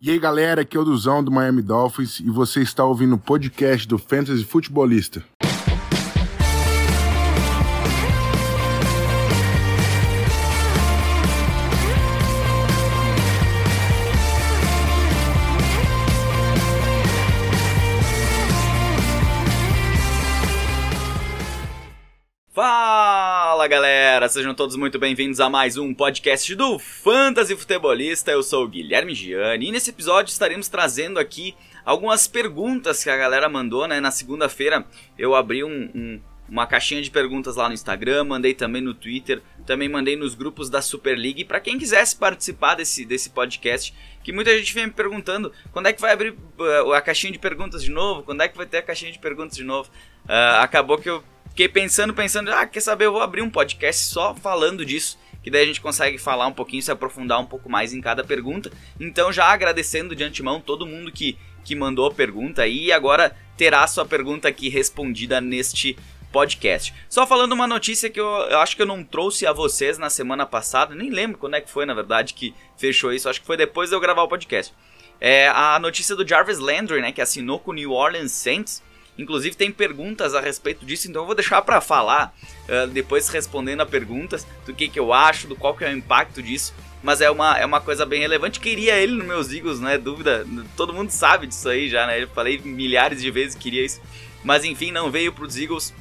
E 0.00 0.12
aí 0.12 0.18
galera, 0.20 0.62
aqui 0.62 0.76
é 0.76 0.80
o 0.80 0.84
Duzão 0.84 1.24
do 1.24 1.30
Miami 1.32 1.60
Dolphins 1.60 2.20
e 2.20 2.30
você 2.30 2.60
está 2.60 2.84
ouvindo 2.84 3.16
o 3.16 3.18
podcast 3.18 3.86
do 3.88 3.98
Fantasy 3.98 4.44
Futebolista. 4.44 5.24
Galera, 24.18 24.32
sejam 24.32 24.52
todos 24.52 24.74
muito 24.74 24.98
bem-vindos 24.98 25.38
a 25.38 25.48
mais 25.48 25.76
um 25.76 25.94
podcast 25.94 26.52
do 26.56 26.76
Fantasy 26.76 27.54
Futebolista. 27.54 28.32
Eu 28.32 28.42
sou 28.42 28.64
o 28.64 28.68
Guilherme 28.68 29.14
Gianni 29.14 29.68
e 29.68 29.70
nesse 29.70 29.90
episódio 29.90 30.32
estaremos 30.32 30.66
trazendo 30.66 31.20
aqui 31.20 31.54
algumas 31.84 32.26
perguntas 32.26 33.04
que 33.04 33.10
a 33.10 33.16
galera 33.16 33.48
mandou, 33.48 33.86
né? 33.86 34.00
Na 34.00 34.10
segunda-feira 34.10 34.84
eu 35.16 35.36
abri 35.36 35.62
um, 35.62 35.88
um, 35.94 36.20
uma 36.48 36.66
caixinha 36.66 37.00
de 37.00 37.12
perguntas 37.12 37.54
lá 37.54 37.68
no 37.68 37.74
Instagram, 37.74 38.24
mandei 38.24 38.54
também 38.54 38.82
no 38.82 38.92
Twitter, 38.92 39.40
também 39.64 39.88
mandei 39.88 40.16
nos 40.16 40.34
grupos 40.34 40.68
da 40.68 40.82
Super 40.82 41.16
League 41.16 41.44
para 41.44 41.60
quem 41.60 41.78
quisesse 41.78 42.16
participar 42.16 42.74
desse, 42.74 43.04
desse 43.04 43.30
podcast. 43.30 43.94
Que 44.24 44.32
muita 44.32 44.50
gente 44.58 44.74
vem 44.74 44.86
me 44.86 44.92
perguntando 44.92 45.52
quando 45.70 45.86
é 45.86 45.92
que 45.92 46.00
vai 46.00 46.12
abrir 46.12 46.30
uh, 46.58 46.92
a 46.92 47.00
caixinha 47.00 47.32
de 47.32 47.38
perguntas 47.38 47.84
de 47.84 47.92
novo, 47.92 48.24
quando 48.24 48.42
é 48.42 48.48
que 48.48 48.56
vai 48.56 48.66
ter 48.66 48.78
a 48.78 48.82
caixinha 48.82 49.12
de 49.12 49.18
perguntas 49.20 49.56
de 49.56 49.62
novo. 49.62 49.88
Uh, 50.24 50.60
acabou 50.60 50.98
que 50.98 51.08
eu 51.08 51.22
fiquei 51.58 51.68
pensando, 51.68 52.14
pensando, 52.14 52.52
ah, 52.52 52.64
quer 52.64 52.78
saber, 52.78 53.06
eu 53.06 53.12
vou 53.12 53.20
abrir 53.20 53.42
um 53.42 53.50
podcast 53.50 54.04
só 54.04 54.32
falando 54.32 54.86
disso, 54.86 55.18
que 55.42 55.50
daí 55.50 55.64
a 55.64 55.66
gente 55.66 55.80
consegue 55.80 56.16
falar 56.16 56.46
um 56.46 56.52
pouquinho, 56.52 56.80
se 56.80 56.92
aprofundar 56.92 57.40
um 57.40 57.46
pouco 57.46 57.68
mais 57.68 57.92
em 57.92 58.00
cada 58.00 58.22
pergunta. 58.22 58.70
Então, 59.00 59.32
já 59.32 59.46
agradecendo 59.46 60.14
de 60.14 60.22
antemão 60.22 60.60
todo 60.60 60.86
mundo 60.86 61.10
que, 61.10 61.36
que 61.64 61.74
mandou 61.74 62.14
pergunta 62.14 62.62
aí, 62.62 62.84
e 62.84 62.92
agora 62.92 63.36
terá 63.56 63.84
sua 63.88 64.04
pergunta 64.06 64.46
aqui 64.46 64.68
respondida 64.68 65.40
neste 65.40 65.98
podcast. 66.30 66.94
Só 67.08 67.26
falando 67.26 67.54
uma 67.54 67.66
notícia 67.66 68.08
que 68.08 68.20
eu, 68.20 68.24
eu, 68.24 68.60
acho 68.60 68.76
que 68.76 68.82
eu 68.82 68.86
não 68.86 69.02
trouxe 69.02 69.44
a 69.44 69.52
vocês 69.52 69.98
na 69.98 70.08
semana 70.08 70.46
passada, 70.46 70.94
nem 70.94 71.10
lembro 71.10 71.38
quando 71.38 71.56
é 71.56 71.60
que 71.60 71.68
foi, 71.68 71.84
na 71.84 71.94
verdade, 71.94 72.34
que 72.34 72.54
fechou 72.76 73.12
isso, 73.12 73.28
acho 73.28 73.40
que 73.40 73.46
foi 73.46 73.56
depois 73.56 73.90
de 73.90 73.96
eu 73.96 74.00
gravar 74.00 74.22
o 74.22 74.28
podcast. 74.28 74.72
É 75.20 75.48
a 75.48 75.76
notícia 75.80 76.14
do 76.14 76.24
Jarvis 76.24 76.60
Landry, 76.60 77.00
né, 77.00 77.10
que 77.10 77.20
assinou 77.20 77.58
com 77.58 77.72
o 77.72 77.74
New 77.74 77.90
Orleans 77.90 78.30
Saints, 78.30 78.80
Inclusive 79.18 79.56
tem 79.56 79.72
perguntas 79.72 80.32
a 80.32 80.40
respeito 80.40 80.86
disso, 80.86 81.08
então 81.08 81.22
eu 81.22 81.26
vou 81.26 81.34
deixar 81.34 81.60
para 81.62 81.80
falar 81.80 82.32
uh, 82.68 82.86
depois 82.86 83.28
respondendo 83.28 83.80
a 83.80 83.86
perguntas 83.86 84.46
do 84.64 84.72
que, 84.72 84.88
que 84.88 85.00
eu 85.00 85.12
acho, 85.12 85.48
do 85.48 85.56
qual 85.56 85.76
que 85.76 85.84
é 85.84 85.88
o 85.88 85.96
impacto 85.96 86.40
disso. 86.40 86.72
Mas 87.02 87.20
é 87.20 87.30
uma, 87.30 87.58
é 87.58 87.66
uma 87.66 87.80
coisa 87.80 88.06
bem 88.06 88.20
relevante. 88.20 88.60
Queria 88.60 88.96
ele 88.96 89.12
nos 89.12 89.26
meus 89.26 89.52
Eagles, 89.52 89.80
não 89.80 89.88
é 89.88 89.98
dúvida. 89.98 90.46
Todo 90.76 90.92
mundo 90.92 91.10
sabe 91.10 91.46
disso 91.46 91.68
aí 91.68 91.88
já, 91.88 92.06
né? 92.06 92.22
Eu 92.22 92.28
falei 92.28 92.58
milhares 92.58 93.20
de 93.20 93.30
vezes 93.30 93.54
que 93.54 93.62
queria 93.62 93.84
isso. 93.84 94.00
Mas 94.44 94.64
enfim, 94.64 94.92
não 94.92 95.10
veio 95.10 95.32
pros 95.32 95.56
Eagles. 95.56 95.92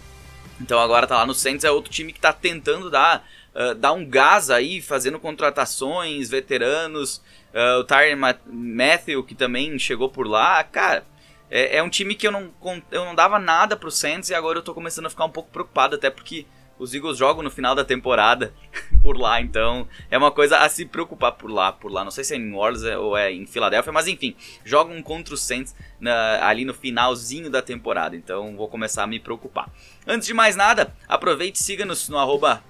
Então 0.60 0.80
agora 0.80 1.06
tá 1.06 1.18
lá 1.18 1.26
no 1.26 1.36
Saints, 1.36 1.64
é 1.64 1.72
outro 1.72 1.92
time 1.92 2.12
que 2.12 2.20
tá 2.20 2.34
tentando 2.34 2.90
dar, 2.90 3.28
uh, 3.54 3.76
dar 3.76 3.94
um 3.94 4.06
gás 4.06 4.50
aí, 4.50 4.82
fazendo 4.82 5.20
contratações, 5.20 6.30
veteranos. 6.30 7.22
Uh, 7.54 7.80
o 7.80 7.84
Tyron 7.84 8.20
Matthew, 8.46 9.24
que 9.24 9.34
também 9.36 9.78
chegou 9.80 10.10
por 10.10 10.28
lá. 10.28 10.64
Cara, 10.64 11.06
é, 11.50 11.78
é, 11.78 11.84
um 11.84 11.90
time 11.90 12.16
que 12.16 12.28
eu 12.28 12.32
não, 12.32 12.52
eu 12.92 13.06
não 13.06 13.16
dava 13.16 13.40
nada 13.40 13.76
pro 13.76 13.92
Saints 13.92 14.30
e 14.30 14.36
agora 14.36 14.60
eu 14.60 14.64
tô 14.64 14.74
começando 14.74 15.06
a 15.06 15.10
ficar 15.10 15.26
um 15.26 15.30
pouco 15.30 15.50
preocupado, 15.50 15.96
até 15.96 16.10
porque 16.10 16.46
os 16.80 16.94
Eagles 16.94 17.18
jogam 17.18 17.42
no 17.42 17.50
final 17.50 17.74
da 17.74 17.84
temporada 17.84 18.54
por 19.02 19.18
lá, 19.18 19.42
então 19.42 19.88
é 20.12 20.18
uma 20.18 20.32
coisa 20.32 20.60
a 20.60 20.70
se 20.70 20.86
preocupar 20.86 21.32
por 21.34 21.50
lá, 21.50 21.72
por 21.72 21.92
lá. 21.92 22.04
Não 22.04 22.12
sei 22.12 22.24
se 22.24 22.34
é 22.34 22.38
em 22.38 22.42
New 22.42 22.58
Orleans 22.58 22.84
ou 22.98 23.18
é 23.18 23.32
em 23.32 23.46
Filadélfia, 23.46 23.92
mas 23.92 24.08
enfim, 24.08 24.36
jogam 24.64 25.02
contra 25.02 25.34
os 25.34 25.42
Saints 25.42 25.76
na, 26.00 26.46
ali 26.48 26.66
no 26.66 26.74
finalzinho 26.74 27.50
da 27.50 27.62
temporada, 27.62 28.16
então 28.16 28.56
vou 28.56 28.68
começar 28.68 29.04
a 29.04 29.08
me 29.08 29.20
preocupar. 29.20 29.70
Antes 30.06 30.28
de 30.28 30.34
mais 30.34 30.56
nada, 30.56 30.94
aproveite 31.08 31.60
e 31.60 31.64
siga-nos 31.64 32.10
no 32.10 32.18
arroba 32.18 32.64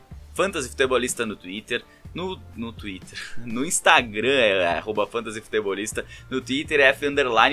no 1.25 1.35
Twitter, 1.35 1.83
no, 2.17 2.41
no 2.55 2.73
Twitter, 2.73 3.19
no 3.45 3.63
Instagram 3.63 4.27
é 4.27 4.77
arroba 4.77 5.05
Fantasy 5.05 5.39
Futebolista, 5.39 6.03
no 6.31 6.41
Twitter 6.41 6.79
é 6.79 6.89
F 6.89 7.05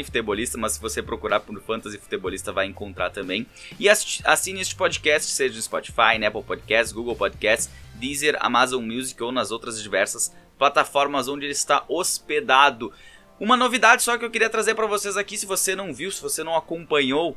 Futebolista, 0.04 0.56
mas 0.56 0.72
se 0.72 0.80
você 0.80 1.02
procurar 1.02 1.40
por 1.40 1.60
Fantasy 1.60 1.98
Futebolista 1.98 2.50
vai 2.50 2.64
encontrar 2.64 3.10
também. 3.10 3.46
E 3.78 3.90
assine 3.90 4.62
este 4.62 4.74
podcast, 4.74 5.30
seja 5.30 5.54
no 5.54 5.60
Spotify, 5.60 6.24
Apple 6.26 6.42
Podcasts, 6.42 6.92
Google 6.92 7.14
Podcasts, 7.14 7.70
Deezer, 7.96 8.38
Amazon 8.40 8.82
Music 8.82 9.22
ou 9.22 9.30
nas 9.30 9.50
outras 9.50 9.82
diversas 9.82 10.34
plataformas 10.58 11.28
onde 11.28 11.44
ele 11.44 11.52
está 11.52 11.84
hospedado. 11.86 12.90
Uma 13.38 13.58
novidade 13.58 14.02
só 14.02 14.16
que 14.16 14.24
eu 14.24 14.30
queria 14.30 14.48
trazer 14.48 14.74
para 14.74 14.86
vocês 14.86 15.18
aqui, 15.18 15.36
se 15.36 15.44
você 15.44 15.76
não 15.76 15.92
viu, 15.92 16.10
se 16.10 16.22
você 16.22 16.42
não 16.42 16.56
acompanhou 16.56 17.36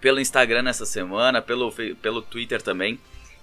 pelo 0.00 0.20
Instagram 0.20 0.62
nessa 0.62 0.86
semana, 0.86 1.42
pelo, 1.42 1.72
pelo 1.72 2.22
Twitter 2.22 2.62
também, 2.62 3.00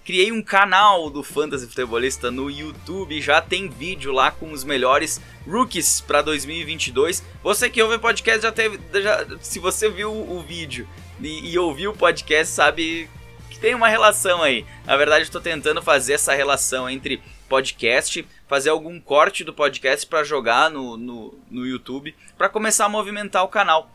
Criei 0.08 0.32
um 0.32 0.42
canal 0.42 1.10
do 1.10 1.22
Fantasy 1.22 1.68
Futebolista 1.68 2.32
no 2.32 2.50
YouTube, 2.50 3.20
já 3.20 3.42
tem 3.42 3.68
vídeo 3.68 4.14
lá 4.14 4.32
com 4.32 4.54
os 4.54 4.64
melhores 4.64 5.20
rookies 5.46 6.00
para 6.00 6.22
2022. 6.22 7.22
Você 7.44 7.70
que 7.70 7.84
ouve 7.84 7.96
o 7.96 8.00
podcast 8.00 8.42
já 8.42 8.50
teve, 8.50 8.80
já, 9.02 9.28
se 9.42 9.60
você 9.60 9.90
viu 9.90 10.14
o 10.14 10.42
vídeo 10.42 10.88
e, 11.20 11.52
e 11.52 11.60
ouviu 11.60 11.92
o 11.92 11.98
podcast, 11.98 12.54
sabe 12.54 13.10
que 13.50 13.60
tem 13.60 13.76
uma 13.76 13.90
relação 13.90 14.42
aí. 14.42 14.66
Na 14.86 14.96
verdade, 14.96 15.24
estou 15.24 15.42
tentando 15.42 15.82
fazer 15.82 16.14
essa 16.14 16.34
relação 16.34 16.90
entre 16.90 17.22
podcast, 17.50 18.26
fazer 18.48 18.70
algum 18.70 19.02
corte 19.02 19.44
do 19.44 19.54
podcast 19.54 20.08
para 20.08 20.24
jogar 20.24 20.72
no, 20.72 20.96
no, 20.96 21.38
no 21.52 21.66
YouTube, 21.66 22.16
para 22.38 22.48
começar 22.48 22.86
a 22.86 22.90
movimentar 22.90 23.44
o 23.44 23.50
canal. 23.50 23.92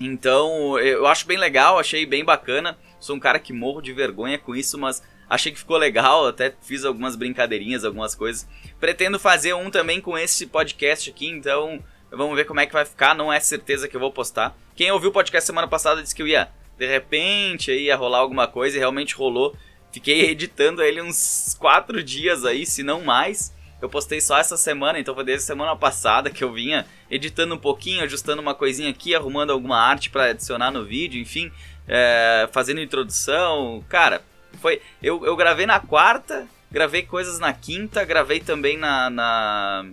Então, 0.00 0.76
eu 0.80 1.06
acho 1.06 1.24
bem 1.24 1.38
legal, 1.38 1.78
achei 1.78 2.04
bem 2.04 2.24
bacana. 2.24 2.76
Sou 2.98 3.14
um 3.14 3.20
cara 3.20 3.38
que 3.38 3.52
morro 3.52 3.80
de 3.80 3.92
vergonha 3.92 4.36
com 4.36 4.56
isso, 4.56 4.76
mas 4.76 5.00
Achei 5.30 5.52
que 5.52 5.58
ficou 5.60 5.76
legal, 5.76 6.26
até 6.26 6.52
fiz 6.60 6.84
algumas 6.84 7.14
brincadeirinhas, 7.14 7.84
algumas 7.84 8.16
coisas. 8.16 8.48
Pretendo 8.80 9.16
fazer 9.16 9.54
um 9.54 9.70
também 9.70 10.00
com 10.00 10.18
esse 10.18 10.44
podcast 10.44 11.08
aqui, 11.08 11.28
então 11.28 11.80
vamos 12.10 12.34
ver 12.34 12.44
como 12.44 12.58
é 12.58 12.66
que 12.66 12.72
vai 12.72 12.84
ficar. 12.84 13.14
Não 13.14 13.32
é 13.32 13.38
certeza 13.38 13.86
que 13.86 13.94
eu 13.94 14.00
vou 14.00 14.10
postar. 14.10 14.58
Quem 14.74 14.90
ouviu 14.90 15.10
o 15.10 15.12
podcast 15.12 15.46
semana 15.46 15.68
passada 15.68 16.02
disse 16.02 16.16
que 16.16 16.22
eu 16.22 16.26
ia, 16.26 16.48
de 16.76 16.84
repente, 16.84 17.70
ia 17.70 17.94
rolar 17.94 18.18
alguma 18.18 18.48
coisa 18.48 18.76
e 18.76 18.80
realmente 18.80 19.14
rolou. 19.14 19.54
Fiquei 19.92 20.22
editando 20.30 20.82
ele 20.82 21.00
uns 21.00 21.56
quatro 21.60 22.02
dias 22.02 22.44
aí, 22.44 22.66
se 22.66 22.82
não 22.82 23.00
mais. 23.00 23.54
Eu 23.80 23.88
postei 23.88 24.20
só 24.20 24.36
essa 24.36 24.56
semana, 24.56 24.98
então 24.98 25.14
foi 25.14 25.24
desde 25.24 25.46
semana 25.46 25.76
passada 25.76 26.28
que 26.28 26.42
eu 26.42 26.52
vinha 26.52 26.84
editando 27.08 27.54
um 27.54 27.58
pouquinho, 27.58 28.02
ajustando 28.02 28.42
uma 28.42 28.54
coisinha 28.54 28.90
aqui, 28.90 29.14
arrumando 29.14 29.52
alguma 29.52 29.78
arte 29.78 30.10
para 30.10 30.24
adicionar 30.24 30.72
no 30.72 30.84
vídeo, 30.84 31.20
enfim, 31.20 31.52
é, 31.86 32.48
fazendo 32.52 32.80
introdução. 32.80 33.82
Cara, 33.88 34.22
foi, 34.58 34.80
eu, 35.02 35.24
eu 35.24 35.36
gravei 35.36 35.66
na 35.66 35.80
quarta, 35.80 36.46
gravei 36.70 37.02
coisas 37.02 37.38
na 37.38 37.52
quinta, 37.52 38.04
gravei 38.04 38.40
também 38.40 38.76
na, 38.76 39.10
na, 39.10 39.86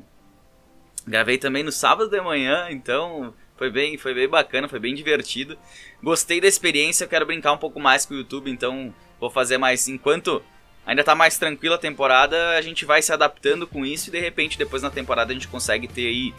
gravei 1.06 1.38
também 1.38 1.64
no 1.64 1.72
sábado 1.72 2.10
de 2.10 2.22
manhã, 2.22 2.68
então 2.70 3.34
foi 3.58 3.72
bem, 3.72 3.98
foi 3.98 4.14
bem 4.14 4.28
bacana, 4.28 4.68
foi 4.68 4.80
bem 4.80 4.94
divertido. 4.94 5.58
Gostei 6.02 6.40
da 6.40 6.48
experiência, 6.48 7.06
eu 7.06 7.10
quero 7.10 7.26
brincar 7.26 7.54
um 7.54 7.58
pouco 7.58 7.80
mais 7.80 8.06
com 8.06 8.14
o 8.14 8.18
YouTube, 8.18 8.52
então 8.52 8.94
vou 9.20 9.30
fazer 9.30 9.58
mais 9.58 9.88
enquanto 9.88 10.44
ainda 10.86 11.04
tá 11.04 11.16
mais 11.16 11.38
tranquila 11.38 11.76
a 11.76 11.80
temporada, 11.80 12.52
a 12.52 12.62
gente 12.62 12.86
vai 12.86 13.02
se 13.02 13.12
adaptando 13.12 13.68
com 13.68 13.86
isso 13.86 14.10
e 14.10 14.12
de 14.12 14.20
repente 14.20 14.58
depois 14.58 14.82
na 14.82 14.90
temporada 14.90 15.32
a 15.32 15.34
gente 15.34 15.48
consegue 15.48 15.88
ter 15.88 16.08
aí 16.08 16.34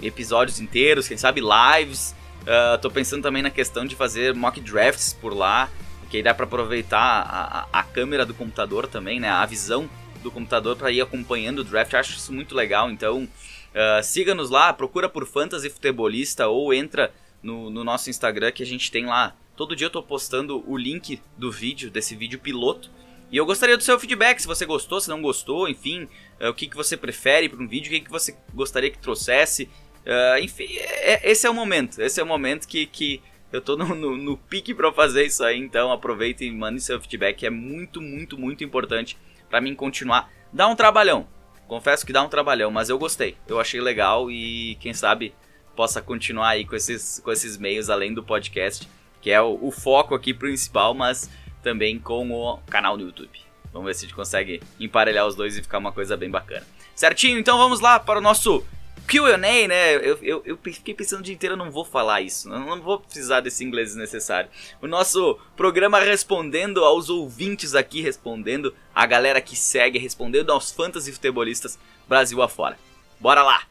episódios 0.00 0.60
inteiros, 0.60 1.08
quem 1.08 1.18
sabe 1.18 1.40
lives. 1.40 2.14
Uh, 2.40 2.78
tô 2.80 2.90
pensando 2.90 3.22
também 3.22 3.42
na 3.42 3.50
questão 3.50 3.84
de 3.84 3.94
fazer 3.94 4.34
mock 4.34 4.58
drafts 4.62 5.12
por 5.12 5.34
lá 5.34 5.68
que 6.10 6.16
aí 6.16 6.22
dá 6.22 6.34
para 6.34 6.44
aproveitar 6.44 6.98
a, 6.98 7.68
a, 7.72 7.82
câmera 7.84 8.26
do 8.26 8.34
computador 8.34 8.88
também, 8.88 9.20
né? 9.20 9.30
A 9.30 9.46
visão 9.46 9.88
do 10.22 10.30
computador 10.30 10.76
para 10.76 10.90
ir 10.90 11.00
acompanhando 11.00 11.60
o 11.60 11.64
draft. 11.64 11.94
Acho 11.94 12.16
isso 12.16 12.32
muito 12.32 12.54
legal. 12.54 12.90
Então, 12.90 13.22
uh, 13.22 14.02
siga-nos 14.02 14.50
lá, 14.50 14.72
procura 14.72 15.08
por 15.08 15.24
Fantasy 15.24 15.70
Futebolista 15.70 16.48
ou 16.48 16.74
entra 16.74 17.14
no, 17.40 17.70
no, 17.70 17.84
nosso 17.84 18.10
Instagram 18.10 18.50
que 18.50 18.62
a 18.62 18.66
gente 18.66 18.90
tem 18.90 19.06
lá. 19.06 19.36
Todo 19.56 19.76
dia 19.76 19.86
eu 19.86 19.90
tô 19.90 20.02
postando 20.02 20.64
o 20.68 20.76
link 20.76 21.22
do 21.38 21.50
vídeo, 21.50 21.90
desse 21.90 22.16
vídeo 22.16 22.40
piloto. 22.40 22.90
E 23.30 23.36
eu 23.36 23.46
gostaria 23.46 23.76
do 23.76 23.82
seu 23.82 23.98
feedback, 23.98 24.40
se 24.40 24.48
você 24.48 24.66
gostou, 24.66 25.00
se 25.00 25.08
não 25.08 25.22
gostou, 25.22 25.68
enfim, 25.68 26.08
uh, 26.40 26.48
o 26.48 26.54
que, 26.54 26.66
que 26.66 26.76
você 26.76 26.96
prefere 26.96 27.48
para 27.48 27.62
um 27.62 27.68
vídeo, 27.68 27.88
o 27.88 27.94
que, 27.94 28.00
que 28.00 28.10
você 28.10 28.36
gostaria 28.52 28.90
que 28.90 28.98
trouxesse. 28.98 29.70
Uh, 30.04 30.42
enfim, 30.42 30.66
é, 30.76 31.30
esse 31.30 31.46
é 31.46 31.50
o 31.50 31.54
momento. 31.54 32.02
Esse 32.02 32.20
é 32.20 32.22
o 32.24 32.26
momento 32.26 32.66
que, 32.66 32.84
que 32.86 33.22
eu 33.52 33.60
tô 33.60 33.76
no, 33.76 33.94
no, 33.94 34.16
no 34.16 34.36
pique 34.36 34.74
para 34.74 34.92
fazer 34.92 35.24
isso 35.24 35.42
aí, 35.44 35.58
então 35.58 35.90
aproveita 35.92 36.44
e 36.44 36.50
mande 36.50 36.80
seu 36.80 37.00
feedback, 37.00 37.44
é 37.44 37.50
muito, 37.50 38.00
muito, 38.00 38.38
muito 38.38 38.64
importante 38.64 39.16
para 39.48 39.60
mim 39.60 39.74
continuar. 39.74 40.30
Dá 40.52 40.66
um 40.66 40.76
trabalhão, 40.76 41.26
confesso 41.66 42.06
que 42.06 42.12
dá 42.12 42.22
um 42.22 42.28
trabalhão, 42.28 42.70
mas 42.70 42.88
eu 42.88 42.98
gostei, 42.98 43.36
eu 43.46 43.60
achei 43.60 43.80
legal 43.80 44.30
e 44.30 44.76
quem 44.80 44.94
sabe 44.94 45.34
possa 45.74 46.02
continuar 46.02 46.50
aí 46.50 46.64
com 46.64 46.76
esses, 46.76 47.20
com 47.24 47.32
esses 47.32 47.56
meios 47.56 47.88
além 47.88 48.12
do 48.12 48.22
podcast, 48.22 48.88
que 49.20 49.30
é 49.30 49.40
o, 49.40 49.58
o 49.62 49.70
foco 49.70 50.14
aqui 50.14 50.34
principal, 50.34 50.94
mas 50.94 51.30
também 51.62 51.98
com 51.98 52.30
o 52.30 52.58
canal 52.68 52.96
do 52.96 53.04
YouTube. 53.04 53.38
Vamos 53.72 53.86
ver 53.86 53.94
se 53.94 54.04
a 54.04 54.08
gente 54.08 54.16
consegue 54.16 54.60
emparelhar 54.78 55.26
os 55.26 55.34
dois 55.34 55.56
e 55.56 55.62
ficar 55.62 55.78
uma 55.78 55.92
coisa 55.92 56.16
bem 56.16 56.30
bacana. 56.30 56.66
Certinho? 56.94 57.38
Então 57.38 57.56
vamos 57.56 57.80
lá 57.80 58.00
para 58.00 58.18
o 58.18 58.22
nosso 58.22 58.64
Q&A, 59.06 59.38
né? 59.38 59.96
Eu, 59.96 60.18
eu, 60.22 60.42
eu, 60.44 60.58
fiquei 60.62 60.94
pensando 60.94 61.20
o 61.20 61.22
dia 61.22 61.34
inteiro, 61.34 61.54
eu 61.54 61.58
não 61.58 61.70
vou 61.70 61.84
falar 61.84 62.20
isso. 62.20 62.48
Eu 62.48 62.60
não 62.60 62.80
vou 62.80 63.00
precisar 63.00 63.40
desse 63.40 63.64
inglês 63.64 63.88
desnecessário. 63.88 64.50
O 64.80 64.86
nosso 64.86 65.38
programa 65.56 65.98
respondendo 66.00 66.84
aos 66.84 67.08
ouvintes 67.08 67.74
aqui, 67.74 68.00
respondendo 68.00 68.74
a 68.94 69.06
galera 69.06 69.40
que 69.40 69.56
segue, 69.56 69.98
respondendo 69.98 70.50
aos 70.50 70.70
fantasy 70.70 71.12
futebolistas 71.12 71.78
Brasil 72.08 72.42
afora. 72.42 72.78
Bora 73.18 73.42
lá! 73.42 73.64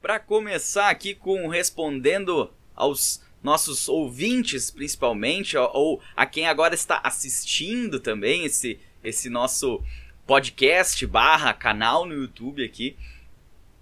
Para 0.00 0.18
começar 0.18 0.88
aqui 0.88 1.14
com 1.14 1.48
respondendo 1.48 2.50
aos 2.74 3.22
nossos 3.42 3.88
ouvintes, 3.88 4.70
principalmente, 4.70 5.56
ou 5.56 6.00
a 6.16 6.24
quem 6.26 6.46
agora 6.46 6.74
está 6.74 7.00
assistindo 7.02 7.98
também 7.98 8.44
esse, 8.44 8.78
esse 9.02 9.28
nosso 9.28 9.82
podcast 10.26 11.04
barra 11.06 11.52
canal 11.52 12.06
no 12.06 12.14
YouTube 12.14 12.64
aqui. 12.64 12.96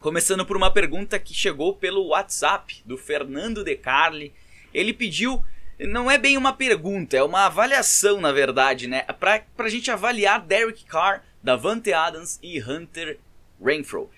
Começando 0.01 0.47
por 0.47 0.57
uma 0.57 0.73
pergunta 0.73 1.19
que 1.19 1.35
chegou 1.35 1.75
pelo 1.75 2.07
WhatsApp 2.07 2.83
do 2.87 2.97
Fernando 2.97 3.63
De 3.63 3.77
Carli. 3.77 4.33
Ele 4.73 4.95
pediu, 4.95 5.45
não 5.79 6.11
é 6.11 6.17
bem 6.17 6.39
uma 6.39 6.55
pergunta, 6.55 7.19
é 7.19 7.23
uma 7.23 7.45
avaliação 7.45 8.19
na 8.19 8.33
verdade, 8.33 8.89
né? 8.89 9.03
Pra, 9.03 9.43
pra 9.55 9.69
gente 9.69 9.91
avaliar 9.91 10.41
Derek 10.41 10.87
Carr, 10.87 11.23
Davante 11.43 11.93
Adams 11.93 12.39
e 12.43 12.63
Hunter 12.63 13.19
Renfro. 13.63 14.11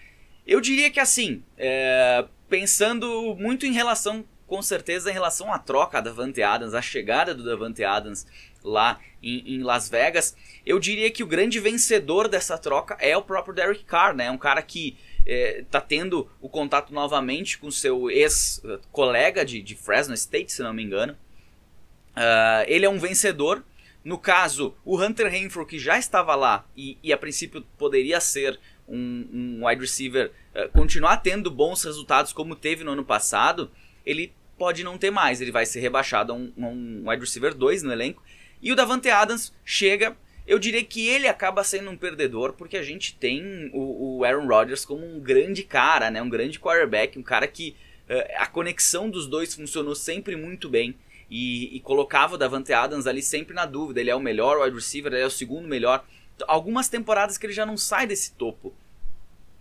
Eu 0.47 0.61
diria 0.61 0.89
que 0.89 1.01
assim, 1.01 1.43
é, 1.59 2.27
pensando 2.49 3.35
muito 3.35 3.67
em 3.67 3.73
relação, 3.73 4.25
com 4.47 4.63
certeza, 4.63 5.11
em 5.11 5.15
relação 5.15 5.53
à 5.53 5.59
troca 5.59 6.01
da 6.01 6.11
Davante 6.11 6.43
Adams, 6.43 6.75
a 6.75 6.83
chegada 6.83 7.35
do 7.35 7.43
Davante 7.43 7.83
Adams 7.83 8.25
lá 8.63 9.01
em, 9.21 9.57
em, 9.57 9.63
Las 9.65 9.89
Vegas, 9.89 10.37
eu 10.65 10.79
diria 10.79 11.11
que 11.11 11.25
o 11.25 11.27
grande 11.27 11.59
vencedor 11.59 12.29
dessa 12.29 12.57
troca 12.57 12.97
é 13.01 13.17
o 13.17 13.23
próprio 13.23 13.53
Derek 13.53 13.83
Carr, 13.83 14.15
né? 14.15 14.31
Um 14.31 14.39
cara 14.39 14.63
que 14.63 14.97
está 15.27 15.79
é, 15.79 15.83
tendo 15.83 16.29
o 16.41 16.49
contato 16.49 16.93
novamente 16.93 17.59
com 17.59 17.71
seu 17.71 18.11
ex-colega 18.11 19.45
de, 19.45 19.63
de, 19.63 19.75
Fresno 19.75 20.15
State, 20.15 20.53
se 20.53 20.63
não 20.63 20.73
me 20.73 20.83
engano. 20.83 21.15
Uh, 22.17 22.65
ele 22.67 22.85
é 22.85 22.91
um 22.91 22.99
vencedor. 22.99 23.65
No 24.05 24.19
caso, 24.19 24.75
o 24.85 25.01
Hunter 25.01 25.31
Renfro, 25.31 25.65
que 25.65 25.79
já 25.79 25.97
estava 25.97 26.35
lá 26.35 26.67
e, 26.77 26.99
e 27.03 27.13
a 27.13 27.17
princípio 27.17 27.65
poderia 27.79 28.21
ser 28.21 28.59
um, 28.89 29.29
um 29.33 29.67
wide 29.67 29.81
receiver, 29.81 30.33
uh, 30.55 30.69
continuar 30.71 31.19
tendo 31.19 31.51
bons 31.51 31.85
resultados 31.85 32.33
como 32.33 32.57
teve 32.57 32.83
no 32.83 32.93
ano 32.93 33.05
passado, 33.05 33.71
ele 34.05 34.33
pode 34.59 34.83
não 34.83 34.99
ter 34.99 35.11
mais. 35.11 35.41
Ele 35.41 35.53
vai 35.53 35.65
ser 35.65 35.81
rebaixado 35.81 36.33
a 36.33 36.37
um, 36.37 36.53
a 36.61 36.67
um 36.67 37.05
wide 37.07 37.21
receiver 37.21 37.55
2 37.55 37.85
no 37.85 37.93
elenco. 37.93 38.23
E 38.61 38.73
o 38.73 38.77
Davante 38.77 39.09
Adams 39.09 39.53
chega 39.65 40.17
eu 40.47 40.59
diria 40.59 40.85
que 40.85 41.07
ele 41.09 41.29
acaba 41.29 41.63
sendo 41.63 41.91
um 41.91 41.97
perdedor 41.97 42.53
porque 42.53 42.77
a 42.77 42.83
gente 42.83 43.15
tem 43.15 43.71
o, 43.73 44.19
o 44.19 44.25
Aaron 44.25 44.47
Rodgers 44.47 44.85
como 44.85 45.07
um 45.07 45.21
grande 45.21 45.63
cara, 45.63 46.11
né? 46.11 46.21
Um 46.21 46.29
grande 46.29 46.59
quarterback, 46.59 47.19
um 47.19 47.23
cara 47.23 47.47
que 47.47 47.77
uh, 48.09 48.33
a 48.39 48.47
conexão 48.47 49.09
dos 49.09 49.27
dois 49.27 49.55
funcionou 49.55 49.95
sempre 49.95 50.37
muito 50.37 50.69
bem. 50.69 50.97
E, 51.31 51.75
e, 51.75 51.81
colocava 51.81 52.35
o 52.35 52.39
Davante 52.39 52.75
Adams 52.75 53.07
ali 53.07 53.23
sempre 53.23 53.55
na 53.55 53.65
dúvida. 53.65 54.01
Ele 54.01 54.11
é 54.11 54.15
o 54.15 54.21
melhor 54.21 54.63
wide 54.63 54.77
receiver, 54.77 55.11
ele 55.11 55.23
é 55.23 55.27
o 55.27 55.31
segundo 55.31 55.67
melhor. 55.67 56.05
Algumas 56.47 56.91
temporadas 56.91 57.39
que 57.39 57.47
ele 57.47 57.55
já 57.55 57.65
não 57.65 57.79
sai 57.79 58.07
desse 58.07 58.33
topo. 58.33 58.75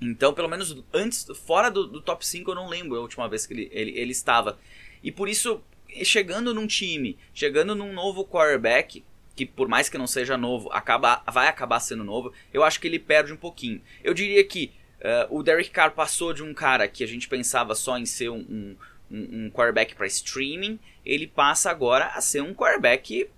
Então, 0.01 0.33
pelo 0.33 0.49
menos 0.49 0.83
antes, 0.91 1.25
fora 1.45 1.69
do, 1.69 1.87
do 1.87 2.01
top 2.01 2.27
5, 2.27 2.51
eu 2.51 2.55
não 2.55 2.67
lembro 2.67 2.97
a 2.97 3.01
última 3.01 3.29
vez 3.29 3.45
que 3.45 3.53
ele, 3.53 3.69
ele, 3.71 3.97
ele 3.97 4.11
estava. 4.11 4.59
E 5.01 5.13
por 5.13 5.29
isso, 5.29 5.61
chegando 6.03 6.53
num 6.53 6.67
time, 6.67 7.17
chegando 7.33 7.73
num 7.73 7.93
novo 7.93 8.25
quarterback, 8.25 9.01
que 9.35 9.45
por 9.45 9.67
mais 9.67 9.89
que 9.89 9.97
não 9.97 10.07
seja 10.07 10.37
novo, 10.37 10.69
acaba, 10.71 11.23
vai 11.31 11.47
acabar 11.47 11.79
sendo 11.79 12.03
novo, 12.03 12.33
eu 12.53 12.63
acho 12.63 12.79
que 12.79 12.87
ele 12.87 12.99
perde 12.99 13.33
um 13.33 13.37
pouquinho. 13.37 13.81
Eu 14.03 14.13
diria 14.13 14.43
que 14.43 14.71
uh, 14.99 15.37
o 15.37 15.43
Derek 15.43 15.69
Carr 15.69 15.91
passou 15.91 16.33
de 16.33 16.43
um 16.43 16.53
cara 16.53 16.87
que 16.87 17.03
a 17.03 17.07
gente 17.07 17.27
pensava 17.27 17.75
só 17.75 17.97
em 17.97 18.05
ser 18.05 18.29
um, 18.29 18.75
um, 19.09 19.45
um 19.45 19.51
quarterback 19.51 19.95
para 19.95 20.07
streaming, 20.07 20.79
ele 21.05 21.27
passa 21.27 21.69
agora 21.69 22.07
a 22.07 22.21
ser 22.21 22.41
um 22.41 22.53
quarterback 22.53 23.29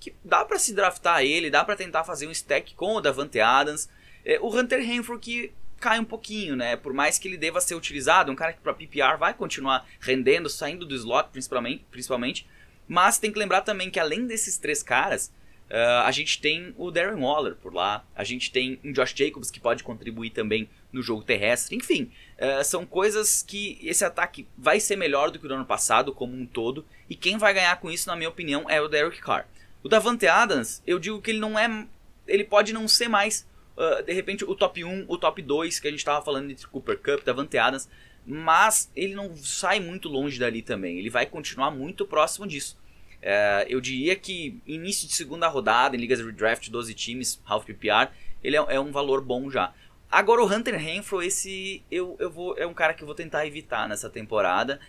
que 0.00 0.14
dá 0.24 0.44
para 0.44 0.58
se 0.58 0.74
draftar 0.74 1.22
ele, 1.22 1.50
dá 1.50 1.64
para 1.64 1.76
tentar 1.76 2.04
fazer 2.04 2.26
um 2.26 2.30
stack 2.30 2.74
com 2.74 2.94
o 2.94 3.00
Davante 3.00 3.40
Adams. 3.40 3.88
É, 4.24 4.38
o 4.40 4.48
Hunter 4.48 4.80
Renfrew 4.80 5.18
que 5.18 5.52
cai 5.78 6.00
um 6.00 6.04
pouquinho, 6.04 6.56
né? 6.56 6.76
Por 6.76 6.92
mais 6.92 7.18
que 7.18 7.28
ele 7.28 7.36
deva 7.36 7.60
ser 7.60 7.74
utilizado, 7.74 8.32
um 8.32 8.36
cara 8.36 8.52
que 8.52 8.60
para 8.60 8.72
PPR 8.72 9.18
vai 9.18 9.34
continuar 9.34 9.86
rendendo, 10.00 10.48
saindo 10.48 10.86
do 10.86 10.94
slot 10.94 11.28
principalmente, 11.30 11.84
principalmente 11.90 12.46
mas 12.88 13.18
tem 13.18 13.32
que 13.32 13.38
lembrar 13.38 13.62
também 13.62 13.90
que 13.90 13.98
além 13.98 14.26
desses 14.26 14.58
três 14.58 14.82
caras, 14.82 15.32
uh, 15.70 16.04
a 16.04 16.10
gente 16.10 16.40
tem 16.40 16.74
o 16.76 16.90
Darren 16.90 17.20
Waller 17.20 17.56
por 17.56 17.74
lá, 17.74 18.04
a 18.14 18.24
gente 18.24 18.50
tem 18.50 18.78
um 18.84 18.92
Josh 18.92 19.14
Jacobs 19.14 19.50
que 19.50 19.60
pode 19.60 19.82
contribuir 19.82 20.30
também 20.30 20.68
no 20.92 21.02
jogo 21.02 21.22
terrestre. 21.22 21.76
Enfim, 21.76 22.10
uh, 22.38 22.64
são 22.64 22.86
coisas 22.86 23.42
que 23.42 23.78
esse 23.82 24.04
ataque 24.04 24.46
vai 24.56 24.80
ser 24.80 24.96
melhor 24.96 25.30
do 25.30 25.38
que 25.38 25.46
o 25.46 25.48
do 25.48 25.54
ano 25.54 25.66
passado 25.66 26.12
como 26.12 26.36
um 26.36 26.46
todo, 26.46 26.84
e 27.08 27.14
quem 27.14 27.38
vai 27.38 27.52
ganhar 27.52 27.76
com 27.80 27.90
isso, 27.90 28.08
na 28.08 28.16
minha 28.16 28.28
opinião, 28.28 28.68
é 28.68 28.80
o 28.80 28.88
Derek 28.88 29.20
Carr. 29.20 29.46
O 29.82 29.88
Davante 29.88 30.26
Adams, 30.26 30.82
eu 30.86 30.98
digo 30.98 31.20
que 31.20 31.30
ele 31.30 31.38
não 31.38 31.58
é. 31.58 31.86
Ele 32.26 32.42
pode 32.42 32.72
não 32.72 32.88
ser 32.88 33.08
mais, 33.08 33.46
uh, 33.76 34.02
de 34.02 34.12
repente, 34.12 34.44
o 34.44 34.54
top 34.54 34.82
1, 34.82 35.04
o 35.06 35.16
top 35.16 35.40
2 35.40 35.78
que 35.78 35.86
a 35.86 35.90
gente 35.90 36.00
estava 36.00 36.24
falando 36.24 36.50
entre 36.50 36.66
Cooper 36.66 36.98
Cup, 36.98 37.24
Davante 37.24 37.56
Adams 37.56 37.88
mas 38.26 38.90
ele 38.96 39.14
não 39.14 39.36
sai 39.36 39.78
muito 39.78 40.08
longe 40.08 40.38
dali 40.38 40.60
também. 40.60 40.98
Ele 40.98 41.08
vai 41.08 41.26
continuar 41.26 41.70
muito 41.70 42.04
próximo 42.04 42.46
disso. 42.46 42.76
É, 43.22 43.66
eu 43.68 43.80
diria 43.80 44.16
que 44.16 44.60
início 44.66 45.06
de 45.06 45.14
segunda 45.14 45.46
rodada, 45.48 45.96
em 45.96 46.00
ligas 46.00 46.20
redraft, 46.20 46.68
12 46.68 46.92
times, 46.94 47.40
half 47.46 47.64
PPR, 47.64 48.10
ele 48.42 48.56
é, 48.56 48.64
é, 48.68 48.80
um 48.80 48.90
valor 48.90 49.20
bom 49.20 49.48
já. 49.48 49.72
Agora 50.10 50.42
o 50.42 50.46
Hunter 50.46 50.76
Renfro, 50.76 51.22
esse 51.22 51.82
eu, 51.90 52.16
eu 52.18 52.30
vou, 52.30 52.56
é 52.58 52.66
um 52.66 52.74
cara 52.74 52.94
que 52.94 53.02
eu 53.02 53.06
vou 53.06 53.14
tentar 53.14 53.46
evitar 53.46 53.88
nessa 53.88 54.10
temporada. 54.10 54.80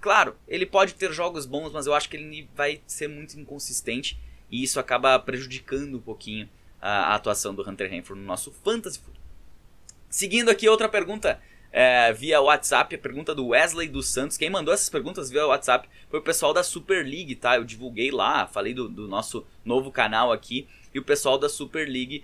Claro, 0.00 0.36
ele 0.48 0.66
pode 0.66 0.94
ter 0.94 1.12
jogos 1.12 1.46
bons, 1.46 1.72
mas 1.72 1.86
eu 1.86 1.94
acho 1.94 2.08
que 2.08 2.16
ele 2.16 2.48
vai 2.54 2.80
ser 2.86 3.08
muito 3.08 3.38
inconsistente 3.38 4.18
e 4.50 4.62
isso 4.62 4.80
acaba 4.80 5.18
prejudicando 5.18 5.96
um 5.96 6.00
pouquinho 6.00 6.48
a, 6.80 7.12
a 7.12 7.14
atuação 7.14 7.54
do 7.54 7.68
Hunter 7.68 7.88
Renfro 7.88 8.16
no 8.16 8.24
nosso 8.24 8.50
Fantasy. 8.50 9.00
Seguindo 10.08 10.50
aqui 10.50 10.68
outra 10.68 10.88
pergunta 10.88 11.40
é, 11.72 12.12
via 12.12 12.40
WhatsApp, 12.40 12.94
a 12.94 12.98
pergunta 12.98 13.34
do 13.34 13.48
Wesley 13.48 13.88
dos 13.88 14.08
Santos. 14.08 14.36
Quem 14.36 14.50
mandou 14.50 14.74
essas 14.74 14.90
perguntas 14.90 15.30
via 15.30 15.46
WhatsApp 15.46 15.88
foi 16.10 16.20
o 16.20 16.22
pessoal 16.22 16.52
da 16.52 16.62
Super 16.62 17.04
League, 17.04 17.34
tá? 17.34 17.56
Eu 17.56 17.64
divulguei 17.64 18.10
lá, 18.10 18.46
falei 18.46 18.74
do, 18.74 18.88
do 18.88 19.08
nosso 19.08 19.46
novo 19.64 19.90
canal 19.90 20.30
aqui. 20.30 20.68
E 20.94 20.98
o 20.98 21.02
pessoal 21.02 21.38
da 21.38 21.48
Super 21.48 21.88
League 21.88 22.22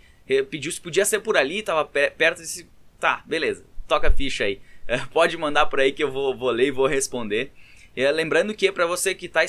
pediu 0.50 0.70
se 0.70 0.80
podia 0.80 1.06
ser 1.06 1.20
por 1.20 1.38
ali, 1.38 1.62
tava 1.62 1.84
perto 1.86 2.42
disse: 2.42 2.68
tá, 3.00 3.22
beleza, 3.24 3.64
toca 3.86 4.08
a 4.08 4.12
ficha 4.12 4.44
aí. 4.44 4.60
É, 4.86 4.98
pode 5.12 5.36
mandar 5.38 5.66
por 5.66 5.80
aí 5.80 5.92
que 5.92 6.04
eu 6.04 6.12
vou, 6.12 6.36
vou 6.36 6.50
ler 6.50 6.66
e 6.66 6.70
vou 6.70 6.86
responder. 6.86 7.50
É, 7.96 8.10
lembrando 8.12 8.55
que 8.55 8.70
para 8.70 8.86
você 8.86 9.14
que 9.14 9.26
está 9.26 9.40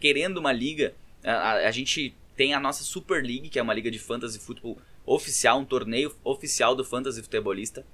querendo 0.00 0.38
uma 0.38 0.52
liga, 0.52 0.94
a, 1.22 1.52
a, 1.52 1.70
gente 1.70 2.12
tem 2.36 2.52
a 2.52 2.60
nossa 2.60 2.82
Super 2.82 3.22
League, 3.22 3.48
que 3.48 3.58
é 3.58 3.62
uma 3.62 3.72
liga 3.72 3.90
de 3.90 4.00
fantasy 4.00 4.38
futebol 4.38 4.76
oficial, 5.06 5.60
um 5.60 5.64
torneio 5.64 6.14
oficial 6.24 6.74
do 6.74 6.84
fantasy 6.84 7.22
futebolista 7.22 7.86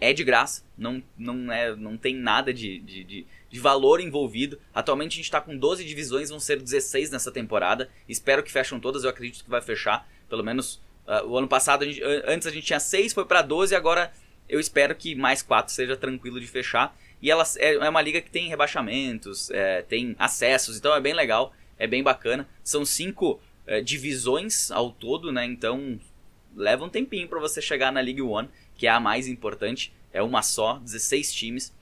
é 0.00 0.12
de 0.12 0.22
graça, 0.22 0.62
não, 0.76 1.02
não, 1.16 1.50
é, 1.50 1.74
não 1.74 1.96
tem 1.96 2.14
nada 2.14 2.52
de, 2.52 2.78
de, 2.80 3.04
de, 3.04 3.26
de 3.48 3.60
valor 3.60 4.00
envolvido. 4.00 4.58
Atualmente 4.74 5.12
a 5.12 5.16
gente 5.16 5.24
está 5.24 5.40
com 5.40 5.56
12 5.56 5.84
divisões, 5.84 6.28
vão 6.28 6.38
ser 6.38 6.60
16 6.60 7.10
nessa 7.10 7.32
temporada. 7.32 7.88
Espero 8.08 8.42
que 8.42 8.52
fecham 8.52 8.78
todas, 8.78 9.04
eu 9.04 9.10
acredito 9.10 9.44
que 9.44 9.50
vai 9.50 9.62
fechar. 9.62 10.06
Pelo 10.28 10.44
menos 10.44 10.80
uh, 11.06 11.26
o 11.26 11.38
ano 11.38 11.48
passado, 11.48 11.82
a 11.82 11.86
gente, 11.86 12.02
antes 12.26 12.46
a 12.46 12.50
gente 12.50 12.66
tinha 12.66 12.80
6, 12.80 13.14
foi 13.14 13.24
para 13.24 13.40
12, 13.40 13.74
agora 13.74 14.12
eu 14.48 14.60
espero 14.60 14.94
que 14.94 15.14
mais 15.14 15.42
4 15.42 15.72
seja 15.72 15.96
tranquilo 15.96 16.40
de 16.40 16.46
fechar. 16.46 16.96
E 17.22 17.30
ela 17.30 17.44
é, 17.56 17.74
é 17.74 17.88
uma 17.88 18.02
liga 18.02 18.20
que 18.20 18.30
tem 18.30 18.48
rebaixamentos, 18.48 19.50
é, 19.50 19.80
tem 19.82 20.14
acessos, 20.18 20.76
então 20.76 20.94
é 20.94 21.00
bem 21.00 21.14
legal, 21.14 21.54
é 21.78 21.86
bem 21.86 22.02
bacana. 22.02 22.46
São 22.62 22.84
5 22.84 23.40
é, 23.66 23.80
divisões 23.80 24.70
ao 24.70 24.90
todo, 24.90 25.32
né? 25.32 25.46
Então 25.46 25.98
leva 26.54 26.84
um 26.84 26.88
tempinho 26.88 27.28
para 27.28 27.40
você 27.40 27.60
chegar 27.60 27.92
na 27.92 28.00
League 28.00 28.22
One 28.22 28.48
que 28.76 28.86
é 28.86 28.90
a 28.90 29.00
mais 29.00 29.26
importante, 29.26 29.92
é 30.12 30.22
uma 30.22 30.42
só, 30.42 30.78
16 30.78 31.32
times. 31.32 31.72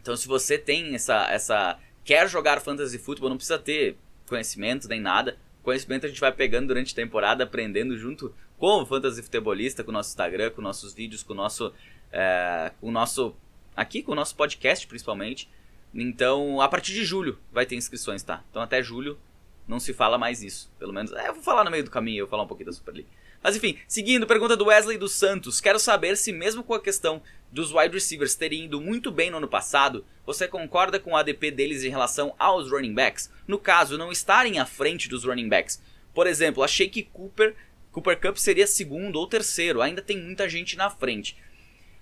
Então 0.00 0.16
se 0.16 0.26
você 0.26 0.58
tem 0.58 0.94
essa 0.94 1.30
essa 1.30 1.78
quer 2.04 2.28
jogar 2.28 2.60
fantasy 2.60 2.98
futebol, 2.98 3.30
não 3.30 3.36
precisa 3.36 3.58
ter 3.58 3.96
conhecimento 4.26 4.88
nem 4.88 5.00
nada. 5.00 5.38
Conhecimento 5.62 6.06
a 6.06 6.08
gente 6.08 6.20
vai 6.20 6.32
pegando 6.32 6.68
durante 6.68 6.92
a 6.92 6.96
temporada, 6.96 7.44
aprendendo 7.44 7.96
junto 7.96 8.34
com 8.58 8.82
o 8.82 8.86
fantasy 8.86 9.22
futebolista, 9.22 9.84
com 9.84 9.90
o 9.90 9.94
nosso 9.94 10.10
Instagram, 10.10 10.50
com 10.50 10.60
nossos 10.60 10.92
vídeos, 10.92 11.22
com 11.22 11.32
o 11.32 11.36
nosso 11.36 11.72
é, 12.12 12.72
com 12.80 12.88
o 12.88 12.92
nosso 12.92 13.34
aqui 13.76 14.02
com 14.02 14.12
o 14.12 14.16
nosso 14.16 14.34
podcast 14.36 14.86
principalmente. 14.86 15.48
Então, 15.94 16.60
a 16.60 16.68
partir 16.68 16.94
de 16.94 17.04
julho 17.04 17.38
vai 17.52 17.66
ter 17.66 17.76
inscrições, 17.76 18.22
tá? 18.22 18.42
Então 18.50 18.62
até 18.62 18.82
julho 18.82 19.18
não 19.66 19.78
se 19.78 19.92
fala 19.92 20.18
mais 20.18 20.42
isso, 20.42 20.70
pelo 20.78 20.92
menos. 20.92 21.12
É, 21.12 21.28
eu 21.28 21.34
vou 21.34 21.42
falar 21.42 21.64
no 21.64 21.70
meio 21.70 21.84
do 21.84 21.90
caminho, 21.90 22.20
eu 22.20 22.26
vou 22.26 22.30
falar 22.30 22.42
um 22.42 22.46
pouquinho 22.46 22.66
da 22.66 22.72
Super 22.72 22.92
League. 22.92 23.08
Mas 23.42 23.56
enfim, 23.56 23.76
seguindo, 23.88 24.26
pergunta 24.26 24.56
do 24.56 24.66
Wesley 24.66 24.96
dos 24.96 25.12
Santos. 25.12 25.60
Quero 25.60 25.78
saber 25.78 26.16
se, 26.16 26.32
mesmo 26.32 26.62
com 26.62 26.74
a 26.74 26.80
questão 26.80 27.20
dos 27.50 27.72
wide 27.72 27.94
receivers 27.94 28.34
terem 28.34 28.64
ido 28.64 28.80
muito 28.80 29.10
bem 29.10 29.30
no 29.30 29.38
ano 29.38 29.48
passado, 29.48 30.04
você 30.24 30.46
concorda 30.46 31.00
com 31.00 31.12
o 31.12 31.16
ADP 31.16 31.50
deles 31.50 31.82
em 31.82 31.90
relação 31.90 32.34
aos 32.38 32.70
running 32.70 32.94
backs? 32.94 33.30
No 33.46 33.58
caso, 33.58 33.98
não 33.98 34.12
estarem 34.12 34.58
à 34.58 34.64
frente 34.64 35.08
dos 35.08 35.24
running 35.24 35.48
backs. 35.48 35.82
Por 36.14 36.26
exemplo, 36.26 36.62
achei 36.62 36.88
que 36.88 37.02
Cooper, 37.02 37.54
Cooper 37.90 38.20
Cup 38.20 38.36
seria 38.36 38.66
segundo 38.66 39.16
ou 39.16 39.26
terceiro, 39.26 39.82
ainda 39.82 40.00
tem 40.00 40.18
muita 40.18 40.48
gente 40.48 40.76
na 40.76 40.88
frente. 40.88 41.36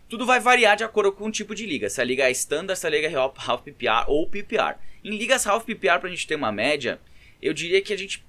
Tudo 0.08 0.26
vai 0.26 0.40
variar 0.40 0.76
de 0.76 0.84
acordo 0.84 1.12
com 1.12 1.28
o 1.28 1.32
tipo 1.32 1.54
de 1.54 1.64
liga. 1.64 1.88
Se 1.88 2.00
a 2.00 2.04
liga 2.04 2.24
é 2.24 2.30
standard, 2.32 2.78
se 2.78 2.86
a 2.86 2.90
liga 2.90 3.08
é 3.08 3.14
half 3.14 3.62
PPR 3.62 4.04
ou 4.08 4.28
PPR. 4.28 4.76
Em 5.04 5.16
ligas 5.16 5.46
half 5.46 5.64
PPR, 5.64 6.00
pra 6.00 6.10
gente 6.10 6.26
ter 6.26 6.34
uma 6.34 6.50
média, 6.50 7.00
eu 7.40 7.54
diria 7.54 7.80
que 7.80 7.92
a 7.92 7.96
gente, 7.96 8.24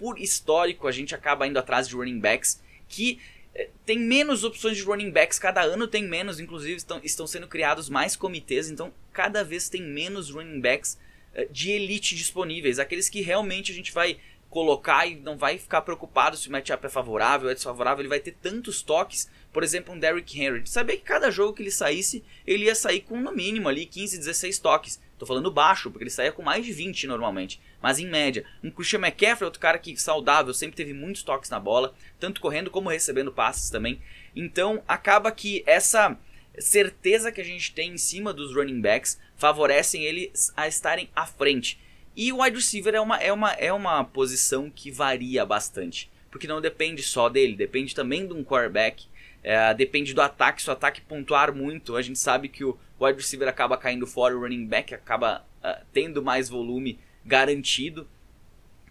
por 0.00 0.18
histórico, 0.18 0.88
a 0.88 0.92
gente 0.92 1.14
acaba 1.14 1.46
indo 1.46 1.58
atrás 1.58 1.86
de 1.86 1.94
running 1.94 2.18
backs 2.18 2.58
que 2.88 3.20
eh, 3.54 3.68
tem 3.84 3.98
menos 3.98 4.44
opções 4.44 4.78
de 4.78 4.82
running 4.82 5.10
backs, 5.10 5.38
cada 5.38 5.60
ano 5.60 5.86
tem 5.86 6.02
menos, 6.08 6.40
inclusive 6.40 6.76
estão, 6.76 6.98
estão 7.04 7.26
sendo 7.26 7.46
criados 7.46 7.90
mais 7.90 8.16
comitês, 8.16 8.70
então 8.70 8.94
cada 9.12 9.44
vez 9.44 9.68
tem 9.68 9.82
menos 9.82 10.30
running 10.30 10.58
backs 10.58 10.98
eh, 11.34 11.46
de 11.50 11.70
elite 11.72 12.16
disponíveis, 12.16 12.78
aqueles 12.78 13.10
que 13.10 13.20
realmente 13.20 13.70
a 13.72 13.74
gente 13.74 13.92
vai 13.92 14.16
colocar 14.48 15.06
e 15.06 15.16
não 15.16 15.36
vai 15.36 15.58
ficar 15.58 15.82
preocupado 15.82 16.34
se 16.34 16.48
o 16.48 16.52
matchup 16.52 16.86
é 16.86 16.88
favorável 16.88 17.48
ou 17.48 17.52
é 17.52 17.54
desfavorável, 17.54 18.00
ele 18.00 18.08
vai 18.08 18.20
ter 18.20 18.32
tantos 18.32 18.80
toques, 18.80 19.28
por 19.52 19.62
exemplo, 19.62 19.94
um 19.94 19.98
Derrick 19.98 20.40
Henry, 20.40 20.62
sabia 20.64 20.96
que 20.96 21.02
cada 21.02 21.30
jogo 21.30 21.52
que 21.52 21.62
ele 21.62 21.70
saísse, 21.70 22.24
ele 22.46 22.64
ia 22.64 22.74
sair 22.74 23.02
com 23.02 23.20
no 23.20 23.32
mínimo 23.32 23.68
ali 23.68 23.84
15, 23.84 24.16
16 24.16 24.58
toques. 24.60 24.98
Tô 25.20 25.26
falando 25.26 25.50
baixo, 25.50 25.90
porque 25.90 26.04
ele 26.04 26.10
saía 26.10 26.32
com 26.32 26.40
mais 26.42 26.64
de 26.64 26.72
20 26.72 27.06
normalmente, 27.06 27.60
mas 27.82 27.98
em 27.98 28.06
média. 28.06 28.42
Um 28.64 28.70
Christian 28.70 29.00
McCaffrey, 29.00 29.44
outro 29.44 29.60
cara 29.60 29.78
que 29.78 29.94
saudável, 30.00 30.54
sempre 30.54 30.76
teve 30.76 30.94
muitos 30.94 31.22
toques 31.22 31.50
na 31.50 31.60
bola, 31.60 31.94
tanto 32.18 32.40
correndo 32.40 32.70
como 32.70 32.88
recebendo 32.88 33.30
passes 33.30 33.68
também. 33.68 34.00
Então, 34.34 34.82
acaba 34.88 35.30
que 35.30 35.62
essa 35.66 36.18
certeza 36.58 37.30
que 37.30 37.38
a 37.38 37.44
gente 37.44 37.74
tem 37.74 37.92
em 37.92 37.98
cima 37.98 38.32
dos 38.32 38.54
running 38.54 38.80
backs 38.80 39.20
favorecem 39.36 40.02
eles 40.04 40.54
a 40.56 40.66
estarem 40.66 41.10
à 41.14 41.26
frente. 41.26 41.78
E 42.16 42.32
o 42.32 42.42
wide 42.42 42.56
receiver 42.56 42.94
é 42.94 43.00
uma, 43.00 43.18
é 43.18 43.30
uma, 43.30 43.52
é 43.52 43.70
uma 43.70 44.02
posição 44.02 44.70
que 44.70 44.90
varia 44.90 45.44
bastante. 45.44 46.10
Porque 46.30 46.48
não 46.48 46.62
depende 46.62 47.02
só 47.02 47.28
dele, 47.28 47.54
depende 47.56 47.94
também 47.94 48.26
de 48.26 48.32
um 48.32 48.42
quarterback, 48.42 49.04
é, 49.42 49.72
depende 49.74 50.14
do 50.14 50.20
ataque. 50.20 50.62
Se 50.62 50.68
o 50.68 50.72
ataque 50.72 51.00
pontuar 51.00 51.54
muito, 51.54 51.96
a 51.96 52.02
gente 52.02 52.18
sabe 52.18 52.48
que 52.48 52.64
o 52.64 52.78
wide 53.00 53.18
receiver 53.18 53.48
acaba 53.48 53.76
caindo 53.76 54.06
fora, 54.06 54.36
o 54.36 54.40
running 54.40 54.66
back 54.66 54.94
acaba 54.94 55.44
uh, 55.64 55.84
tendo 55.92 56.22
mais 56.22 56.48
volume 56.48 56.98
garantido, 57.24 58.06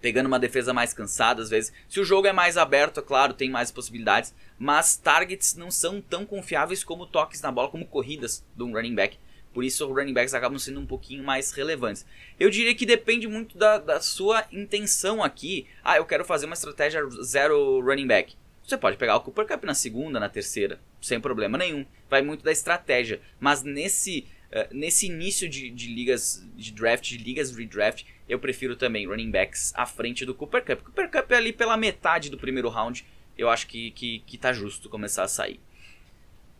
pegando 0.01 0.27
uma 0.27 0.39
defesa 0.39 0.73
mais 0.73 0.93
cansada 0.93 1.41
às 1.41 1.49
vezes. 1.49 1.71
Se 1.87 1.99
o 1.99 2.05
jogo 2.05 2.27
é 2.27 2.33
mais 2.33 2.57
aberto, 2.57 2.99
é 2.99 3.03
claro, 3.03 3.33
tem 3.33 3.49
mais 3.49 3.71
possibilidades, 3.71 4.33
mas 4.57 4.97
targets 4.97 5.55
não 5.55 5.69
são 5.69 6.01
tão 6.01 6.25
confiáveis 6.25 6.83
como 6.83 7.05
toques 7.05 7.41
na 7.41 7.51
bola, 7.51 7.69
como 7.69 7.85
corridas 7.85 8.43
de 8.55 8.63
um 8.63 8.73
running 8.73 8.95
back. 8.95 9.17
Por 9.53 9.63
isso, 9.63 9.85
os 9.85 9.95
running 9.95 10.13
backs 10.13 10.33
acabam 10.33 10.59
sendo 10.59 10.79
um 10.79 10.85
pouquinho 10.85 11.23
mais 11.23 11.51
relevantes. 11.51 12.05
Eu 12.39 12.51
diria 12.51 12.73
que 12.75 12.85
depende 12.85 13.27
muito 13.27 13.57
da, 13.57 13.79
da 13.79 13.99
sua 13.99 14.45
intenção 14.51 15.23
aqui. 15.23 15.67
Ah, 15.83 15.97
eu 15.97 16.05
quero 16.05 16.23
fazer 16.23 16.45
uma 16.45 16.53
estratégia 16.53 17.01
zero 17.23 17.81
running 17.81 18.05
back. 18.05 18.35
Você 18.69 18.77
pode 18.77 18.97
pegar 18.97 19.15
o 19.15 19.21
Cooper 19.21 19.47
Cup 19.47 19.63
na 19.63 19.73
segunda, 19.73 20.19
na 20.19 20.29
terceira, 20.29 20.79
sem 21.01 21.19
problema 21.19 21.57
nenhum. 21.57 21.83
Vai 22.07 22.21
muito 22.21 22.43
da 22.43 22.51
estratégia. 22.51 23.19
Mas 23.39 23.63
nesse, 23.63 24.27
uh, 24.51 24.71
nesse 24.71 25.07
início 25.07 25.49
de, 25.49 25.71
de 25.71 25.87
ligas 25.87 26.47
de 26.55 26.71
draft, 26.71 27.09
de 27.09 27.17
ligas 27.17 27.49
redraft, 27.49 28.05
eu 28.27 28.37
prefiro 28.37 28.75
também 28.75 29.07
running 29.07 29.31
backs 29.31 29.73
à 29.75 29.87
frente 29.87 30.23
do 30.23 30.35
Cooper 30.35 30.63
Cup. 30.63 30.83
Cooper 30.83 31.09
Cup 31.09 31.31
é 31.31 31.35
ali 31.35 31.51
pela 31.51 31.75
metade 31.75 32.29
do 32.29 32.37
primeiro 32.37 32.69
round. 32.69 33.03
Eu 33.35 33.49
acho 33.49 33.65
que, 33.65 33.89
que, 33.89 34.19
que 34.19 34.37
tá 34.37 34.53
justo 34.53 34.87
começar 34.87 35.23
a 35.23 35.27
sair. 35.27 35.59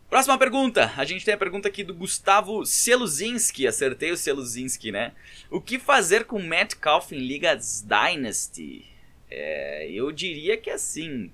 Próxima 0.08 0.36
pergunta. 0.36 0.92
A 0.96 1.04
gente 1.04 1.24
tem 1.24 1.34
a 1.34 1.38
pergunta 1.38 1.68
aqui 1.68 1.84
do 1.84 1.94
Gustavo 1.94 2.66
Seluzinski. 2.66 3.68
Acertei 3.68 4.10
o 4.10 4.16
Seluzinski, 4.16 4.90
né? 4.90 5.12
O 5.48 5.60
que 5.60 5.78
fazer 5.78 6.24
com 6.24 6.40
Matt 6.40 6.74
Metcalf 6.74 7.12
em 7.12 7.18
Ligas 7.18 7.86
Dynasty? 7.86 8.84
É, 9.30 9.88
eu 9.92 10.10
diria 10.10 10.56
que 10.56 10.70
assim. 10.70 11.30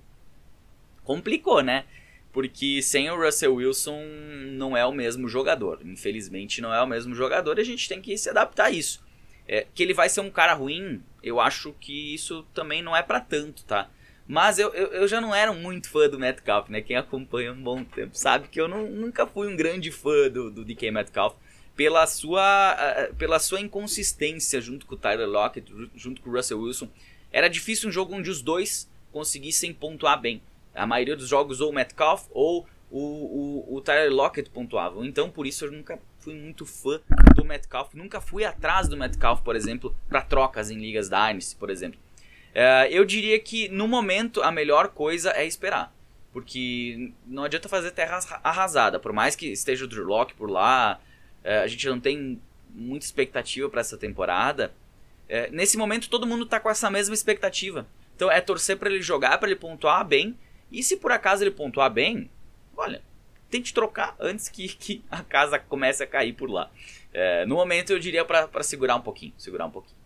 Complicou, 1.07 1.63
né? 1.63 1.85
Porque 2.33 2.83
sem 2.83 3.09
o 3.09 3.17
Russell 3.17 3.55
Wilson 3.55 4.03
não 4.51 4.77
é 4.77 4.85
o 4.85 4.93
mesmo 4.93 5.29
jogador. 5.29 5.81
Infelizmente 5.85 6.61
não 6.61 6.75
é 6.75 6.83
o 6.83 6.87
mesmo 6.87 7.15
jogador 7.15 7.57
e 7.57 7.63
a 7.63 7.65
gente 7.65 7.89
tem 7.89 8.03
que 8.03 8.19
se 8.19 8.29
adaptar 8.29 8.67
a 8.67 8.71
isso. 8.71 9.03
É, 9.49 9.65
que 9.73 9.83
ele 9.85 9.95
vai 9.95 10.09
ser 10.09 10.21
um 10.21 10.31
cara 10.31 10.53
ruim, 10.53 11.01
eu 11.23 11.41
acho 11.41 11.73
que 11.81 12.13
isso 12.13 12.45
também 12.53 12.83
não 12.83 12.97
é 12.97 13.03
para 13.03 13.21
tanto, 13.21 13.65
tá? 13.65 13.89
Mas 14.27 14.59
eu, 14.59 14.75
eu, 14.75 14.89
eu, 14.89 15.09
já 15.09 15.21
não 15.21 15.33
era 15.33 15.53
muito 15.53 15.89
fã 15.89 16.09
do 16.09 16.19
Metcalf, 16.19 16.69
né? 16.69 16.81
Quem 16.81 16.97
acompanha 16.97 17.53
um 17.53 17.63
bom 17.63 17.85
tempo 17.85 18.19
sabe 18.19 18.49
que 18.49 18.61
eu 18.61 18.67
não, 18.67 18.91
nunca 18.91 19.25
fui 19.25 19.47
um 19.47 19.57
grande 19.57 19.93
fã 19.93 20.29
do, 20.29 20.51
do 20.51 20.65
DK 20.65 20.91
Metcalf 20.91 21.37
pela 21.77 22.07
sua, 22.09 22.77
pela 23.17 23.39
sua 23.39 23.61
inconsistência 23.61 24.61
junto 24.61 24.85
com 24.85 24.97
o 24.97 24.99
Tyler 24.99 25.29
Lockett, 25.29 25.73
junto 25.95 26.21
com 26.21 26.31
o 26.31 26.33
Russell 26.33 26.61
Wilson. 26.61 26.89
Era 27.31 27.49
difícil 27.49 27.89
um 27.89 27.93
jogo 27.93 28.15
onde 28.15 28.31
os 28.31 28.43
dois 28.43 28.91
conseguissem 29.13 29.73
pontuar 29.73 30.21
bem. 30.21 30.43
A 30.77 30.87
maioria 30.87 31.17
dos 31.17 31.29
jogos 31.29 31.61
ou 31.61 31.71
o 31.71 31.75
Metcalf 31.75 32.27
ou 32.31 32.67
o, 32.91 33.65
o, 33.69 33.77
o 33.77 33.81
Tyler 33.81 34.13
Lockett 34.13 34.51
pontuavam. 34.51 35.05
Então 35.05 35.31
por 35.31 35.47
isso 35.47 35.65
eu 35.65 35.73
nunca 35.73 35.99
fui 36.19 36.35
muito 36.35 36.67
fã 36.67 37.01
do 37.35 37.45
Metcalf. 37.45 37.95
Nunca 37.95 38.21
fui 38.21 38.45
atrás 38.45 38.89
do 38.89 38.97
Metcalf, 38.97 39.43
por 39.43 39.55
exemplo, 39.55 39.95
para 40.09 40.21
trocas 40.21 40.71
em 40.71 40.79
ligas 40.79 41.09
Dynasty, 41.09 41.57
por 41.57 41.71
exemplo. 41.71 42.01
Uh, 42.51 42.89
eu 42.91 43.05
diria 43.05 43.39
que 43.39 43.69
no 43.69 43.87
momento 43.87 44.43
a 44.43 44.51
melhor 44.51 44.89
coisa 44.89 45.31
é 45.31 45.47
esperar. 45.47 45.95
Porque 46.33 47.13
não 47.27 47.45
adianta 47.45 47.69
fazer 47.69 47.93
terra 47.93 48.19
arrasada. 48.43 48.99
Por 48.99 49.13
mais 49.13 49.37
que 49.37 49.47
esteja 49.47 49.85
o 49.85 49.89
Drew 49.89 50.05
Locke 50.05 50.35
por 50.35 50.51
lá, 50.51 51.01
uh, 51.45 51.63
a 51.63 51.67
gente 51.67 51.89
não 51.89 52.01
tem 52.01 52.41
muita 52.71 53.05
expectativa 53.07 53.69
para 53.69 53.81
essa 53.81 53.97
temporada. 53.97 54.73
Uh, 55.29 55.53
nesse 55.53 55.77
momento 55.77 56.11
todo 56.11 56.27
mundo 56.27 56.45
tá 56.45 56.59
com 56.59 56.69
essa 56.69 56.91
mesma 56.91 57.15
expectativa. 57.15 57.87
Então 58.15 58.31
é 58.31 58.41
torcer 58.41 58.77
para 58.79 58.91
ele 58.91 59.03
jogar, 59.03 59.39
para 59.39 59.49
ele 59.49 59.59
pontuar 59.59 60.05
bem. 60.05 60.37
E 60.71 60.83
se 60.83 60.97
por 60.97 61.13
acaso 61.13 61.43
ele 61.43 61.51
pontuar 61.51 61.91
bem, 61.91 62.31
olha, 62.77 63.03
tente 63.51 63.73
trocar 63.73 64.17
antes 64.19 64.49
que, 64.49 64.69
que 64.69 65.05
a 65.11 65.23
casa 65.23 65.59
comece 65.59 66.03
a 66.03 66.07
cair 66.07 66.33
por 66.33 66.51
lá. 66.51 66.71
no 67.47 67.57
momento 67.57 67.91
eu 67.93 67.99
diria 67.99 68.25
para 68.25 68.63
segurar 68.63 68.97
um 68.97 69.01
pouquinho, 69.01 69.33
segurar 69.39 69.67
um 69.67 69.71
pouquinho. 69.71 69.97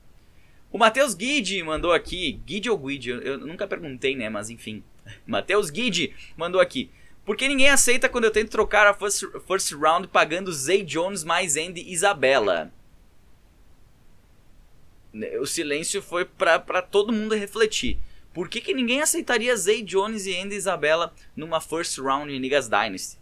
O 0.72 0.78
Matheus 0.78 1.14
Guide 1.14 1.62
mandou 1.64 1.92
aqui, 1.92 2.40
Guide 2.46 2.70
ou 2.70 2.78
Guide, 2.78 3.10
eu, 3.10 3.20
eu 3.22 3.38
nunca 3.38 3.66
perguntei, 3.66 4.14
né, 4.14 4.28
mas 4.28 4.50
enfim. 4.50 4.84
Matheus 5.26 5.68
Guide 5.68 6.14
mandou 6.36 6.60
aqui. 6.60 6.90
Por 7.24 7.36
que 7.36 7.48
ninguém 7.48 7.68
aceita 7.68 8.08
quando 8.08 8.24
eu 8.24 8.30
tento 8.30 8.50
trocar 8.50 8.86
a 8.86 8.94
first, 8.94 9.24
first 9.46 9.72
round 9.72 10.08
pagando 10.08 10.52
Zay 10.52 10.82
Jones 10.82 11.24
mais 11.24 11.56
Andy 11.56 11.92
Isabella? 11.92 12.72
O 15.40 15.46
silêncio 15.46 16.00
foi 16.00 16.24
pra 16.24 16.80
todo 16.80 17.12
mundo 17.12 17.34
refletir. 17.34 17.98
Por 18.32 18.48
que, 18.48 18.60
que 18.60 18.74
ninguém 18.74 19.00
aceitaria 19.00 19.56
Zay 19.56 19.82
Jones 19.82 20.26
e 20.26 20.38
Andy 20.38 20.54
Isabella 20.54 21.12
numa 21.34 21.60
first 21.60 21.98
round 21.98 22.32
em 22.32 22.38
Ligas 22.38 22.68
Dynasty? 22.68 23.18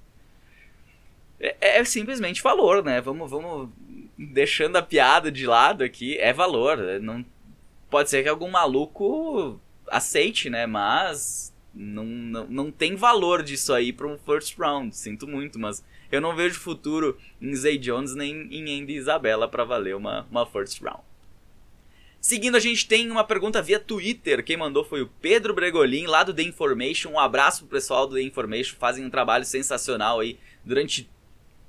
É, 1.40 1.78
é, 1.78 1.84
simplesmente 1.84 2.42
valor, 2.42 2.84
né? 2.84 3.00
Vamos, 3.00 3.30
vamos 3.30 3.70
deixando 4.18 4.76
a 4.76 4.82
piada 4.82 5.30
de 5.30 5.46
lado 5.46 5.82
aqui. 5.82 6.18
É 6.18 6.32
valor. 6.32 6.78
Não, 7.00 7.24
Pode 7.90 8.10
ser 8.10 8.22
que 8.22 8.28
algum 8.28 8.50
maluco 8.50 9.58
aceite, 9.88 10.50
né? 10.50 10.66
Mas 10.66 11.54
não, 11.74 12.04
não, 12.04 12.46
não 12.46 12.70
tem 12.70 12.94
valor 12.94 13.42
disso 13.42 13.72
aí 13.72 13.92
para 13.92 14.06
um 14.06 14.18
first 14.18 14.58
round. 14.58 14.94
Sinto 14.94 15.26
muito, 15.26 15.58
mas 15.58 15.82
eu 16.12 16.20
não 16.20 16.36
vejo 16.36 16.60
futuro 16.60 17.18
em 17.40 17.54
Zay 17.54 17.78
Jones 17.78 18.14
nem 18.14 18.48
em 18.52 18.82
Andy 18.82 18.94
Isabella 18.94 19.48
para 19.48 19.64
valer 19.64 19.96
uma, 19.96 20.26
uma 20.30 20.44
first 20.44 20.82
round. 20.82 21.02
Seguindo, 22.20 22.56
a 22.56 22.60
gente 22.60 22.86
tem 22.86 23.10
uma 23.10 23.24
pergunta 23.24 23.62
via 23.62 23.78
Twitter. 23.78 24.44
Quem 24.44 24.56
mandou 24.56 24.84
foi 24.84 25.02
o 25.02 25.06
Pedro 25.20 25.54
Bregolin, 25.54 26.06
lá 26.06 26.24
do 26.24 26.34
The 26.34 26.42
Information. 26.42 27.10
Um 27.10 27.18
abraço 27.18 27.60
pro 27.60 27.76
pessoal 27.76 28.06
do 28.06 28.16
The 28.16 28.22
Information. 28.22 28.76
Fazem 28.76 29.04
um 29.04 29.10
trabalho 29.10 29.44
sensacional 29.44 30.20
aí 30.20 30.38
durante 30.64 31.08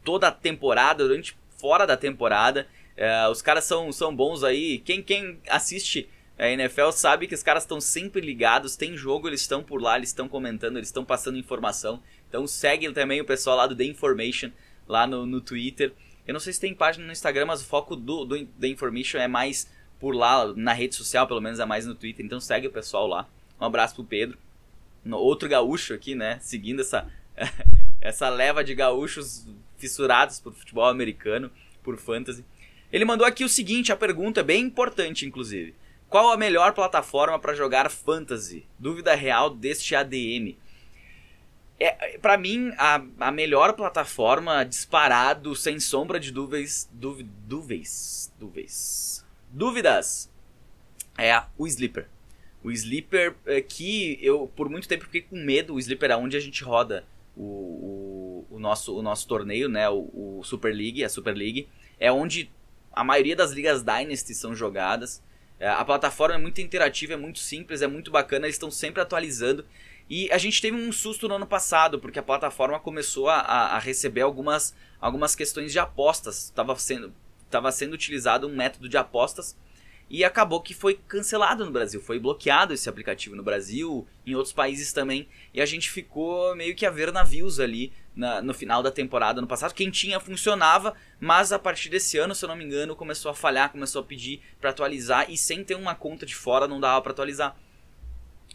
toda 0.03 0.27
a 0.27 0.31
temporada, 0.31 1.07
durante 1.07 1.37
fora 1.57 1.85
da 1.85 1.95
temporada. 1.95 2.67
É, 2.97 3.27
os 3.29 3.41
caras 3.41 3.63
são, 3.65 3.91
são 3.91 4.13
bons 4.15 4.43
aí. 4.43 4.79
Quem, 4.79 5.03
quem 5.03 5.39
assiste 5.47 6.09
a 6.37 6.49
NFL 6.49 6.91
sabe 6.91 7.27
que 7.27 7.35
os 7.35 7.43
caras 7.43 7.63
estão 7.63 7.79
sempre 7.79 8.21
ligados. 8.21 8.75
Tem 8.75 8.97
jogo, 8.97 9.27
eles 9.27 9.41
estão 9.41 9.61
por 9.61 9.81
lá, 9.81 9.97
eles 9.97 10.09
estão 10.09 10.27
comentando, 10.27 10.77
eles 10.77 10.87
estão 10.87 11.05
passando 11.05 11.37
informação. 11.37 12.01
Então 12.27 12.47
segue 12.47 12.91
também 12.91 13.21
o 13.21 13.25
pessoal 13.25 13.57
lá 13.57 13.67
do 13.67 13.75
The 13.75 13.83
Information, 13.83 14.49
lá 14.87 15.05
no, 15.05 15.25
no 15.25 15.41
Twitter. 15.41 15.93
Eu 16.25 16.33
não 16.33 16.39
sei 16.39 16.53
se 16.53 16.59
tem 16.59 16.73
página 16.73 17.05
no 17.05 17.11
Instagram, 17.11 17.45
mas 17.45 17.61
o 17.61 17.65
foco 17.65 17.95
do, 17.95 18.23
do 18.23 18.45
The 18.45 18.67
Information 18.67 19.17
é 19.17 19.27
mais 19.27 19.69
por 19.99 20.15
lá, 20.15 20.53
na 20.55 20.73
rede 20.73 20.95
social, 20.95 21.27
pelo 21.27 21.41
menos 21.41 21.59
é 21.59 21.65
mais 21.65 21.85
no 21.85 21.95
Twitter. 21.95 22.25
Então 22.25 22.39
segue 22.39 22.67
o 22.67 22.71
pessoal 22.71 23.07
lá. 23.07 23.27
Um 23.59 23.65
abraço 23.65 23.95
pro 23.95 24.03
Pedro. 24.03 24.37
Outro 25.11 25.49
gaúcho 25.49 25.93
aqui, 25.93 26.15
né? 26.15 26.39
Seguindo 26.41 26.81
essa, 26.81 27.07
essa 27.99 28.29
leva 28.29 28.63
de 28.63 28.73
gaúchos 28.73 29.47
fissurados 29.77 30.39
por 30.39 30.53
futebol 30.53 30.87
americano, 30.87 31.51
por 31.83 31.97
fantasy. 31.97 32.45
Ele 32.91 33.05
mandou 33.05 33.25
aqui 33.25 33.43
o 33.43 33.49
seguinte, 33.49 33.91
a 33.91 33.95
pergunta 33.95 34.39
é 34.39 34.43
bem 34.43 34.63
importante, 34.63 35.25
inclusive. 35.25 35.75
Qual 36.09 36.31
a 36.31 36.37
melhor 36.37 36.73
plataforma 36.73 37.37
para 37.37 37.53
jogar 37.53 37.89
fantasy? 37.89 38.65
Dúvida 38.79 39.13
real 39.13 39.49
deste 39.49 39.95
ADM. 39.95 40.55
É, 41.79 42.17
para 42.17 42.37
mim, 42.37 42.73
a, 42.77 43.01
a 43.19 43.31
melhor 43.31 43.73
plataforma 43.73 44.65
disparado, 44.65 45.55
sem 45.55 45.79
sombra 45.79 46.19
de 46.19 46.31
dúvidas, 46.31 46.89
dúvidas, 46.91 48.33
dúvidas, 48.37 49.23
dúvidas, 49.49 50.31
é 51.17 51.43
o 51.57 51.67
Sleeper. 51.67 52.07
O 52.63 52.71
Sleeper 52.71 53.35
é 53.45 53.61
que 53.61 54.19
eu 54.21 54.51
por 54.55 54.69
muito 54.69 54.87
tempo 54.87 55.05
fiquei 55.05 55.21
com 55.21 55.37
medo, 55.37 55.73
o 55.73 55.79
Sleeper 55.79 56.11
é 56.11 56.17
onde 56.17 56.35
a 56.35 56.39
gente 56.39 56.63
roda 56.63 57.05
o, 57.35 57.43
o, 57.43 58.55
o, 58.55 58.59
nosso, 58.59 58.97
o 58.97 59.01
nosso 59.01 59.27
torneio, 59.27 59.69
né? 59.69 59.89
O, 59.89 60.39
o 60.39 60.41
Super 60.43 60.73
League, 60.73 61.03
a 61.03 61.09
Super 61.09 61.35
League, 61.35 61.69
é 61.99 62.11
onde 62.11 62.51
a 62.91 63.03
maioria 63.03 63.35
das 63.35 63.51
ligas 63.51 63.81
Dynasty 63.81 64.33
são 64.33 64.53
jogadas. 64.53 65.23
É, 65.59 65.67
a 65.67 65.83
plataforma 65.83 66.35
é 66.35 66.37
muito 66.37 66.61
interativa, 66.61 67.13
é 67.13 67.17
muito 67.17 67.39
simples, 67.39 67.81
é 67.81 67.87
muito 67.87 68.11
bacana, 68.11 68.45
eles 68.45 68.55
estão 68.55 68.71
sempre 68.71 69.01
atualizando. 69.01 69.65
E 70.09 70.31
a 70.31 70.37
gente 70.37 70.61
teve 70.61 70.75
um 70.75 70.91
susto 70.91 71.27
no 71.27 71.35
ano 71.35 71.45
passado, 71.45 71.99
porque 71.99 72.17
a 72.17 72.23
plataforma 72.23 72.79
começou 72.79 73.29
a, 73.29 73.39
a 73.39 73.79
receber 73.79 74.21
algumas, 74.21 74.73
algumas 74.99 75.35
questões 75.35 75.71
de 75.71 75.79
apostas. 75.79 76.45
Estava 76.45 76.75
sendo, 76.77 77.13
tava 77.49 77.71
sendo 77.71 77.93
utilizado 77.93 78.47
um 78.47 78.55
método 78.55 78.87
de 78.87 78.97
apostas 78.97 79.57
e 80.09 80.23
acabou 80.23 80.59
que 80.59 80.73
foi 80.73 80.95
cancelado 81.07 81.63
no 81.63 81.71
Brasil, 81.71 82.01
foi 82.01 82.17
bloqueado 82.17 82.73
esse 82.73 82.89
aplicativo 82.89 83.35
no 83.35 83.43
Brasil, 83.43 84.07
em 84.25 84.33
outros 84.33 84.51
países 84.51 84.91
também, 84.91 85.27
e 85.53 85.61
a 85.61 85.65
gente 85.67 85.89
ficou 85.89 86.55
meio 86.55 86.75
que 86.75 86.85
a 86.85 86.89
ver 86.89 87.11
navios 87.11 87.59
ali 87.59 87.93
na, 88.15 88.41
no 88.41 88.53
final 88.53 88.81
da 88.81 88.89
temporada 88.89 89.39
no 89.39 89.45
passado. 89.45 89.73
Quem 89.73 89.91
tinha 89.91 90.19
funcionava, 90.19 90.95
mas 91.19 91.51
a 91.51 91.59
partir 91.59 91.89
desse 91.89 92.17
ano, 92.17 92.33
se 92.33 92.43
eu 92.43 92.49
não 92.49 92.55
me 92.55 92.65
engano, 92.65 92.95
começou 92.95 93.29
a 93.29 93.35
falhar, 93.35 93.71
começou 93.71 94.01
a 94.01 94.05
pedir 94.05 94.41
para 94.59 94.71
atualizar 94.71 95.29
e 95.29 95.37
sem 95.37 95.63
ter 95.63 95.75
uma 95.75 95.93
conta 95.93 96.25
de 96.25 96.35
fora 96.35 96.67
não 96.67 96.79
dava 96.79 97.01
para 97.03 97.11
atualizar. 97.11 97.55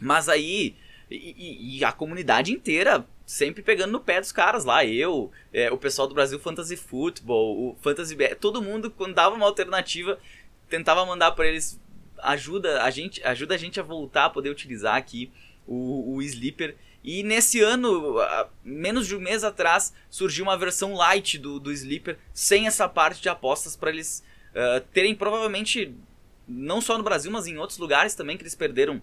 Mas 0.01 0.27
aí 0.27 0.75
e, 1.09 1.77
e, 1.77 1.85
a 1.85 1.91
comunidade 1.91 2.51
inteira 2.51 3.05
sempre 3.25 3.63
pegando 3.63 3.91
no 3.91 3.99
pé 3.99 4.21
dos 4.21 4.31
caras 4.31 4.65
lá. 4.65 4.85
Eu, 4.85 5.31
é, 5.51 5.71
o 5.71 5.77
pessoal 5.77 6.07
do 6.07 6.13
Brasil 6.13 6.39
Fantasy 6.39 6.77
Football, 6.77 7.69
o 7.69 7.77
Fantasy 7.81 8.15
BR, 8.15 8.35
todo 8.39 8.61
mundo, 8.61 8.91
quando 8.91 9.15
dava 9.15 9.35
uma 9.35 9.45
alternativa, 9.45 10.19
tentava 10.69 11.05
mandar 11.05 11.31
para 11.31 11.47
eles 11.47 11.79
ajuda 12.21 12.81
a 12.81 12.89
gente 12.89 13.21
ajuda 13.23 13.55
a 13.55 13.57
gente 13.57 13.79
a 13.79 13.83
voltar 13.83 14.25
a 14.25 14.29
poder 14.29 14.49
utilizar 14.49 14.95
aqui 14.95 15.31
o, 15.67 16.15
o 16.15 16.21
Sleeper 16.21 16.75
e 17.03 17.21
nesse 17.23 17.61
ano 17.61 18.15
menos 18.63 19.07
de 19.07 19.15
um 19.15 19.19
mês 19.19 19.43
atrás 19.43 19.93
surgiu 20.09 20.43
uma 20.43 20.57
versão 20.57 20.93
light 20.93 21.37
do, 21.37 21.59
do 21.59 21.71
Sleeper 21.71 22.17
sem 22.33 22.67
essa 22.67 22.87
parte 22.87 23.21
de 23.21 23.29
apostas 23.29 23.75
para 23.75 23.91
eles 23.91 24.23
uh, 24.51 24.81
terem 24.93 25.13
provavelmente 25.13 25.93
não 26.47 26.81
só 26.81 26.97
no 26.97 27.03
Brasil 27.03 27.31
mas 27.31 27.47
em 27.47 27.57
outros 27.57 27.77
lugares 27.77 28.15
também 28.15 28.37
que 28.37 28.43
eles 28.43 28.55
perderam 28.55 29.01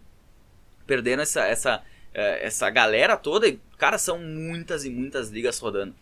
perderam 0.87 1.23
essa 1.23 1.45
essa 1.47 1.85
uh, 2.15 2.41
essa 2.41 2.69
galera 2.71 3.17
toda 3.17 3.49
e 3.49 3.59
cara 3.79 3.99
são 3.99 4.19
muitas 4.19 4.85
e 4.85 4.91
muitas 4.91 5.31
ligas 5.31 5.59
rodando 5.59 5.95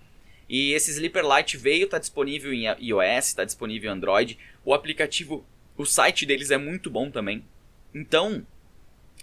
e 0.51 0.73
esse 0.73 0.91
Sleeper 0.91 1.23
Lite 1.25 1.57
veio, 1.57 1.85
está 1.85 1.97
disponível 1.97 2.53
em 2.53 2.65
iOS, 2.67 3.29
está 3.29 3.45
disponível 3.45 3.89
em 3.89 3.95
Android. 3.95 4.37
O 4.65 4.75
aplicativo, 4.75 5.47
o 5.77 5.87
site 5.87 6.27
deles 6.27 6.51
é 6.51 6.59
muito 6.59 6.91
bom 6.91 7.09
também. 7.09 7.45
Então, 7.95 8.45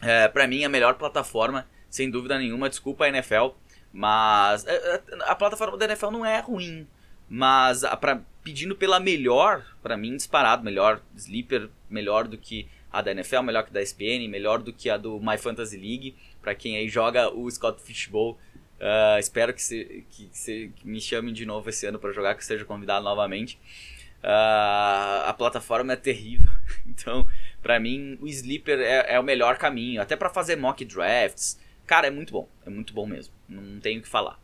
é, 0.01 0.29
para 0.29 0.47
mim, 0.47 0.63
a 0.63 0.69
melhor 0.69 0.93
plataforma, 0.93 1.67
sem 1.89 2.09
dúvida 2.09 2.39
nenhuma. 2.39 2.69
Desculpa 2.69 3.03
a 3.03 3.09
NFL, 3.09 3.49
mas 3.91 4.65
a, 4.65 4.71
é, 4.71 4.75
é, 4.75 5.01
a, 5.23 5.35
plataforma 5.35 5.75
da 5.75 5.83
NFL 5.83 6.11
não 6.11 6.25
é 6.25 6.39
ruim. 6.39 6.87
Mas 7.27 7.83
a, 7.83 7.97
pra, 7.97 8.21
pedindo 8.41 8.73
pela 8.73 8.97
melhor, 8.97 9.65
para 9.83 9.97
mim, 9.97 10.15
disparado, 10.15 10.63
melhor 10.63 11.01
Sleeper, 11.13 11.69
melhor 11.89 12.25
do 12.25 12.37
que 12.37 12.69
a 12.89 13.01
da 13.01 13.11
NFL, 13.11 13.41
melhor 13.41 13.63
que 13.63 13.71
a 13.71 13.73
da 13.73 13.81
ESPN, 13.81 14.29
melhor 14.29 14.59
do 14.59 14.71
que 14.71 14.89
a 14.89 14.95
do 14.95 15.19
My 15.19 15.37
Fantasy 15.37 15.75
League. 15.75 16.15
Para 16.47 16.55
quem 16.55 16.77
aí 16.77 16.87
joga 16.87 17.29
o 17.29 17.51
Scott 17.51 17.81
Fishbowl, 17.83 18.39
Uh, 18.79 19.17
espero 19.19 19.55
que, 19.55 19.61
se, 19.61 20.05
que, 20.11 20.29
se, 20.31 20.71
que 20.75 20.87
me 20.87 21.01
chamem 21.01 21.33
de 21.33 21.47
novo 21.47 21.67
esse 21.67 21.87
ano 21.87 21.97
para 21.97 22.11
jogar, 22.11 22.35
que 22.35 22.45
seja 22.45 22.63
convidado 22.63 23.03
novamente. 23.03 23.59
Uh, 24.23 25.25
a 25.25 25.33
plataforma 25.35 25.93
é 25.93 25.95
terrível, 25.95 26.51
então 26.85 27.27
para 27.59 27.79
mim 27.79 28.19
o 28.21 28.27
Sleeper 28.27 28.79
é, 28.79 29.15
é, 29.15 29.19
o 29.19 29.23
melhor 29.23 29.57
caminho, 29.57 29.99
até 29.99 30.15
para 30.15 30.29
fazer 30.29 30.57
mock 30.57 30.85
drafts. 30.85 31.59
Cara, 31.87 32.05
é 32.05 32.11
muito 32.11 32.31
bom, 32.31 32.47
é 32.67 32.69
muito 32.69 32.93
bom 32.93 33.07
mesmo, 33.07 33.33
não 33.49 33.79
tenho 33.79 33.99
o 33.99 34.03
que 34.03 34.07
falar. 34.07 34.39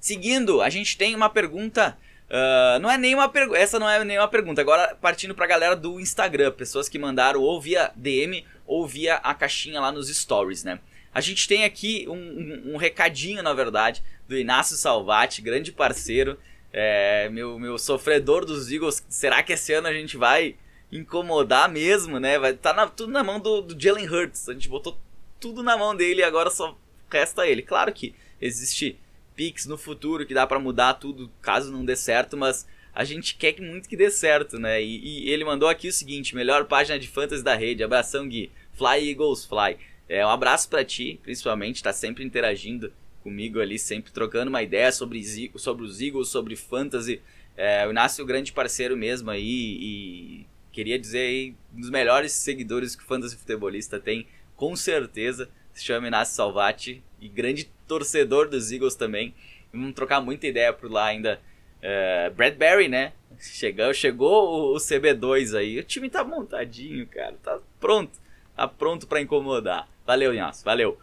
Seguindo, 0.00 0.60
a 0.60 0.68
gente 0.68 0.98
tem 0.98 1.14
uma 1.14 1.30
pergunta. 1.30 1.96
Uh, 2.28 2.80
não 2.80 2.90
é 2.90 2.98
nenhuma 2.98 3.28
pergunta. 3.28 3.58
Essa 3.58 3.78
não 3.78 3.88
é 3.88 4.04
nenhuma 4.04 4.28
pergunta. 4.28 4.60
Agora, 4.60 4.96
partindo 5.00 5.36
pra 5.36 5.46
galera 5.46 5.76
do 5.76 6.00
Instagram, 6.00 6.50
pessoas 6.50 6.88
que 6.88 6.98
mandaram 6.98 7.40
ou 7.40 7.60
via 7.60 7.92
DM 7.94 8.44
ou 8.66 8.86
via 8.86 9.16
a 9.16 9.34
caixinha 9.34 9.80
lá 9.80 9.92
nos 9.92 10.08
stories, 10.08 10.64
né? 10.64 10.78
A 11.12 11.20
gente 11.20 11.46
tem 11.46 11.64
aqui 11.64 12.06
um, 12.08 12.14
um, 12.14 12.74
um 12.74 12.76
recadinho, 12.76 13.42
na 13.42 13.52
verdade, 13.52 14.02
do 14.28 14.36
Inácio 14.36 14.76
Salvati, 14.76 15.40
grande 15.40 15.70
parceiro, 15.70 16.38
é, 16.72 17.28
meu, 17.28 17.58
meu 17.58 17.78
sofredor 17.78 18.44
dos 18.44 18.70
Eagles. 18.70 19.04
Será 19.08 19.42
que 19.42 19.52
esse 19.52 19.72
ano 19.72 19.86
a 19.86 19.92
gente 19.92 20.16
vai 20.16 20.56
incomodar 20.90 21.70
mesmo, 21.70 22.18
né? 22.18 22.38
Vai 22.38 22.54
tá 22.54 22.72
na, 22.72 22.88
tudo 22.88 23.12
na 23.12 23.22
mão 23.22 23.38
do, 23.38 23.62
do 23.62 23.80
Jalen 23.80 24.08
Hurts. 24.08 24.48
A 24.48 24.52
gente 24.52 24.68
botou 24.68 24.98
tudo 25.38 25.62
na 25.62 25.76
mão 25.76 25.94
dele 25.94 26.20
e 26.20 26.24
agora 26.24 26.50
só 26.50 26.76
resta 27.10 27.46
ele. 27.46 27.62
Claro 27.62 27.92
que 27.92 28.14
existe 28.40 28.98
picks 29.36 29.66
no 29.66 29.76
futuro 29.76 30.26
que 30.26 30.34
dá 30.34 30.46
para 30.46 30.58
mudar 30.58 30.94
tudo 30.94 31.30
caso 31.40 31.70
não 31.70 31.84
dê 31.84 31.96
certo, 31.96 32.36
mas 32.36 32.66
a 32.94 33.04
gente 33.04 33.34
quer 33.34 33.60
muito 33.60 33.88
que 33.88 33.96
dê 33.96 34.10
certo, 34.10 34.58
né? 34.58 34.82
E, 34.82 35.24
e 35.24 35.30
ele 35.30 35.44
mandou 35.44 35.68
aqui 35.68 35.88
o 35.88 35.92
seguinte: 35.92 36.34
melhor 36.34 36.66
página 36.66 36.98
de 36.98 37.08
fantasy 37.08 37.42
da 37.42 37.54
rede. 37.54 37.82
Abração, 37.82 38.28
Gui. 38.28 38.50
Fly 38.72 39.10
Eagles 39.10 39.44
Fly. 39.44 39.76
É, 40.08 40.24
um 40.24 40.30
abraço 40.30 40.68
para 40.68 40.84
ti, 40.84 41.18
principalmente, 41.22 41.82
tá 41.82 41.92
sempre 41.92 42.24
interagindo 42.24 42.92
comigo 43.22 43.58
ali, 43.58 43.78
sempre 43.78 44.12
trocando 44.12 44.50
uma 44.50 44.62
ideia 44.62 44.92
sobre, 44.92 45.22
sobre 45.56 45.84
os 45.84 46.00
Eagles, 46.00 46.28
sobre 46.28 46.54
fantasy. 46.56 47.22
É, 47.56 47.86
o 47.86 47.90
Inácio 47.90 48.20
é 48.20 48.24
um 48.24 48.26
grande 48.26 48.52
parceiro 48.52 48.96
mesmo 48.96 49.30
aí 49.30 49.78
e 49.80 50.46
queria 50.70 50.98
dizer 50.98 51.20
aí, 51.20 51.54
um 51.74 51.80
dos 51.80 51.88
melhores 51.88 52.32
seguidores 52.32 52.94
que 52.94 53.02
o 53.02 53.06
fantasy 53.06 53.36
futebolista 53.36 53.98
tem, 53.98 54.26
com 54.56 54.76
certeza, 54.76 55.48
se 55.72 55.84
chama 55.84 56.08
Inácio 56.08 56.34
Salvati 56.34 57.02
e 57.20 57.28
grande 57.28 57.70
torcedor 57.86 58.48
dos 58.48 58.70
Eagles 58.70 58.94
também. 58.94 59.34
Vamos 59.72 59.94
trocar 59.94 60.20
muita 60.20 60.46
ideia 60.46 60.72
por 60.72 60.90
lá 60.90 61.06
ainda. 61.06 61.40
É, 61.86 62.30
Bradbury, 62.30 62.88
né? 62.88 63.12
Chegou, 63.38 63.92
chegou 63.92 64.72
o, 64.72 64.74
o 64.74 64.78
CB2 64.78 65.54
aí. 65.54 65.78
O 65.78 65.84
time 65.84 66.08
tá 66.08 66.24
montadinho, 66.24 67.06
cara. 67.06 67.34
Tá 67.42 67.58
pronto. 67.78 68.18
Tá 68.56 68.66
pronto 68.66 69.06
para 69.06 69.20
incomodar. 69.20 69.86
Valeu, 70.06 70.32
Inhaço, 70.32 70.64
valeu. 70.64 70.98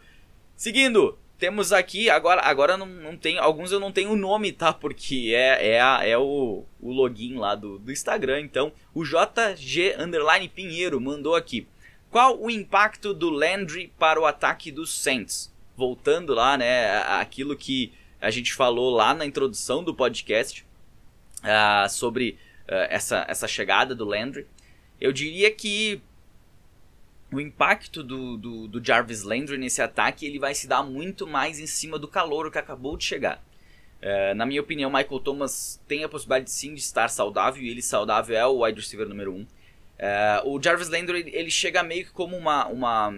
Seguindo, 0.56 1.16
temos 1.38 1.72
aqui, 1.72 2.10
agora 2.10 2.40
agora 2.42 2.76
não, 2.76 2.86
não 2.86 3.16
tem, 3.16 3.38
alguns 3.38 3.70
eu 3.70 3.78
não 3.78 3.92
tenho 3.92 4.10
o 4.10 4.16
nome, 4.16 4.50
tá? 4.50 4.72
Porque 4.72 5.32
é, 5.36 5.76
é, 5.76 6.10
é 6.10 6.18
o, 6.18 6.64
o 6.80 6.92
login 6.92 7.34
lá 7.36 7.54
do, 7.54 7.78
do 7.78 7.92
Instagram. 7.92 8.40
Então, 8.40 8.72
o 8.92 9.04
JG 9.04 9.94
Underline 10.00 10.48
Pinheiro 10.48 11.00
mandou 11.00 11.36
aqui. 11.36 11.68
Qual 12.10 12.40
o 12.40 12.50
impacto 12.50 13.14
do 13.14 13.30
Landry 13.30 13.92
para 13.96 14.20
o 14.20 14.26
ataque 14.26 14.72
dos 14.72 14.92
Saints? 14.92 15.52
Voltando 15.76 16.34
lá, 16.34 16.58
né, 16.58 16.98
aquilo 17.02 17.56
que 17.56 17.92
a 18.20 18.30
gente 18.30 18.52
falou 18.52 18.90
lá 18.90 19.14
na 19.14 19.24
introdução 19.24 19.84
do 19.84 19.94
podcast 19.94 20.66
uh, 21.42 21.88
sobre 21.88 22.38
uh, 22.68 22.86
essa, 22.88 23.24
essa 23.28 23.48
chegada 23.48 23.94
do 23.94 24.04
Landry. 24.04 24.46
Eu 25.00 25.12
diria 25.12 25.50
que 25.50 26.00
o 27.32 27.40
impacto 27.40 28.02
do, 28.02 28.36
do, 28.36 28.68
do, 28.68 28.84
Jarvis 28.84 29.22
Landry 29.22 29.56
nesse 29.56 29.80
ataque 29.80 30.26
ele 30.26 30.38
vai 30.38 30.54
se 30.54 30.68
dar 30.68 30.82
muito 30.82 31.26
mais 31.26 31.58
em 31.58 31.66
cima 31.66 31.98
do 31.98 32.06
calor 32.06 32.50
que 32.50 32.58
acabou 32.58 32.96
de 32.96 33.04
chegar. 33.04 33.42
É, 34.00 34.34
na 34.34 34.44
minha 34.44 34.60
opinião, 34.60 34.90
Michael 34.90 35.20
Thomas 35.20 35.80
tem 35.88 36.04
a 36.04 36.08
possibilidade 36.08 36.50
sim 36.50 36.74
de 36.74 36.80
estar 36.80 37.08
saudável 37.08 37.62
e 37.62 37.70
ele 37.70 37.80
saudável 37.80 38.36
é 38.36 38.46
o 38.46 38.64
wide 38.64 38.80
receiver 38.80 39.08
número 39.08 39.32
1. 39.32 39.36
Um. 39.36 39.46
É, 39.98 40.42
o 40.44 40.60
Jarvis 40.60 40.88
Landry 40.88 41.30
ele 41.32 41.50
chega 41.50 41.82
meio 41.82 42.04
que 42.04 42.10
como 42.10 42.36
uma, 42.36 42.66
uma 42.66 43.14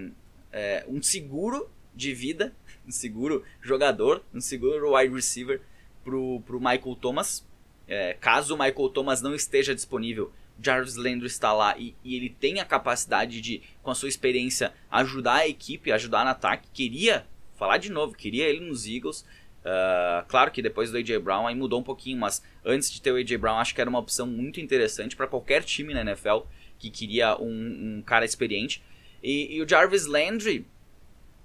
é, 0.53 0.85
um 0.87 1.03
seguro 1.03 1.69
de 1.95 2.13
vida, 2.13 2.53
um 2.87 2.91
seguro 2.91 3.43
jogador, 3.61 4.23
um 4.33 4.41
seguro 4.41 4.95
wide 4.95 5.15
receiver 5.15 5.61
para 6.05 6.15
o 6.15 6.43
Michael 6.53 6.97
Thomas. 7.01 7.45
É, 7.87 8.15
caso 8.15 8.55
o 8.55 8.59
Michael 8.59 8.89
Thomas 8.89 9.21
não 9.21 9.35
esteja 9.35 9.75
disponível, 9.75 10.33
Jarvis 10.61 10.97
Landry 10.97 11.27
está 11.27 11.53
lá 11.53 11.77
e, 11.77 11.95
e, 12.05 12.17
ele 12.17 12.29
tem 12.29 12.61
a 12.61 12.65
capacidade 12.65 13.41
de, 13.41 13.63
com 13.83 13.91
a 13.91 13.95
sua 13.95 14.09
experiência, 14.09 14.73
ajudar 14.91 15.37
a 15.37 15.49
equipe, 15.49 15.93
ajudar 15.93 16.25
no 16.25 16.31
ataque. 16.31 16.69
Queria, 16.73 17.27
falar 17.57 17.79
de 17.79 17.91
novo, 17.91 18.15
queria 18.15 18.47
ele 18.47 18.61
nos 18.61 18.87
Eagles. 18.87 19.25
Uh, 19.65 20.25
claro 20.29 20.51
que 20.51 20.61
depois 20.61 20.91
do 20.91 20.99
A.J. 20.99 21.19
Brown 21.19 21.47
aí 21.47 21.55
mudou 21.55 21.81
um 21.81 21.83
pouquinho, 21.83 22.19
mas 22.19 22.43
antes 22.65 22.91
de 22.91 23.01
ter 23.01 23.13
o 23.13 23.17
A.J. 23.17 23.39
Brown, 23.39 23.57
acho 23.57 23.75
que 23.75 23.81
era 23.81 23.91
uma 23.91 23.99
opção 23.99 24.27
muito 24.27 24.61
interessante 24.61 25.17
para 25.17 25.27
qualquer 25.27 25.65
time 25.65 25.95
na 25.95 26.03
NFL 26.03 26.41
que 26.79 26.91
queria 26.91 27.37
um, 27.41 27.99
um 27.99 28.03
cara 28.03 28.25
experiente. 28.25 28.83
E, 29.23 29.57
e, 29.57 29.63
o 29.63 29.69
Jarvis 29.69 30.07
Landry, 30.07 30.67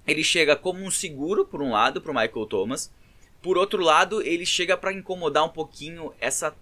ele 0.06 0.22
chega 0.22 0.54
como 0.54 0.84
um 0.84 0.90
seguro, 0.90 1.46
por 1.46 1.62
um 1.62 1.70
lado, 1.70 2.00
para 2.00 2.12
o 2.12 2.14
Michael 2.14 2.46
Thomas. 2.46 2.92
Por 3.42 3.56
outro 3.56 3.82
lado, 3.82 4.22
ele 4.22 4.44
chega 4.44 4.76
para 4.76 4.92
incomodar 4.92 5.44
um 5.44 5.48
pouquinho 5.48 6.12
essa 6.20 6.54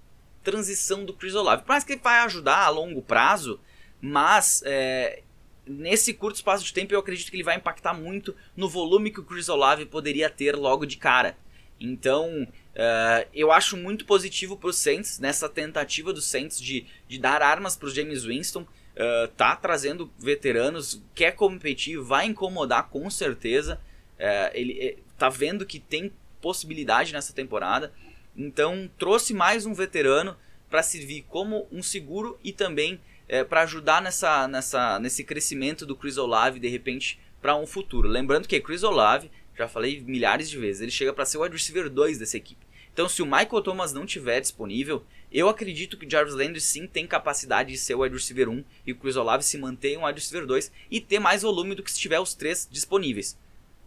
transição 0.43 1.05
do 1.05 1.13
Chris 1.13 1.35
Olave. 1.35 1.63
Por 1.63 1.69
mais 1.71 1.85
que 1.85 1.93
ele 1.93 2.01
vai 2.03 2.21
ajudar 2.21 2.65
a 2.65 2.69
longo 2.69 3.03
prazo, 3.03 3.61
mas 4.01 4.63
é, 4.65 5.23
nesse 5.67 6.15
curto 6.15 6.37
espaço 6.37 6.65
de 6.65 6.73
tempo 6.73 6.95
eu 6.95 7.01
acredito 7.01 7.31
que 7.31 7.37
ele 7.37 7.43
vai 7.43 7.57
impactar 7.57 7.93
muito 7.93 8.35
no 8.57 8.69
volume 8.69 9.11
que 9.11 9.21
o 9.21 9.25
Chris 9.25 9.49
Olave 9.49 9.85
poderia 9.85 10.31
ter 10.31 10.57
logo 10.57 10.87
de 10.87 10.97
cara. 10.97 11.37
Então, 11.81 12.43
uh, 12.43 13.29
eu 13.33 13.53
acho 13.53 13.77
muito 13.77 14.05
positivo 14.05 14.57
para 14.57 14.71
os 14.71 14.79
Saints, 14.79 15.19
nessa 15.19 15.49
tentativa 15.49 16.13
dos 16.13 16.25
Saints 16.25 16.61
de, 16.61 16.87
de 17.07 17.19
dar 17.19 17.43
armas 17.43 17.77
para 17.77 17.87
os 17.87 17.95
James 17.95 18.25
Winston. 18.25 18.63
Uh, 18.63 19.29
tá 19.37 19.55
trazendo 19.55 20.11
veteranos, 20.19 21.01
quer 21.15 21.33
competir, 21.33 21.99
vai 22.01 22.27
incomodar 22.27 22.89
com 22.89 23.09
certeza. 23.09 23.81
Uh, 24.19 24.51
ele 24.55 24.99
tá 25.17 25.29
vendo 25.29 25.65
que 25.65 25.79
tem 25.79 26.13
possibilidade 26.41 27.13
nessa 27.13 27.33
temporada. 27.33 27.93
Então 28.37 28.91
trouxe 28.99 29.35
mais 29.35 29.67
um 29.67 29.75
veterano 29.75 30.37
para 30.71 30.83
servir 30.83 31.25
como 31.29 31.67
um 31.73 31.83
seguro 31.83 32.39
e 32.45 32.53
também 32.53 33.01
é, 33.29 33.45
para 33.45 33.63
ajudar 33.63 34.01
nessa, 34.01 34.47
nessa, 34.49 34.99
nesse 34.99 35.25
crescimento 35.25 35.85
do 35.85 35.97
Chris 35.97 36.17
Olave 36.17 36.61
de 36.61 36.69
repente 36.69 37.19
para 37.41 37.57
um 37.57 37.67
futuro. 37.67 38.09
Lembrando 38.09 38.49
que 38.49 38.61
Chris 38.61 38.83
Olave, 38.83 39.31
já 39.57 39.69
falei 39.69 40.01
milhares 40.01 40.49
de 40.49 40.59
vezes, 40.59 40.83
ele 40.83 40.91
chega 40.91 41.13
para 41.13 41.25
ser 41.25 41.39
o 41.39 41.43
wide 41.43 41.57
receiver 41.57 41.89
2 41.91 42.19
dessa 42.19 42.37
equipe. 42.37 42.67
Então 42.93 43.09
se 43.09 43.23
o 43.23 43.27
Michael 43.27 43.63
Thomas 43.63 43.93
não 43.93 44.07
tiver 44.07 44.41
disponível, 44.41 45.05
eu 45.31 45.49
acredito 45.49 45.97
que 45.97 46.07
o 46.07 46.11
Jarvis 46.11 46.35
Landry 46.35 46.61
sim 46.61 46.87
tem 46.87 47.07
capacidade 47.07 47.71
de 47.71 47.79
ser 47.79 47.95
o 47.95 48.01
wide 48.01 48.15
receiver 48.15 48.49
1 48.49 48.65
e 48.87 48.93
o 48.93 48.97
Chris 48.97 49.17
Olave 49.17 49.45
se 49.45 49.59
manter 49.59 49.97
um 49.97 50.05
wide 50.05 50.19
receiver 50.21 50.47
2 50.47 50.73
e 50.91 51.01
ter 51.01 51.19
mais 51.19 51.43
volume 51.43 51.75
do 51.75 51.83
que 51.83 51.93
se 51.93 51.99
tiver 51.99 52.19
os 52.19 52.35
três 52.35 52.69
disponíveis. 52.71 53.39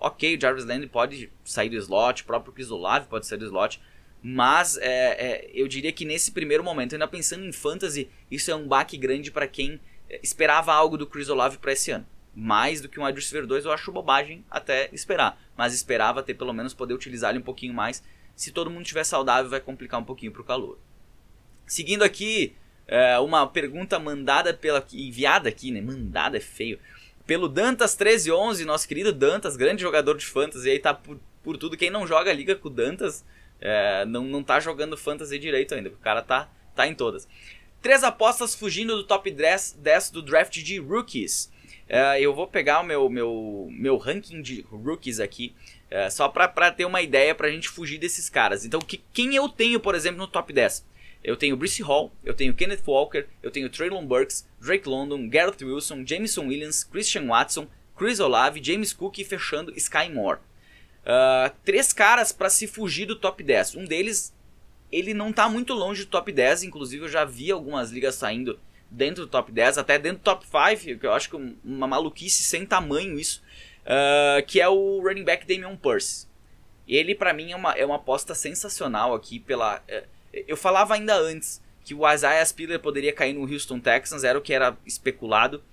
Ok, 0.03 0.35
o 0.35 0.41
Jarvis 0.41 0.65
Landry 0.65 0.87
pode 0.87 1.31
sair 1.45 1.69
do 1.69 1.75
slot, 1.75 2.23
o 2.23 2.25
próprio 2.25 2.51
Chris 2.51 2.71
Olave 2.71 3.05
pode 3.05 3.27
sair 3.27 3.37
do 3.37 3.45
slot, 3.45 3.79
mas 4.19 4.75
é, 4.77 4.87
é, 4.87 5.51
eu 5.53 5.67
diria 5.67 5.91
que 5.91 6.05
nesse 6.05 6.31
primeiro 6.31 6.63
momento, 6.63 6.93
ainda 6.93 7.07
pensando 7.07 7.45
em 7.45 7.51
fantasy, 7.51 8.09
isso 8.29 8.49
é 8.49 8.55
um 8.55 8.67
baque 8.67 8.97
grande 8.97 9.29
para 9.29 9.47
quem 9.47 9.79
é, 10.09 10.19
esperava 10.23 10.73
algo 10.73 10.97
do 10.97 11.05
Chris 11.05 11.29
Olave 11.29 11.59
para 11.59 11.73
esse 11.73 11.91
ano. 11.91 12.07
Mais 12.33 12.81
do 12.81 12.89
que 12.89 12.99
um 12.99 13.05
wide 13.05 13.19
receiver 13.19 13.45
2 13.45 13.65
eu 13.65 13.71
acho 13.71 13.91
bobagem 13.91 14.43
até 14.49 14.89
esperar, 14.91 15.39
mas 15.55 15.71
esperava 15.71 16.23
ter 16.23 16.33
pelo 16.33 16.51
menos 16.51 16.73
poder 16.73 16.95
utilizar 16.95 17.29
ele 17.29 17.39
um 17.39 17.43
pouquinho 17.43 17.73
mais. 17.73 18.03
Se 18.35 18.51
todo 18.51 18.71
mundo 18.71 18.81
estiver 18.81 19.03
saudável 19.03 19.51
vai 19.51 19.59
complicar 19.59 19.99
um 19.99 20.03
pouquinho 20.03 20.31
para 20.31 20.41
o 20.41 20.45
calor. 20.45 20.79
Seguindo 21.67 22.01
aqui, 22.01 22.55
é, 22.87 23.19
uma 23.19 23.45
pergunta 23.45 23.99
mandada 23.99 24.51
pela 24.51 24.83
enviada 24.93 25.47
aqui, 25.47 25.71
né? 25.71 25.79
Mandada 25.79 26.37
é 26.37 26.41
feio. 26.41 26.79
Pelo 27.32 27.48
Dantas 27.48 27.96
1311, 27.96 28.65
nosso 28.65 28.86
querido 28.86 29.13
Dantas, 29.13 29.56
grande 29.56 29.82
jogador 29.82 30.17
de 30.17 30.26
fantasy, 30.26 30.70
aí 30.70 30.78
tá 30.78 30.94
por, 30.94 31.17
por 31.41 31.56
tudo. 31.56 31.78
Quem 31.78 31.89
não 31.89 32.06
joga 32.06 32.34
liga 32.34 32.58
com 32.58 32.67
o 32.67 32.70
Dantas, 32.70 33.24
é, 33.62 34.04
não, 34.04 34.26
não 34.26 34.44
tá 34.44 34.60
jogando 34.60 34.98
fantasy 34.98 35.39
direito 35.39 35.74
ainda, 35.74 35.88
o 35.88 35.94
cara 35.94 36.22
tá, 36.22 36.50
tá 36.76 36.86
em 36.86 36.94
todas. 36.94 37.26
Três 37.82 38.04
apostas 38.04 38.54
fugindo 38.54 38.98
do 38.98 39.06
top 39.06 39.32
10, 39.32 39.78
10 39.80 40.12
do 40.12 40.22
draft 40.22 40.58
de 40.62 40.78
rookies. 40.78 41.50
É, 41.88 42.20
eu 42.20 42.36
vou 42.36 42.48
pegar 42.48 42.82
o 42.82 42.84
meu, 42.84 43.10
meu, 43.10 43.70
meu 43.72 43.96
ranking 43.96 44.41
de 44.41 44.65
rookies 44.70 45.22
aqui, 45.22 45.56
é, 45.89 46.10
só 46.10 46.28
pra, 46.28 46.50
pra 46.50 46.70
ter 46.70 46.84
uma 46.84 47.02
ideia 47.02 47.34
pra 47.34 47.50
gente 47.50 47.70
fugir 47.70 47.98
desses 47.98 48.30
caras. 48.30 48.65
Então, 48.65 48.82
que, 48.82 49.02
quem 49.13 49.36
eu 49.36 49.48
tenho, 49.48 49.80
por 49.80 49.96
exemplo, 49.96 50.17
no 50.17 50.28
top 50.28 50.52
10? 50.52 50.86
Eu 51.23 51.38
tenho 51.38 51.55
Brice 51.55 51.84
Hall, 51.84 52.12
eu 52.23 52.34
tenho 52.34 52.53
Kenneth 52.53 52.81
Walker, 52.88 53.25
eu 53.43 53.51
tenho 53.51 53.69
Traylon 53.69 54.05
Burks, 54.05 54.47
Drake 54.60 54.89
London, 54.89 55.29
Garrett 55.29 55.63
Wilson, 55.63 56.03
Jameson 56.05 56.47
Williams, 56.47 56.84
Christian 56.84 57.27
Watson, 57.27 57.67
Chris 57.95 58.19
Olave, 58.19 58.63
James 58.63 58.91
Cook 58.91 59.19
e 59.19 59.23
fechando 59.23 59.71
Sky 59.77 60.10
Moore. 60.10 60.39
Uh, 61.01 61.53
três 61.63 61.93
caras 61.93 62.31
para 62.31 62.49
se 62.49 62.65
fugir 62.65 63.05
do 63.05 63.15
top 63.15 63.43
10. 63.43 63.75
Um 63.75 63.86
deles, 63.86 64.34
ele 64.91 65.13
não 65.13 65.31
tá 65.31 65.47
muito 65.47 65.73
longe 65.73 66.05
do 66.05 66.10
top 66.10 66.31
10, 66.31 66.63
inclusive 66.63 67.05
eu 67.05 67.10
já 67.10 67.23
vi 67.23 67.51
algumas 67.51 67.91
ligas 67.91 68.15
saindo 68.15 68.60
dentro 68.89 69.25
do 69.25 69.29
top 69.29 69.51
10, 69.51 69.77
até 69.77 69.99
dentro 69.99 70.19
do 70.19 70.23
top 70.23 70.45
5, 70.45 70.99
que 70.99 71.05
eu 71.05 71.13
acho 71.13 71.29
que 71.29 71.55
uma 71.63 71.88
maluquice 71.88 72.43
sem 72.43 72.65
tamanho 72.65 73.19
isso, 73.19 73.43
uh, 73.84 74.43
que 74.47 74.60
é 74.60 74.67
o 74.67 74.99
running 75.01 75.23
back 75.23 75.45
Damian 75.45 75.77
Purse. 75.77 76.27
Ele 76.88 77.13
para 77.13 77.31
mim 77.31 77.51
é 77.51 77.55
uma, 77.55 77.73
é 77.73 77.86
uma 77.86 77.97
aposta 77.97 78.34
sensacional 78.34 79.13
aqui 79.13 79.39
pela... 79.39 79.77
Uh, 79.88 80.20
eu 80.34 80.58
falava 80.58 80.94
ainda 80.94 81.15
antes 81.15 81.62
que 81.84 81.94
o 81.94 82.10
Isaiah 82.10 82.46
Spiller 82.46 82.80
poderia 82.80 83.13
cair 83.13 83.34
no 83.34 83.41
Houston 83.41 83.80
Texans, 83.80 84.24
era 84.24 84.38
o 84.38 84.41
que 84.41 84.54
era 84.54 84.78
especulado, 84.86 85.63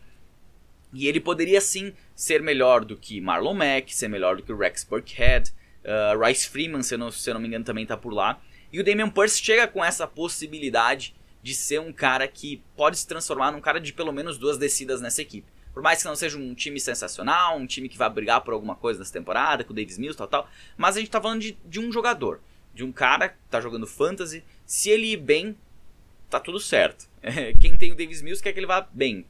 e 0.92 1.06
ele 1.06 1.20
poderia 1.20 1.60
sim 1.60 1.92
ser 2.14 2.42
melhor 2.42 2.84
do 2.84 2.96
que 2.96 3.20
Marlon 3.20 3.54
Mack, 3.54 3.94
ser 3.94 4.08
melhor 4.08 4.36
do 4.36 4.42
que 4.42 4.52
o 4.52 4.56
Rex 4.56 4.84
Burkhead, 4.84 5.52
uh, 5.84 6.18
Rice 6.24 6.48
Freeman, 6.48 6.82
se 6.82 6.94
eu, 6.94 6.98
não, 6.98 7.10
se 7.10 7.28
eu 7.28 7.34
não 7.34 7.40
me 7.40 7.46
engano, 7.46 7.64
também 7.64 7.82
está 7.82 7.96
por 7.96 8.12
lá. 8.12 8.40
E 8.72 8.80
o 8.80 8.84
Damian 8.84 9.10
Pierce 9.10 9.42
chega 9.42 9.66
com 9.66 9.84
essa 9.84 10.06
possibilidade 10.06 11.14
de 11.42 11.54
ser 11.54 11.80
um 11.80 11.92
cara 11.92 12.26
que 12.26 12.62
pode 12.76 12.98
se 12.98 13.06
transformar 13.06 13.52
num 13.52 13.60
cara 13.60 13.80
de 13.80 13.92
pelo 13.92 14.12
menos 14.12 14.38
duas 14.38 14.58
descidas 14.58 15.00
nessa 15.00 15.22
equipe. 15.22 15.46
Por 15.72 15.82
mais 15.82 16.02
que 16.02 16.08
não 16.08 16.16
seja 16.16 16.36
um 16.36 16.54
time 16.54 16.80
sensacional, 16.80 17.56
um 17.56 17.66
time 17.66 17.88
que 17.88 17.96
vai 17.96 18.10
brigar 18.10 18.40
por 18.40 18.52
alguma 18.52 18.74
coisa 18.74 18.98
nessa 18.98 19.12
temporada, 19.12 19.62
com 19.62 19.72
o 19.72 19.76
Davis 19.76 19.96
Mills, 19.96 20.18
tal, 20.18 20.26
tal. 20.26 20.50
Mas 20.76 20.96
a 20.96 21.00
gente 21.00 21.10
tá 21.10 21.20
falando 21.20 21.40
de, 21.40 21.56
de 21.64 21.78
um 21.78 21.92
jogador, 21.92 22.40
de 22.78 22.84
um 22.84 22.92
cara 22.92 23.30
que 23.30 23.36
tá 23.50 23.60
jogando 23.60 23.88
fantasy. 23.88 24.44
Se 24.64 24.88
ele 24.88 25.08
ir 25.08 25.16
bem, 25.16 25.56
tá 26.30 26.38
tudo 26.38 26.60
certo. 26.60 27.08
Quem 27.60 27.76
tem 27.76 27.90
o 27.90 27.96
Davis 27.96 28.22
Mills 28.22 28.40
quer 28.40 28.52
que 28.52 28.60
ele 28.60 28.68
vá 28.68 28.86
bem. 28.92 29.26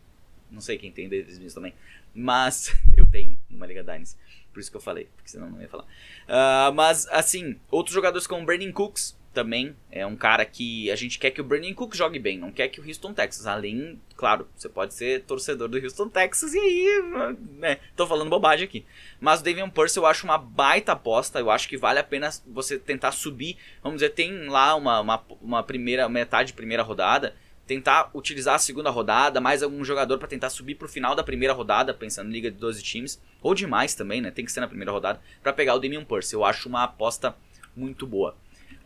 Não 0.51 0.61
sei 0.61 0.77
quem 0.77 0.93
tem 0.93 1.07
o 1.07 1.11
Davis 1.11 1.39
Mills 1.39 1.55
também. 1.55 1.73
Mas 2.15 2.75
eu 2.95 3.07
tenho 3.07 3.39
numa 3.49 3.67
Liga 3.67 3.83
Dynasty. 3.83 4.19
Por 4.53 4.61
isso 4.61 4.71
que 4.71 4.77
eu 4.77 4.81
falei, 4.83 5.09
porque 5.17 5.31
senão 5.31 5.49
não 5.49 5.63
ia 5.63 5.69
falar. 5.69 5.85
Uh, 5.85 6.73
mas, 6.75 7.07
assim, 7.09 7.59
outros 7.71 7.95
jogadores 7.95 8.27
como 8.27 8.45
Brandon 8.45 8.71
Cooks 8.73 9.17
também 9.39 9.77
é 9.89 10.05
um 10.05 10.17
cara 10.17 10.45
que 10.45 10.91
a 10.91 10.97
gente 10.97 11.17
quer 11.17 11.31
que 11.31 11.41
o 11.41 11.45
Brandon 11.45 11.73
Cooks 11.73 11.97
jogue 11.97 12.19
bem, 12.19 12.37
não 12.37 12.51
quer 12.51 12.67
que 12.67 12.81
o 12.81 12.85
Houston 12.85 13.15
Texas. 13.15 13.47
Além, 13.47 14.01
claro, 14.17 14.49
você 14.57 14.69
pode 14.69 14.95
ser 14.95 15.23
torcedor 15.23 15.69
do 15.69 15.79
Houston 15.79 16.09
Texas 16.09 16.55
e 16.55 16.59
aí, 16.59 17.37
né, 17.53 17.79
tô 17.95 18.05
falando 18.05 18.29
bobagem 18.29 18.65
aqui. 18.65 18.85
Mas 19.21 19.39
o 19.39 19.45
Davian 19.45 19.71
Purse 19.71 19.97
eu 19.97 20.07
acho 20.07 20.25
uma 20.25 20.37
baita 20.37 20.91
aposta, 20.91 21.39
eu 21.39 21.53
acho 21.53 21.69
que 21.69 21.77
vale 21.77 22.01
a 22.01 22.03
pena 22.05 22.31
você 22.49 22.81
tentar 22.81 23.13
subir. 23.13 23.57
Vamos 23.81 24.01
dizer, 24.01 24.11
tem 24.11 24.49
lá 24.49 24.75
uma, 24.75 24.99
uma, 25.01 25.25
uma 25.41 25.63
primeira, 25.63 26.09
metade 26.09 26.49
de 26.49 26.55
primeira 26.55 26.83
rodada 26.83 27.37
tentar 27.65 28.11
utilizar 28.15 28.55
a 28.55 28.59
segunda 28.59 28.89
rodada, 28.89 29.43
mais 29.43 29.63
algum 29.63 29.85
jogador 29.85 30.17
para 30.17 30.27
tentar 30.27 30.49
subir 30.49 30.75
pro 30.75 30.89
final 30.89 31.15
da 31.15 31.23
primeira 31.23 31.53
rodada, 31.53 31.93
pensando 31.93 32.31
em 32.31 32.33
liga 32.33 32.51
de 32.51 32.57
12 32.57 32.83
times, 32.83 33.23
ou 33.43 33.55
demais 33.55 33.95
também, 33.95 34.23
né? 34.23 34.31
Tem 34.31 34.43
que 34.43 34.51
ser 34.51 34.61
na 34.61 34.67
primeira 34.67 34.91
rodada 34.91 35.21
para 35.43 35.53
pegar 35.53 35.75
o 35.75 35.79
Damian 35.79 36.03
Purse. 36.03 36.33
Eu 36.33 36.47
acho 36.47 36.67
uma 36.67 36.85
aposta 36.85 37.37
muito 37.77 38.07
boa. 38.07 38.35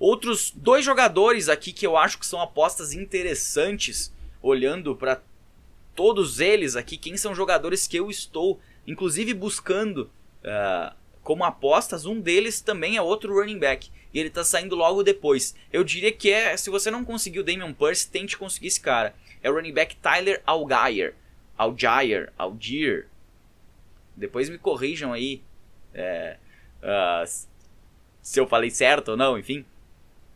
Outros 0.03 0.51
dois 0.51 0.85
jogadores 0.85 1.49
aqui 1.49 1.73
que 1.73 1.87
eu 1.87 1.97
acho 1.97 2.19
que 2.19 2.27
são 2.27 2.41
apostas 2.41 2.93
interessantes, 2.93 4.12
olhando 4.43 4.97
para 4.97 5.23
todos 5.95 6.41
eles 6.41 6.75
aqui, 6.75 6.97
quem 6.97 7.17
são 7.17 7.33
jogadores 7.37 7.87
que 7.87 7.99
eu 7.99 8.11
estou, 8.11 8.59
inclusive 8.85 9.33
buscando 9.33 10.11
uh, 10.43 10.93
como 11.23 11.45
apostas. 11.45 12.05
Um 12.05 12.21
deles 12.21 12.61
também 12.61 12.97
é 12.97 13.01
outro 13.01 13.33
running 13.33 13.61
back 13.61 13.93
e 14.12 14.19
ele 14.19 14.29
tá 14.29 14.43
saindo 14.43 14.75
logo 14.75 15.05
depois. 15.05 15.55
Eu 15.73 15.85
diria 15.85 16.11
que 16.11 16.33
é, 16.33 16.57
se 16.57 16.69
você 16.69 16.91
não 16.91 17.05
conseguiu 17.05 17.43
o 17.43 17.45
Damian 17.45 17.73
Pierce, 17.73 18.11
tente 18.11 18.37
conseguir 18.37 18.67
esse 18.67 18.81
cara. 18.81 19.15
É 19.41 19.49
o 19.49 19.55
running 19.55 19.73
back 19.73 19.95
Tyler 19.95 20.43
Algier. 20.45 21.15
Algier, 21.57 22.33
Algier. 22.37 23.07
Depois 24.17 24.49
me 24.49 24.59
corrijam 24.59 25.12
aí 25.12 25.41
é, 25.95 26.38
uh, 26.83 27.49
se 28.21 28.41
eu 28.41 28.49
falei 28.49 28.69
certo 28.69 29.12
ou 29.12 29.17
não, 29.17 29.38
enfim. 29.38 29.65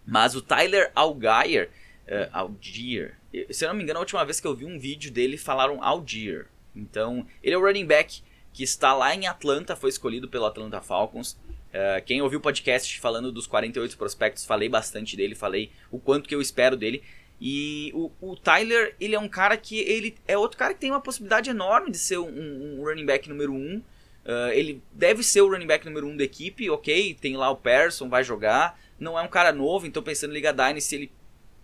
Mas 0.06 0.34
o 0.34 0.40
Tyler 0.40 0.90
Algier, 0.94 1.70
uh, 2.06 2.30
Algier, 2.32 3.16
se 3.50 3.64
eu 3.64 3.68
não 3.68 3.76
me 3.76 3.82
engano, 3.82 3.98
a 3.98 4.00
última 4.00 4.24
vez 4.24 4.40
que 4.40 4.46
eu 4.46 4.54
vi 4.54 4.64
um 4.64 4.78
vídeo 4.78 5.10
dele 5.10 5.36
falaram 5.36 5.82
Algier. 5.82 6.46
Então, 6.74 7.26
ele 7.42 7.54
é 7.54 7.58
o 7.58 7.60
running 7.60 7.86
back 7.86 8.22
que 8.52 8.62
está 8.62 8.94
lá 8.94 9.14
em 9.14 9.26
Atlanta, 9.26 9.76
foi 9.76 9.90
escolhido 9.90 10.28
pelo 10.28 10.46
Atlanta 10.46 10.80
Falcons. 10.80 11.32
Uh, 11.32 12.02
quem 12.06 12.22
ouviu 12.22 12.38
o 12.38 12.42
podcast 12.42 12.98
falando 13.00 13.30
dos 13.30 13.46
48 13.46 13.98
prospectos, 13.98 14.46
falei 14.46 14.68
bastante 14.68 15.16
dele, 15.16 15.34
falei 15.34 15.70
o 15.90 15.98
quanto 15.98 16.28
que 16.28 16.34
eu 16.34 16.40
espero 16.40 16.76
dele. 16.76 17.02
E 17.38 17.92
o, 17.94 18.10
o 18.20 18.34
Tyler, 18.34 18.94
ele 18.98 19.14
é 19.14 19.18
um 19.18 19.28
cara 19.28 19.58
que 19.58 19.78
ele 19.80 20.16
é 20.26 20.38
outro 20.38 20.56
cara 20.56 20.72
que 20.72 20.80
tem 20.80 20.90
uma 20.90 21.02
possibilidade 21.02 21.50
enorme 21.50 21.90
de 21.90 21.98
ser 21.98 22.18
um, 22.18 22.78
um 22.78 22.82
running 22.82 23.04
back 23.04 23.28
número 23.28 23.52
1. 23.52 23.56
Um. 23.56 23.82
Uh, 24.24 24.50
ele 24.52 24.82
deve 24.90 25.22
ser 25.22 25.42
o 25.42 25.50
running 25.50 25.66
back 25.66 25.84
número 25.84 26.06
1 26.06 26.10
um 26.10 26.16
da 26.16 26.24
equipe, 26.24 26.68
ok, 26.70 27.14
tem 27.20 27.36
lá 27.36 27.50
o 27.50 27.56
Person, 27.56 28.08
vai 28.08 28.24
jogar. 28.24 28.80
Não 28.98 29.18
é 29.18 29.22
um 29.22 29.28
cara 29.28 29.52
novo, 29.52 29.86
então 29.86 30.02
pensando 30.02 30.30
em 30.30 30.34
Liga 30.34 30.52
Dynasty, 30.52 30.94
ele 30.94 31.12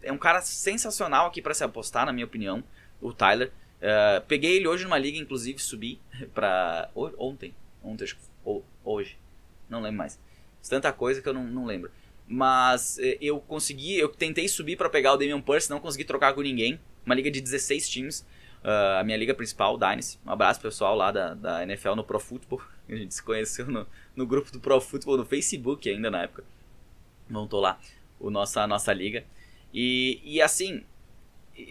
é 0.02 0.12
um 0.12 0.18
cara 0.18 0.40
sensacional 0.40 1.26
aqui 1.26 1.40
para 1.40 1.54
se 1.54 1.64
apostar, 1.64 2.06
na 2.06 2.12
minha 2.12 2.26
opinião, 2.26 2.62
o 3.00 3.12
Tyler. 3.12 3.50
Uh, 3.78 4.24
peguei 4.26 4.56
ele 4.56 4.68
hoje 4.68 4.84
numa 4.84 4.98
liga, 4.98 5.18
inclusive, 5.18 5.58
subi 5.58 6.00
pra... 6.34 6.90
Ontem, 6.94 7.54
ontem, 7.82 8.04
acho 8.04 8.16
que... 8.16 8.22
Hoje, 8.84 9.16
não 9.68 9.80
lembro 9.80 9.98
mais. 9.98 10.18
Tanta 10.68 10.92
coisa 10.92 11.22
que 11.22 11.28
eu 11.28 11.32
não, 11.32 11.44
não 11.44 11.64
lembro. 11.64 11.90
Mas 12.26 12.98
eh, 12.98 13.18
eu 13.20 13.40
consegui, 13.40 13.98
eu 13.98 14.08
tentei 14.08 14.48
subir 14.48 14.76
para 14.76 14.88
pegar 14.88 15.12
o 15.12 15.16
Damian 15.16 15.40
Purse, 15.40 15.70
não 15.70 15.80
consegui 15.80 16.04
trocar 16.04 16.34
com 16.34 16.40
ninguém. 16.40 16.80
Uma 17.04 17.14
liga 17.14 17.30
de 17.30 17.40
16 17.40 17.88
times. 17.88 18.20
Uh, 18.62 19.00
a 19.00 19.04
minha 19.04 19.16
liga 19.16 19.34
principal, 19.34 19.76
Dynasty. 19.76 20.18
Um 20.24 20.30
abraço 20.30 20.60
pessoal 20.60 20.94
lá 20.96 21.10
da, 21.10 21.34
da 21.34 21.62
NFL 21.64 21.94
no 21.94 22.04
Pro 22.04 22.20
Football. 22.20 22.62
A 22.88 22.94
gente 22.94 23.14
se 23.14 23.22
conheceu 23.22 23.66
no, 23.66 23.86
no 24.14 24.26
grupo 24.26 24.52
do 24.52 24.60
Pro 24.60 24.80
Football 24.80 25.16
no 25.16 25.24
Facebook 25.24 25.88
ainda 25.88 26.10
na 26.10 26.22
época. 26.22 26.44
Montou 27.32 27.60
lá 27.60 27.80
o 28.20 28.30
nossa, 28.30 28.62
a 28.62 28.66
nossa 28.66 28.92
liga. 28.92 29.24
E, 29.74 30.20
e 30.24 30.40
assim, 30.40 30.84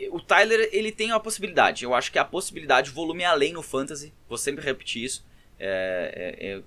o 0.09 0.19
Tyler 0.19 0.69
ele 0.71 0.91
tem 0.91 1.11
uma 1.11 1.19
possibilidade. 1.19 1.85
Eu 1.85 1.93
acho 1.93 2.11
que 2.11 2.19
a 2.19 2.25
possibilidade, 2.25 2.89
volume 2.89 3.23
é 3.23 3.27
além 3.27 3.53
no 3.53 3.61
Fantasy. 3.61 4.13
Vou 4.27 4.37
sempre 4.37 4.65
repetir 4.65 5.03
isso. 5.03 5.25
É, 5.59 6.35
é, 6.39 6.47
é 6.47 6.63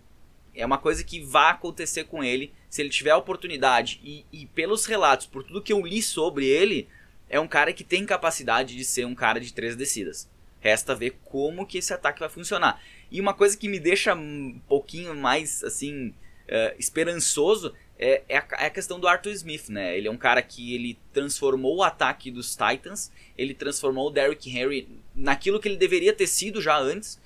é 0.54 0.64
uma 0.64 0.78
coisa 0.78 1.02
que 1.02 1.20
vai 1.20 1.50
acontecer 1.50 2.04
com 2.04 2.22
ele 2.22 2.52
se 2.70 2.80
ele 2.80 2.88
tiver 2.88 3.11
a 3.11 3.16
oportunidade. 3.16 4.00
E, 4.02 4.24
e, 4.33 4.46
pelos 4.46 4.87
relatos, 4.87 5.26
por 5.26 5.42
tudo 5.42 5.62
que 5.62 5.72
eu 5.72 5.85
li 5.85 6.00
sobre 6.00 6.46
ele, 6.46 6.88
é 7.28 7.40
um 7.40 7.48
cara 7.48 7.72
que 7.72 7.83
tem 7.83 8.07
capacidade 8.07 8.76
de 8.76 8.85
ser 8.85 9.04
um 9.04 9.14
cara 9.14 9.40
de 9.40 9.52
três 9.52 9.74
descidas. 9.74 10.28
Resta 10.61 10.94
ver 10.94 11.18
como 11.24 11.66
que 11.66 11.78
esse 11.78 11.92
ataque 11.92 12.20
vai 12.20 12.28
funcionar. 12.28 12.80
E 13.11 13.20
uma 13.20 13.35
coisa 13.35 13.57
que 13.57 13.68
me 13.68 13.78
deixa 13.78 14.14
um 14.14 14.61
pouquinho 14.68 15.14
mais 15.14 15.62
assim 15.62 16.09
uh, 16.09 16.74
esperançoso 16.78 17.74
é, 18.05 18.23
é, 18.29 18.37
a, 18.37 18.47
é 18.59 18.67
a 18.67 18.71
questão 18.71 19.01
do 19.01 19.09
Arthur 19.09 19.33
Smith, 19.33 19.71
né? 19.71 19.97
Ele 19.97 20.09
é 20.09 20.11
um 20.11 20.17
cara 20.17 20.43
que 20.43 20.75
ele 20.75 20.99
transformou 21.11 21.77
o 21.77 21.83
ataque 21.83 22.31
dos 22.31 22.55
Titans, 22.55 23.11
ele 23.37 23.55
transformou 23.55 24.09
o 24.09 24.11
Derrick 24.11 24.51
Henry 24.51 24.87
naquilo 25.14 25.59
que 25.59 25.67
ele 25.67 25.77
deveria 25.77 26.12
ter 26.12 26.27
sido 26.27 26.61
já 26.61 26.79
antes. 26.79 27.19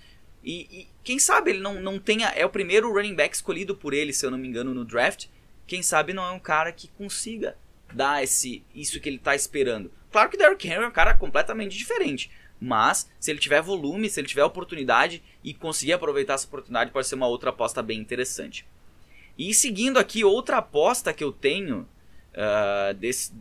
E, 0.45 0.69
e, 0.71 0.89
quem 1.03 1.19
sabe 1.19 1.51
ele 1.51 1.59
não, 1.59 1.81
não 1.81 1.99
tenha. 1.99 2.29
É 2.29 2.47
o 2.47 2.51
primeiro 2.51 2.93
running 2.93 3.15
back 3.15 3.35
escolhido 3.35 3.75
por 3.75 3.93
ele, 3.93 4.13
se 4.13 4.25
eu 4.25 4.31
não 4.31 4.39
me 4.39 4.47
engano, 4.47 4.73
no 4.73 4.85
draft. 4.85 5.27
Quem 5.67 5.83
sabe 5.83 6.13
não 6.13 6.25
é 6.25 6.31
um 6.31 6.39
cara 6.39 6.71
que 6.71 6.87
consiga 6.89 7.57
dar 7.93 8.23
esse, 8.23 8.63
isso 8.73 9.01
que 9.01 9.09
ele 9.09 9.17
está 9.17 9.35
esperando. 9.35 9.91
Claro 10.13 10.31
que 10.31 10.37
o 10.37 10.39
Derrick 10.39 10.67
Henry 10.67 10.85
é 10.85 10.89
um 10.89 10.93
cara 10.93 11.13
completamente 11.13 11.77
diferente. 11.77 12.31
Mas, 12.61 13.11
se 13.19 13.31
ele 13.31 13.41
tiver 13.41 13.61
volume, 13.63 14.09
se 14.09 14.21
ele 14.21 14.29
tiver 14.29 14.45
oportunidade 14.45 15.23
e 15.43 15.53
conseguir 15.53 15.93
aproveitar 15.93 16.35
essa 16.35 16.47
oportunidade, 16.47 16.91
pode 16.91 17.07
ser 17.07 17.15
uma 17.17 17.27
outra 17.27 17.51
aposta 17.51 17.83
bem 17.83 17.99
interessante. 17.99 18.67
E 19.39 19.55
seguindo 19.55 19.99
aqui, 19.99 20.25
outra 20.25 20.57
aposta 20.57 21.15
que 21.15 21.23
eu 21.23 21.31
tenho, 21.31 21.89
uh, 22.35 22.93
desse, 22.95 23.33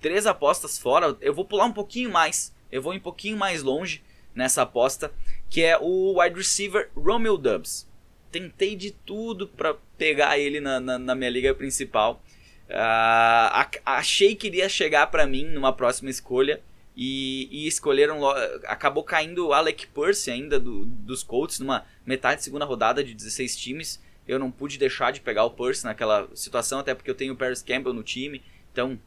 três 0.00 0.26
apostas 0.26 0.78
fora, 0.78 1.14
eu 1.20 1.34
vou 1.34 1.44
pular 1.44 1.66
um 1.66 1.72
pouquinho 1.72 2.10
mais, 2.10 2.54
eu 2.72 2.80
vou 2.80 2.94
um 2.94 2.98
pouquinho 2.98 3.36
mais 3.36 3.62
longe 3.62 4.02
nessa 4.34 4.62
aposta, 4.62 5.12
que 5.50 5.62
é 5.62 5.78
o 5.78 6.18
wide 6.18 6.36
receiver 6.36 6.88
Romeo 6.96 7.36
Dubs. 7.36 7.86
Tentei 8.32 8.74
de 8.74 8.90
tudo 8.90 9.46
para 9.46 9.74
pegar 9.98 10.38
ele 10.38 10.58
na, 10.58 10.80
na, 10.80 10.98
na, 10.98 11.14
minha 11.14 11.30
liga 11.30 11.54
principal. 11.54 12.22
Uh, 12.68 13.78
achei 13.84 14.34
que 14.34 14.46
iria 14.46 14.68
chegar 14.68 15.06
para 15.08 15.26
mim 15.26 15.44
numa 15.44 15.72
próxima 15.72 16.10
escolha 16.10 16.60
e, 16.96 17.48
e, 17.50 17.66
escolheram 17.68 18.26
acabou 18.64 19.04
caindo 19.04 19.48
o 19.48 19.52
Alec 19.52 19.86
Percy 19.88 20.30
ainda 20.30 20.58
do, 20.58 20.84
dos 20.84 21.22
Colts 21.22 21.60
numa 21.60 21.84
metade 22.04 22.38
de 22.38 22.44
segunda 22.44 22.64
rodada 22.64 23.04
de 23.04 23.14
16 23.14 23.56
times 23.56 24.00
eu 24.26 24.38
não 24.38 24.50
pude 24.50 24.78
deixar 24.78 25.12
de 25.12 25.20
pegar 25.20 25.44
o 25.44 25.50
Percy 25.50 25.84
naquela 25.84 26.28
situação, 26.34 26.80
até 26.80 26.94
porque 26.94 27.10
eu 27.10 27.14
tenho 27.14 27.34
o 27.34 27.36
Paris 27.36 27.62
Campbell 27.62 27.92
no 27.92 28.02
time. 28.02 28.42
Então, 28.72 28.98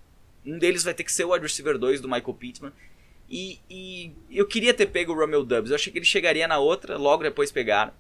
um 0.46 0.58
deles 0.58 0.84
vai 0.84 0.94
ter 0.94 1.04
que 1.04 1.12
ser 1.12 1.26
o 1.26 1.34
wide 1.34 1.44
receiver 1.44 1.78
2 1.78 2.02
do 2.02 2.08
Michael 2.08 2.34
Pittman. 2.34 2.72
E, 3.30 3.60
e, 3.70 4.12
eu 4.32 4.48
queria 4.48 4.74
ter 4.74 4.88
pego 4.88 5.14
o 5.14 5.16
Romeo 5.16 5.44
Dubs. 5.44 5.70
Eu 5.70 5.76
achei 5.76 5.92
que 5.92 6.00
ele 6.00 6.06
chegaria 6.06 6.48
na 6.48 6.58
outra, 6.58 6.98
logo 6.98 7.24
depois 7.24 7.52
pegaram. 7.52 7.94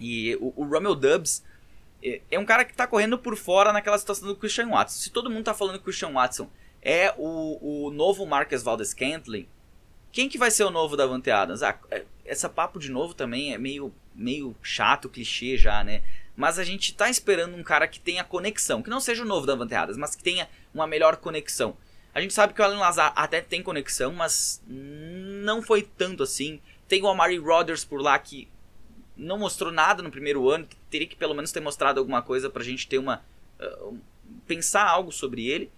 E 0.00 0.36
o, 0.36 0.52
o 0.56 0.64
Romeo 0.64 0.94
Dubs 0.94 1.44
é, 2.02 2.20
é, 2.30 2.38
um 2.38 2.44
cara 2.44 2.64
que 2.64 2.70
está 2.70 2.86
correndo 2.86 3.18
por 3.18 3.36
fora 3.36 3.72
naquela 3.72 3.98
situação 3.98 4.28
do 4.28 4.36
Christian 4.36 4.68
Watson. 4.68 4.98
Se 4.98 5.10
todo 5.10 5.28
mundo 5.28 5.40
está 5.40 5.54
falando 5.54 5.74
que 5.74 5.82
o 5.82 5.84
Christian 5.84 6.12
Watson 6.12 6.48
é 6.80 7.12
o, 7.18 7.86
o 7.86 7.90
novo 7.90 8.24
Marcus 8.24 8.62
Valdez 8.62 8.90
Scantling, 8.90 9.48
quem 10.12 10.28
que 10.28 10.38
vai 10.38 10.50
ser 10.50 10.64
o 10.64 10.70
novo 10.70 10.96
Davante 10.96 11.30
Adams? 11.30 11.62
Ah, 11.62 11.78
é, 11.90 12.04
essa 12.24 12.48
papo 12.48 12.78
de 12.78 12.90
novo 12.90 13.14
também 13.14 13.52
é 13.52 13.58
meio, 13.58 13.92
meio 14.14 14.54
chato, 14.62 15.08
clichê 15.08 15.56
já, 15.56 15.82
né? 15.82 16.02
Mas 16.38 16.56
a 16.56 16.62
gente 16.62 16.92
está 16.92 17.10
esperando 17.10 17.56
um 17.56 17.64
cara 17.64 17.88
que 17.88 17.98
tenha 17.98 18.22
conexão, 18.22 18.80
que 18.80 18.88
não 18.88 19.00
seja 19.00 19.24
o 19.24 19.26
novo 19.26 19.44
da 19.44 19.56
Vanteadas, 19.56 19.96
mas 19.96 20.14
que 20.14 20.22
tenha 20.22 20.48
uma 20.72 20.86
melhor 20.86 21.16
conexão. 21.16 21.76
A 22.14 22.20
gente 22.20 22.32
sabe 22.32 22.54
que 22.54 22.62
o 22.62 22.64
Alan 22.64 22.78
Lazar 22.78 23.12
até 23.16 23.40
tem 23.40 23.60
conexão, 23.60 24.12
mas 24.12 24.62
não 24.64 25.60
foi 25.60 25.82
tanto 25.82 26.22
assim. 26.22 26.60
Tem 26.86 27.02
o 27.02 27.08
Amari 27.08 27.38
Rodgers 27.38 27.84
por 27.84 28.00
lá 28.00 28.16
que 28.20 28.48
não 29.16 29.36
mostrou 29.36 29.72
nada 29.72 30.00
no 30.00 30.12
primeiro 30.12 30.48
ano, 30.48 30.68
teria 30.88 31.08
que 31.08 31.16
pelo 31.16 31.34
menos 31.34 31.50
ter 31.50 31.58
mostrado 31.58 31.98
alguma 31.98 32.22
coisa 32.22 32.48
pra 32.48 32.62
gente 32.62 32.86
ter 32.86 32.98
uma 32.98 33.20
uh, 33.60 33.98
pensar 34.46 34.88
algo 34.88 35.10
sobre 35.10 35.44
ele. 35.48 35.72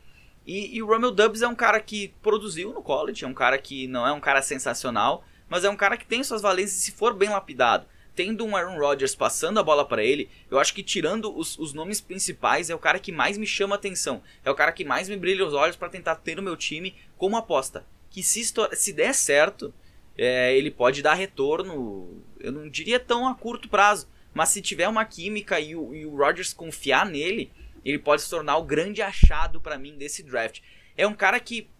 E, 0.46 0.76
e 0.76 0.82
o 0.82 0.86
Romeo 0.86 1.10
Dubs 1.10 1.40
é 1.40 1.48
um 1.48 1.54
cara 1.54 1.80
que 1.80 2.08
produziu 2.20 2.74
no 2.74 2.82
college, 2.82 3.24
é 3.24 3.26
um 3.26 3.32
cara 3.32 3.56
que 3.56 3.86
não 3.86 4.06
é 4.06 4.12
um 4.12 4.20
cara 4.20 4.42
sensacional, 4.42 5.24
mas 5.48 5.64
é 5.64 5.70
um 5.70 5.76
cara 5.76 5.96
que 5.96 6.04
tem 6.04 6.22
suas 6.22 6.42
valências 6.42 6.82
se 6.82 6.92
for 6.92 7.14
bem 7.14 7.30
lapidado 7.30 7.86
tendo 8.20 8.44
um 8.44 8.54
Aaron 8.54 8.76
Rodgers 8.76 9.14
passando 9.14 9.58
a 9.58 9.62
bola 9.62 9.82
para 9.82 10.04
ele, 10.04 10.28
eu 10.50 10.58
acho 10.58 10.74
que 10.74 10.82
tirando 10.82 11.34
os, 11.34 11.58
os, 11.58 11.72
nomes 11.72 12.02
principais, 12.02 12.68
é 12.68 12.74
o 12.74 12.78
cara 12.78 12.98
que 12.98 13.10
mais 13.10 13.38
me 13.38 13.46
chama 13.46 13.76
atenção. 13.76 14.22
É 14.44 14.50
o 14.50 14.54
cara 14.54 14.72
que 14.72 14.84
mais 14.84 15.08
me 15.08 15.16
brilha 15.16 15.46
os 15.46 15.54
olhos 15.54 15.74
para 15.74 15.88
tentar 15.88 16.16
ter 16.16 16.38
o 16.38 16.42
meu 16.42 16.54
time 16.54 16.94
como 17.16 17.38
aposta. 17.38 17.82
Que 18.10 18.22
se, 18.22 18.44
se 18.44 18.92
der 18.92 19.14
certo, 19.14 19.72
é, 20.18 20.54
ele 20.54 20.70
pode 20.70 21.00
dar 21.00 21.14
retorno, 21.14 22.22
eu 22.38 22.52
não 22.52 22.68
diria 22.68 23.00
tão 23.00 23.26
a 23.26 23.34
curto 23.34 23.70
prazo, 23.70 24.06
mas 24.34 24.50
se 24.50 24.60
tiver 24.60 24.86
uma 24.86 25.06
química 25.06 25.58
e 25.58 25.74
o, 25.74 25.94
e 25.94 26.04
o 26.04 26.14
Rodgers 26.14 26.52
confiar 26.52 27.06
nele, 27.06 27.50
ele 27.82 27.98
pode 27.98 28.20
se 28.20 28.28
tornar 28.28 28.58
o 28.58 28.64
grande 28.64 29.00
achado 29.00 29.62
para 29.62 29.78
mim 29.78 29.96
desse 29.96 30.22
draft. 30.22 30.60
É 30.94 31.06
um 31.06 31.14
cara 31.14 31.40
que, 31.40 31.70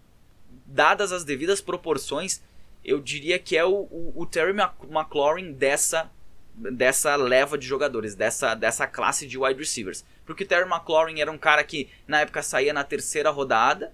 dadas 0.65 1.11
as 1.11 1.23
devidas 1.23 1.61
proporções, 1.61 2.41
eu 2.83 2.99
diria 2.99 3.37
que 3.37 3.55
é 3.55 3.63
o, 3.63 3.87
o, 3.91 4.13
o 4.15 4.25
Terry 4.25 4.57
McLaurin 4.89 5.53
dessa 5.53 6.09
dessa 6.53 7.15
leva 7.15 7.57
de 7.57 7.65
jogadores, 7.65 8.15
dessa, 8.15 8.53
dessa 8.53 8.87
classe 8.87 9.25
de 9.27 9.37
wide 9.37 9.59
receivers. 9.59 10.05
Porque 10.25 10.45
Terry 10.45 10.69
McLaurin 10.69 11.19
era 11.19 11.31
um 11.31 11.37
cara 11.37 11.63
que 11.63 11.89
na 12.07 12.21
época 12.21 12.43
saía 12.43 12.73
na 12.73 12.83
terceira 12.83 13.29
rodada 13.29 13.93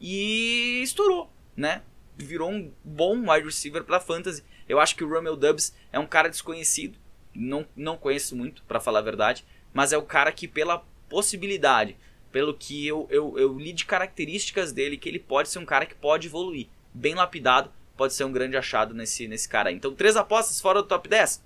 e 0.00 0.80
estourou, 0.82 1.30
né? 1.56 1.82
Virou 2.16 2.50
um 2.50 2.72
bom 2.84 3.30
wide 3.30 3.46
receiver 3.46 3.84
para 3.84 4.00
fantasy. 4.00 4.42
Eu 4.68 4.80
acho 4.80 4.96
que 4.96 5.04
o 5.04 5.08
Romeo 5.08 5.36
Dubs 5.36 5.74
é 5.92 5.98
um 5.98 6.06
cara 6.06 6.28
desconhecido, 6.28 6.98
não, 7.34 7.66
não 7.76 7.96
conheço 7.96 8.36
muito, 8.36 8.62
para 8.64 8.80
falar 8.80 8.98
a 8.98 9.02
verdade, 9.02 9.44
mas 9.72 9.92
é 9.92 9.98
o 9.98 10.02
cara 10.02 10.32
que 10.32 10.48
pela 10.48 10.84
possibilidade, 11.08 11.96
pelo 12.30 12.54
que 12.54 12.86
eu, 12.86 13.06
eu, 13.10 13.38
eu 13.38 13.58
li 13.58 13.72
de 13.72 13.86
características 13.86 14.72
dele, 14.72 14.98
que 14.98 15.08
ele 15.08 15.18
pode 15.18 15.48
ser 15.48 15.58
um 15.58 15.64
cara 15.64 15.86
que 15.86 15.94
pode 15.94 16.26
evoluir. 16.26 16.66
Bem 16.92 17.14
lapidado, 17.14 17.72
pode 17.96 18.14
ser 18.14 18.24
um 18.24 18.32
grande 18.32 18.56
achado 18.56 18.94
nesse, 18.94 19.26
nesse 19.26 19.48
cara. 19.48 19.72
Então, 19.72 19.94
três 19.94 20.16
apostas 20.16 20.60
fora 20.60 20.82
do 20.82 20.88
top 20.88 21.08
10. 21.08 21.42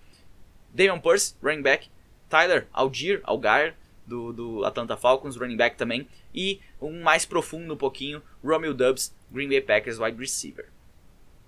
Damian 0.72 1.00
Pierce, 1.00 1.36
running 1.42 1.62
back. 1.62 1.88
Tyler 2.28 2.66
Algier, 2.72 3.20
Algar, 3.24 3.74
do, 4.06 4.32
do 4.32 4.64
Atlanta 4.64 4.96
Falcons, 4.96 5.36
running 5.36 5.56
back 5.56 5.76
também. 5.76 6.08
E 6.34 6.60
um 6.80 7.02
mais 7.02 7.26
profundo 7.26 7.74
um 7.74 7.76
pouquinho, 7.76 8.22
Romeo 8.42 8.72
Dubs, 8.72 9.14
Green 9.30 9.48
Bay 9.48 9.60
Packers, 9.60 9.98
wide 9.98 10.18
receiver. 10.18 10.68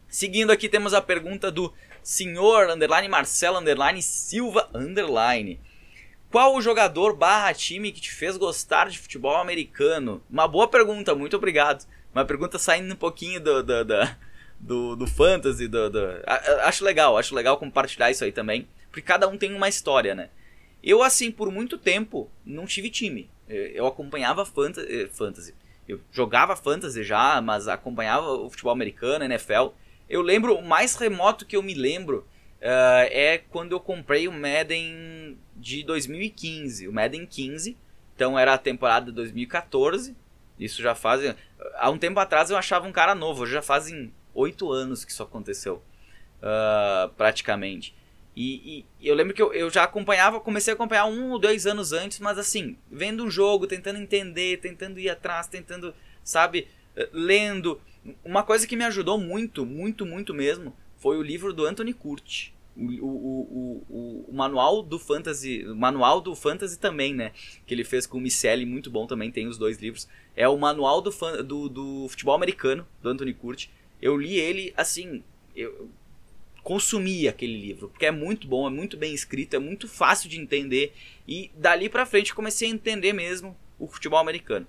Seguindo 0.09 0.53
aqui 0.53 0.69
temos 0.69 0.95
a 0.95 1.01
pergunta 1.01 1.51
do 1.51 1.73
senhor 2.03 2.69
underline 2.69 3.09
Marcelo 3.09 3.59
underline 3.59 4.03
Silva 4.03 4.69
underline. 4.75 5.59
Qual 6.31 6.55
o 6.55 6.61
jogador 6.61 7.17
barra 7.17 7.55
time 7.55 7.91
que 7.91 8.01
te 8.01 8.13
fez 8.13 8.37
gostar 8.37 8.91
de 8.91 8.99
futebol 8.99 9.37
americano? 9.37 10.23
Uma 10.29 10.47
boa 10.47 10.69
pergunta, 10.69 11.15
muito 11.15 11.37
obrigado. 11.37 11.87
Uma 12.13 12.25
pergunta 12.25 12.59
saindo 12.59 12.93
um 12.93 12.97
pouquinho 12.97 13.41
do, 13.41 13.63
do, 13.63 13.85
do, 13.85 14.17
do, 14.61 14.97
do 14.97 15.07
fantasy. 15.07 15.67
Do, 15.67 15.89
do... 15.89 16.01
Acho 16.65 16.85
legal, 16.85 17.17
acho 17.17 17.35
legal 17.35 17.57
compartilhar 17.57 18.11
isso 18.11 18.25
aí 18.25 18.33
também. 18.33 18.69
Porque 18.95 19.03
cada 19.03 19.27
um 19.27 19.37
tem 19.37 19.53
uma 19.53 19.69
história, 19.69 20.15
né? 20.15 20.31
Eu, 20.81 21.03
assim, 21.03 21.33
por 21.33 21.51
muito 21.51 21.77
tempo, 21.77 22.31
não 22.47 22.65
tive 22.65 22.89
time. 22.89 23.29
Eu 23.49 23.89
acompanhava 23.89 24.43
eh, 24.43 25.09
fantasy. 25.11 25.53
Eu 25.89 26.01
jogava 26.13 26.55
fantasy 26.55 27.03
já, 27.03 27.41
mas 27.41 27.67
acompanhava 27.67 28.25
o 28.29 28.49
futebol 28.49 28.73
americano, 28.73 29.25
NFL. 29.25 29.71
Eu 30.09 30.23
lembro, 30.23 30.55
o 30.55 30.65
mais 30.65 30.95
remoto 30.95 31.45
que 31.45 31.57
eu 31.57 31.63
me 31.63 31.75
lembro 31.75 32.19
uh, 32.61 33.09
é 33.11 33.39
quando 33.51 33.73
eu 33.73 33.81
comprei 33.81 34.29
o 34.29 34.33
Madden 34.33 35.37
de 35.57 35.83
2015. 35.83 36.87
O 36.87 36.93
Madden 36.93 37.27
15. 37.27 37.77
Então 38.15 38.39
era 38.39 38.55
a 38.55 38.59
temporada 38.59 39.07
de 39.07 39.13
2014. 39.13 40.15
Isso 40.57 40.81
já 40.81 40.95
faz. 40.95 41.35
Há 41.79 41.91
um 41.91 41.99
tempo 41.99 42.21
atrás 42.21 42.49
eu 42.49 42.57
achava 42.57 42.87
um 42.87 42.93
cara 42.93 43.13
novo. 43.13 43.45
Já 43.45 43.61
fazem 43.61 44.15
oito 44.33 44.71
anos 44.71 45.05
que 45.05 45.11
isso 45.11 45.23
aconteceu. 45.25 45.83
Uh, 46.39 47.09
praticamente. 47.17 47.93
E, 48.37 48.85
e, 49.01 49.09
eu 49.09 49.15
lembro 49.15 49.33
que 49.33 49.41
eu, 49.41 49.53
eu, 49.53 49.71
já 49.71 49.85
acompanhava, 49.85 50.41
comecei 50.41 50.73
a 50.73 50.75
acompanhar 50.75 51.07
um 51.07 51.31
ou 51.31 51.39
dois 51.39 51.67
anos 51.67 51.93
antes, 51.93 52.19
mas 52.19 52.37
assim, 52.37 52.77
vendo 52.91 53.25
um 53.25 53.31
jogo, 53.31 53.67
tentando 53.67 53.99
entender, 53.99 54.59
tentando 54.59 54.99
ir 54.99 55.09
atrás, 55.09 55.47
tentando, 55.47 55.95
sabe, 56.23 56.67
eh, 56.97 57.09
lendo. 57.13 57.81
Uma 58.25 58.43
coisa 58.43 58.67
que 58.67 58.77
me 58.77 58.85
ajudou 58.85 59.19
muito, 59.19 59.65
muito, 59.65 60.05
muito 60.05 60.35
mesmo, 60.35 60.77
foi 60.97 61.17
o 61.17 61.23
livro 61.23 61.53
do 61.53 61.65
Anthony 61.65 61.93
Curti. 61.93 62.53
O, 62.77 62.83
o, 62.83 63.07
o, 63.07 63.87
o, 63.89 64.25
o 64.31 64.35
manual 64.35 64.83
do 64.83 64.99
fantasy, 64.99 65.65
o 65.65 65.77
manual 65.77 66.21
do 66.21 66.35
fantasy 66.35 66.77
também, 66.77 67.15
né? 67.15 67.31
Que 67.65 67.73
ele 67.73 67.85
fez 67.85 68.05
com 68.05 68.19
o 68.19 68.21
Miceli, 68.21 68.67
muito 68.67 68.91
bom 68.91 69.07
também, 69.07 69.31
tem 69.31 69.47
os 69.47 69.57
dois 69.57 69.79
livros. 69.79 70.09
É 70.35 70.49
o 70.49 70.59
manual 70.59 71.01
do, 71.01 71.11
do, 71.45 71.69
do 71.69 72.09
futebol 72.09 72.35
americano, 72.35 72.85
do 73.01 73.11
Anthony 73.11 73.33
Curti. 73.33 73.71
Eu 74.03 74.17
li 74.17 74.37
ele, 74.41 74.75
assim, 74.77 75.23
eu, 75.55 75.89
consumir 76.65 77.29
aquele 77.29 77.57
livro, 77.61 77.91
porque 77.91 78.07
é 78.07 78.11
muito 78.11 78.49
bom, 78.49 78.67
é 78.67 78.71
muito 78.71 78.97
bem 78.97 79.13
escrito, 79.13 79.55
é 79.55 79.59
muito 79.59 79.87
fácil 79.87 80.31
de 80.31 80.41
entender 80.41 80.95
e 81.29 81.51
dali 81.55 81.91
para 81.91 82.07
frente 82.07 82.35
comecei 82.35 82.67
a 82.67 82.73
entender 82.73 83.13
mesmo 83.13 83.55
o 83.79 83.87
futebol 83.87 84.19
americano. 84.19 84.67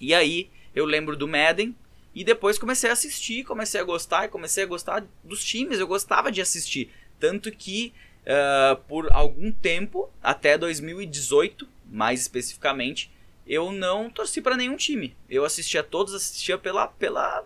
E 0.00 0.14
aí 0.14 0.48
eu 0.72 0.86
lembro 0.86 1.16
do 1.16 1.26
Madden 1.26 1.74
e 2.14 2.22
depois 2.22 2.56
comecei 2.56 2.88
a 2.88 2.92
assistir, 2.92 3.44
comecei 3.44 3.80
a 3.80 3.84
gostar 3.84 4.26
e 4.26 4.28
comecei 4.28 4.62
a 4.62 4.66
gostar 4.66 5.04
dos 5.24 5.44
times, 5.44 5.80
eu 5.80 5.88
gostava 5.88 6.30
de 6.30 6.40
assistir, 6.40 6.92
tanto 7.18 7.50
que 7.50 7.92
uh, 8.22 8.76
por 8.84 9.10
algum 9.12 9.50
tempo, 9.50 10.08
até 10.22 10.56
2018 10.56 11.68
mais 11.90 12.20
especificamente, 12.20 13.10
eu 13.44 13.72
não 13.72 14.10
torci 14.10 14.40
para 14.40 14.56
nenhum 14.56 14.76
time. 14.76 15.16
Eu 15.28 15.44
assistia 15.44 15.82
todos, 15.82 16.14
assistia 16.14 16.58
pela, 16.58 16.86
pela 16.86 17.44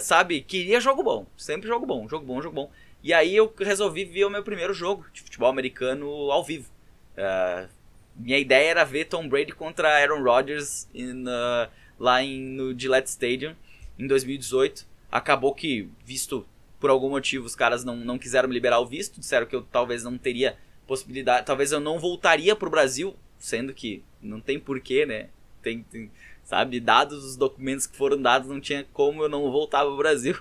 sabe, 0.00 0.40
queria 0.40 0.80
jogo 0.80 1.02
bom, 1.02 1.26
sempre 1.36 1.68
jogo 1.68 1.86
bom, 1.86 2.08
jogo 2.08 2.24
bom, 2.24 2.42
jogo 2.42 2.54
bom. 2.54 2.70
E 3.02 3.12
aí 3.12 3.36
eu 3.36 3.52
resolvi 3.58 4.04
ver 4.04 4.24
o 4.24 4.30
meu 4.30 4.42
primeiro 4.42 4.74
jogo 4.74 5.06
de 5.12 5.22
futebol 5.22 5.48
americano 5.48 6.08
ao 6.30 6.42
vivo. 6.42 6.70
Uh, 7.16 7.68
minha 8.16 8.38
ideia 8.38 8.70
era 8.70 8.84
ver 8.84 9.04
Tom 9.04 9.28
Brady 9.28 9.52
contra 9.52 9.88
Aaron 9.88 10.22
Rodgers 10.22 10.88
in, 10.94 11.22
uh, 11.22 11.70
lá 11.98 12.22
em, 12.22 12.40
no 12.40 12.78
Gillette 12.78 13.10
Stadium 13.10 13.54
em 13.98 14.06
2018. 14.06 14.86
Acabou 15.10 15.54
que, 15.54 15.88
visto 16.04 16.46
por 16.80 16.90
algum 16.90 17.10
motivo, 17.10 17.46
os 17.46 17.54
caras 17.54 17.84
não, 17.84 17.96
não 17.96 18.18
quiseram 18.18 18.48
me 18.48 18.54
liberar 18.54 18.80
o 18.80 18.86
visto, 18.86 19.20
disseram 19.20 19.46
que 19.46 19.54
eu 19.54 19.62
talvez 19.62 20.02
não 20.02 20.18
teria 20.18 20.56
possibilidade, 20.86 21.46
talvez 21.46 21.72
eu 21.72 21.80
não 21.80 21.98
voltaria 21.98 22.54
pro 22.54 22.70
Brasil, 22.70 23.16
sendo 23.38 23.72
que 23.72 24.02
não 24.20 24.40
tem 24.40 24.58
porquê, 24.58 25.06
né? 25.06 25.28
Tem, 25.62 25.82
tem, 25.82 26.10
sabe, 26.46 26.78
dados 26.80 27.24
os 27.24 27.36
documentos 27.36 27.86
que 27.86 27.96
foram 27.96 28.22
dados, 28.22 28.48
não 28.48 28.60
tinha 28.60 28.86
como 28.92 29.22
eu 29.22 29.28
não 29.28 29.50
voltar 29.50 29.84
pro 29.84 29.96
Brasil. 29.96 30.38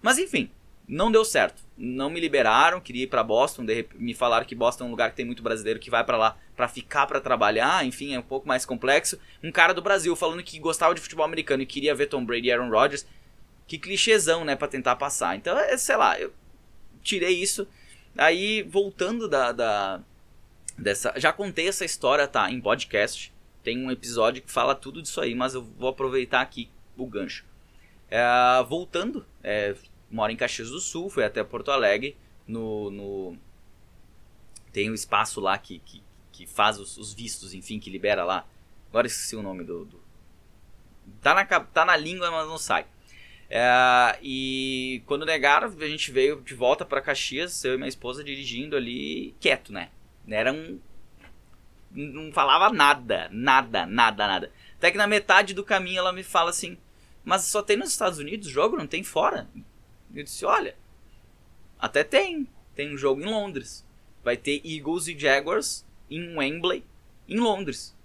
Mas 0.00 0.18
enfim, 0.18 0.50
não 0.86 1.10
deu 1.10 1.24
certo. 1.24 1.62
Não 1.76 2.10
me 2.10 2.20
liberaram, 2.20 2.80
queria 2.80 3.04
ir 3.04 3.06
para 3.06 3.24
Boston, 3.24 3.64
me 3.96 4.14
falaram 4.14 4.44
que 4.44 4.54
Boston 4.54 4.84
é 4.84 4.86
um 4.86 4.90
lugar 4.90 5.10
que 5.10 5.16
tem 5.16 5.24
muito 5.24 5.42
brasileiro 5.42 5.80
que 5.80 5.90
vai 5.90 6.04
para 6.04 6.16
lá 6.16 6.36
para 6.54 6.68
ficar 6.68 7.06
para 7.06 7.20
trabalhar, 7.20 7.84
enfim, 7.86 8.14
é 8.14 8.18
um 8.18 8.22
pouco 8.22 8.46
mais 8.46 8.66
complexo. 8.66 9.18
Um 9.42 9.50
cara 9.50 9.72
do 9.72 9.80
Brasil 9.80 10.14
falando 10.14 10.42
que 10.42 10.58
gostava 10.58 10.94
de 10.94 11.00
futebol 11.00 11.24
americano 11.24 11.62
e 11.62 11.66
queria 11.66 11.94
ver 11.94 12.06
Tom 12.06 12.24
Brady 12.24 12.48
e 12.48 12.52
Aaron 12.52 12.70
Rodgers. 12.70 13.06
Que 13.66 13.78
clichêzão, 13.78 14.44
né, 14.44 14.56
para 14.56 14.68
tentar 14.68 14.96
passar. 14.96 15.36
Então, 15.36 15.58
é, 15.58 15.76
sei 15.76 15.96
lá, 15.96 16.18
eu 16.18 16.32
tirei 17.02 17.40
isso. 17.40 17.66
Aí, 18.16 18.62
voltando 18.62 19.28
da, 19.28 19.52
da 19.52 20.00
dessa, 20.76 21.12
já 21.16 21.32
contei 21.32 21.68
essa 21.68 21.84
história, 21.84 22.26
tá, 22.26 22.50
em 22.50 22.60
podcast. 22.60 23.32
Tem 23.68 23.84
um 23.84 23.90
episódio 23.90 24.40
que 24.40 24.50
fala 24.50 24.74
tudo 24.74 25.02
disso 25.02 25.20
aí, 25.20 25.34
mas 25.34 25.52
eu 25.52 25.60
vou 25.60 25.90
aproveitar 25.90 26.40
aqui 26.40 26.70
o 26.96 27.04
gancho. 27.06 27.44
É, 28.10 28.24
voltando, 28.66 29.26
é, 29.44 29.76
mora 30.10 30.32
em 30.32 30.36
Caxias 30.36 30.70
do 30.70 30.80
Sul, 30.80 31.10
foi 31.10 31.22
até 31.22 31.44
Porto 31.44 31.70
Alegre, 31.70 32.16
no, 32.46 32.90
no 32.90 33.36
tem 34.72 34.90
um 34.90 34.94
espaço 34.94 35.38
lá 35.38 35.58
que, 35.58 35.80
que, 35.80 36.02
que 36.32 36.46
faz 36.46 36.80
os, 36.80 36.96
os, 36.96 37.12
vistos, 37.12 37.52
enfim, 37.52 37.78
que 37.78 37.90
libera 37.90 38.24
lá. 38.24 38.46
Agora 38.88 39.06
esqueci 39.06 39.36
o 39.36 39.42
nome 39.42 39.64
do, 39.64 39.84
do... 39.84 40.00
Tá, 41.20 41.34
na, 41.34 41.44
tá 41.44 41.84
na 41.84 41.94
língua, 41.94 42.30
mas 42.30 42.48
não 42.48 42.56
sai. 42.56 42.86
É, 43.50 44.18
e 44.22 45.02
quando 45.04 45.26
negaram, 45.26 45.68
a 45.78 45.86
gente 45.86 46.10
veio 46.10 46.40
de 46.40 46.54
volta 46.54 46.86
para 46.86 47.02
Caxias, 47.02 47.62
eu 47.66 47.74
e 47.74 47.76
minha 47.76 47.86
esposa 47.86 48.24
dirigindo 48.24 48.74
ali, 48.74 49.34
quieto, 49.38 49.74
né? 49.74 49.90
Era 50.26 50.54
um. 50.54 50.80
Não 51.90 52.32
falava 52.32 52.72
nada, 52.74 53.28
nada, 53.32 53.86
nada, 53.86 54.26
nada. 54.26 54.52
Até 54.76 54.90
que 54.90 54.98
na 54.98 55.06
metade 55.06 55.54
do 55.54 55.64
caminho 55.64 55.98
ela 55.98 56.12
me 56.12 56.22
fala 56.22 56.50
assim: 56.50 56.76
Mas 57.24 57.42
só 57.42 57.62
tem 57.62 57.76
nos 57.76 57.90
Estados 57.90 58.18
Unidos 58.18 58.48
jogo, 58.48 58.76
não 58.76 58.86
tem 58.86 59.02
fora? 59.02 59.48
Eu 60.14 60.22
disse: 60.22 60.44
Olha, 60.44 60.76
até 61.78 62.04
tem. 62.04 62.46
Tem 62.74 62.94
um 62.94 62.98
jogo 62.98 63.20
em 63.20 63.26
Londres. 63.26 63.84
Vai 64.22 64.36
ter 64.36 64.60
Eagles 64.64 65.08
e 65.08 65.18
Jaguars 65.18 65.84
em 66.10 66.36
Wembley, 66.36 66.84
em 67.28 67.38
Londres. 67.38 67.96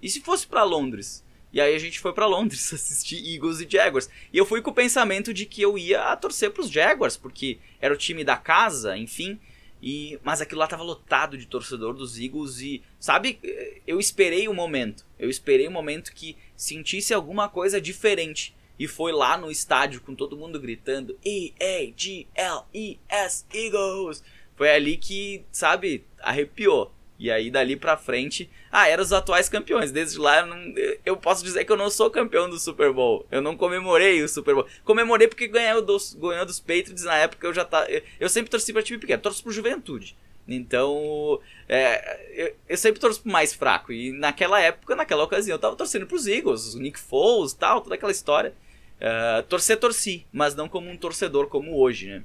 E 0.00 0.08
se 0.08 0.20
fosse 0.20 0.46
para 0.46 0.62
Londres? 0.62 1.24
E 1.52 1.60
aí 1.60 1.74
a 1.74 1.78
gente 1.78 1.98
foi 1.98 2.12
para 2.12 2.26
Londres 2.26 2.72
assistir 2.74 3.34
Eagles 3.34 3.60
e 3.60 3.68
Jaguars. 3.68 4.08
E 4.32 4.38
eu 4.38 4.46
fui 4.46 4.60
com 4.62 4.70
o 4.70 4.74
pensamento 4.74 5.32
de 5.32 5.46
que 5.46 5.62
eu 5.62 5.78
ia 5.78 6.14
torcer 6.16 6.50
para 6.50 6.62
os 6.62 6.70
Jaguars, 6.70 7.16
porque 7.16 7.58
era 7.80 7.92
o 7.92 7.96
time 7.96 8.22
da 8.22 8.36
casa, 8.36 8.96
enfim. 8.96 9.40
E, 9.82 10.18
mas 10.24 10.40
aquilo 10.40 10.60
lá 10.60 10.66
tava 10.66 10.82
lotado 10.82 11.38
de 11.38 11.46
torcedor 11.46 11.94
dos 11.94 12.18
Eagles 12.18 12.60
e, 12.60 12.82
sabe, 12.98 13.38
eu 13.86 14.00
esperei 14.00 14.48
o 14.48 14.50
um 14.50 14.54
momento. 14.54 15.06
Eu 15.18 15.30
esperei 15.30 15.66
o 15.66 15.70
um 15.70 15.72
momento 15.72 16.12
que 16.12 16.36
sentisse 16.56 17.14
alguma 17.14 17.48
coisa 17.48 17.80
diferente. 17.80 18.56
E 18.78 18.86
foi 18.86 19.12
lá 19.12 19.36
no 19.36 19.50
estádio 19.50 20.00
com 20.00 20.14
todo 20.14 20.36
mundo 20.36 20.60
gritando 20.60 21.18
E-A-G-L-E-S 21.24 22.26
Eagles. 23.52 24.22
Foi 24.56 24.70
ali 24.70 24.96
que, 24.96 25.44
sabe, 25.50 26.04
arrepiou. 26.20 26.92
E 27.18 27.32
aí 27.32 27.50
dali 27.50 27.74
pra 27.74 27.96
frente, 27.96 28.48
ah, 28.70 28.88
eram 28.88 29.02
os 29.02 29.12
atuais 29.12 29.48
campeões. 29.48 29.90
Desde 29.90 30.18
lá 30.18 30.40
eu, 30.40 30.46
não, 30.46 30.74
eu 31.04 31.16
posso 31.16 31.42
dizer 31.42 31.64
que 31.64 31.72
eu 31.72 31.76
não 31.76 31.90
sou 31.90 32.08
campeão 32.10 32.48
do 32.48 32.58
Super 32.58 32.92
Bowl. 32.92 33.26
Eu 33.30 33.42
não 33.42 33.56
comemorei 33.56 34.22
o 34.22 34.28
Super 34.28 34.54
Bowl. 34.54 34.66
Comemorei 34.84 35.26
porque 35.26 35.48
ganhou 35.48 35.82
dos, 35.82 36.14
ganhou 36.14 36.46
dos 36.46 36.60
Patriots 36.60 37.02
na 37.02 37.16
época 37.16 37.46
eu 37.46 37.52
já 37.52 37.64
tá. 37.64 37.90
Eu, 37.90 38.02
eu 38.20 38.28
sempre 38.28 38.50
torci 38.50 38.72
pra 38.72 38.82
time 38.82 39.00
pequeno, 39.00 39.20
torço 39.20 39.42
pro 39.42 39.50
Juventude. 39.50 40.16
Então, 40.46 41.40
é, 41.68 42.20
eu, 42.32 42.56
eu, 42.68 42.76
sempre 42.76 43.00
torço 43.00 43.20
pro 43.20 43.30
mais 43.30 43.52
fraco. 43.52 43.92
E 43.92 44.12
naquela 44.12 44.60
época, 44.60 44.96
naquela 44.96 45.24
ocasião, 45.24 45.56
eu 45.56 45.60
tava 45.60 45.76
torcendo 45.76 46.06
pros 46.06 46.26
Eagles, 46.26 46.74
o 46.74 46.80
Nick 46.80 46.98
Foles 46.98 47.52
tal, 47.52 47.82
toda 47.82 47.96
aquela 47.96 48.12
história. 48.12 48.54
Uh, 48.98 49.42
torcer, 49.44 49.76
torci, 49.78 50.26
mas 50.32 50.54
não 50.54 50.68
como 50.68 50.88
um 50.88 50.96
torcedor 50.96 51.48
como 51.48 51.76
hoje, 51.78 52.08
né? 52.08 52.22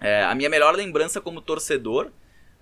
É, 0.00 0.22
a 0.24 0.34
minha 0.34 0.48
melhor 0.48 0.74
lembrança 0.76 1.20
como 1.20 1.40
torcedor 1.40 2.10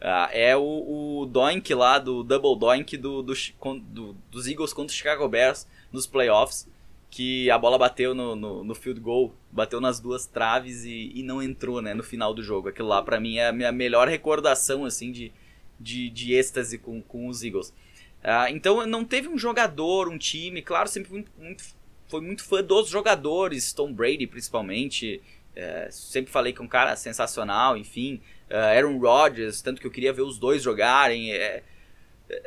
Uh, 0.01 0.29
é 0.31 0.55
o, 0.55 1.23
o 1.23 1.27
Doink 1.27 1.73
lá, 1.75 1.99
do 1.99 2.23
Double 2.23 2.59
Doink 2.59 2.99
do, 2.99 3.23
do, 3.23 3.33
do, 3.81 4.17
dos 4.31 4.47
Eagles 4.47 4.73
contra 4.73 4.91
os 4.91 4.95
Chicago 4.95 5.27
Bears 5.27 5.67
nos 5.91 6.07
playoffs, 6.07 6.69
que 7.11 7.51
a 7.51 7.57
bola 7.57 7.79
bateu 7.79 8.15
no, 8.15 8.37
no, 8.37 8.63
no 8.63 8.75
field 8.75 9.01
goal, 9.01 9.35
bateu 9.51 9.81
nas 9.81 9.99
duas 9.99 10.27
traves 10.27 10.85
e, 10.85 11.13
e, 11.15 11.23
não 11.23 11.43
entrou 11.43 11.81
né, 11.81 11.95
no 11.95 12.03
final 12.03 12.35
do 12.35 12.43
jogo. 12.43 12.69
Aquilo 12.69 12.89
lá 12.89 13.03
para 13.03 13.19
mim 13.19 13.39
é 13.39 13.49
a 13.49 13.53
minha 13.53 13.73
melhor 13.73 14.07
recordação 14.07 14.85
assim 14.85 15.11
de, 15.11 15.33
de, 15.81 16.11
de 16.11 16.35
êxtase 16.35 16.77
com, 16.77 17.01
com 17.01 17.27
os 17.29 17.43
Eagles. 17.43 17.71
Uh, 18.23 18.51
então 18.51 18.87
não 18.87 19.03
teve 19.03 19.29
um 19.29 19.39
jogador, 19.39 20.09
um 20.09 20.19
time, 20.19 20.61
claro, 20.61 20.91
sempre 20.91 21.25
muito, 21.39 21.65
foi 22.07 22.21
muito 22.21 22.45
fã 22.45 22.63
dos 22.63 22.89
jogadores, 22.89 23.73
Tom 23.73 23.95
Brady 23.95 24.27
principalmente, 24.27 25.23
uh, 25.57 25.91
sempre 25.91 26.31
falei 26.31 26.53
que 26.53 26.61
é 26.61 26.65
um 26.65 26.69
cara 26.69 26.95
sensacional, 26.97 27.79
enfim 27.79 28.21
uh, 28.51 28.77
Aaron 28.77 28.99
Rodgers, 28.99 29.61
tanto 29.63 29.81
que 29.81 29.87
eu 29.87 29.91
queria 29.91 30.13
ver 30.13 30.23
os 30.23 30.39
dois 30.39 30.63
jogarem. 30.63 31.33
É, 31.33 31.63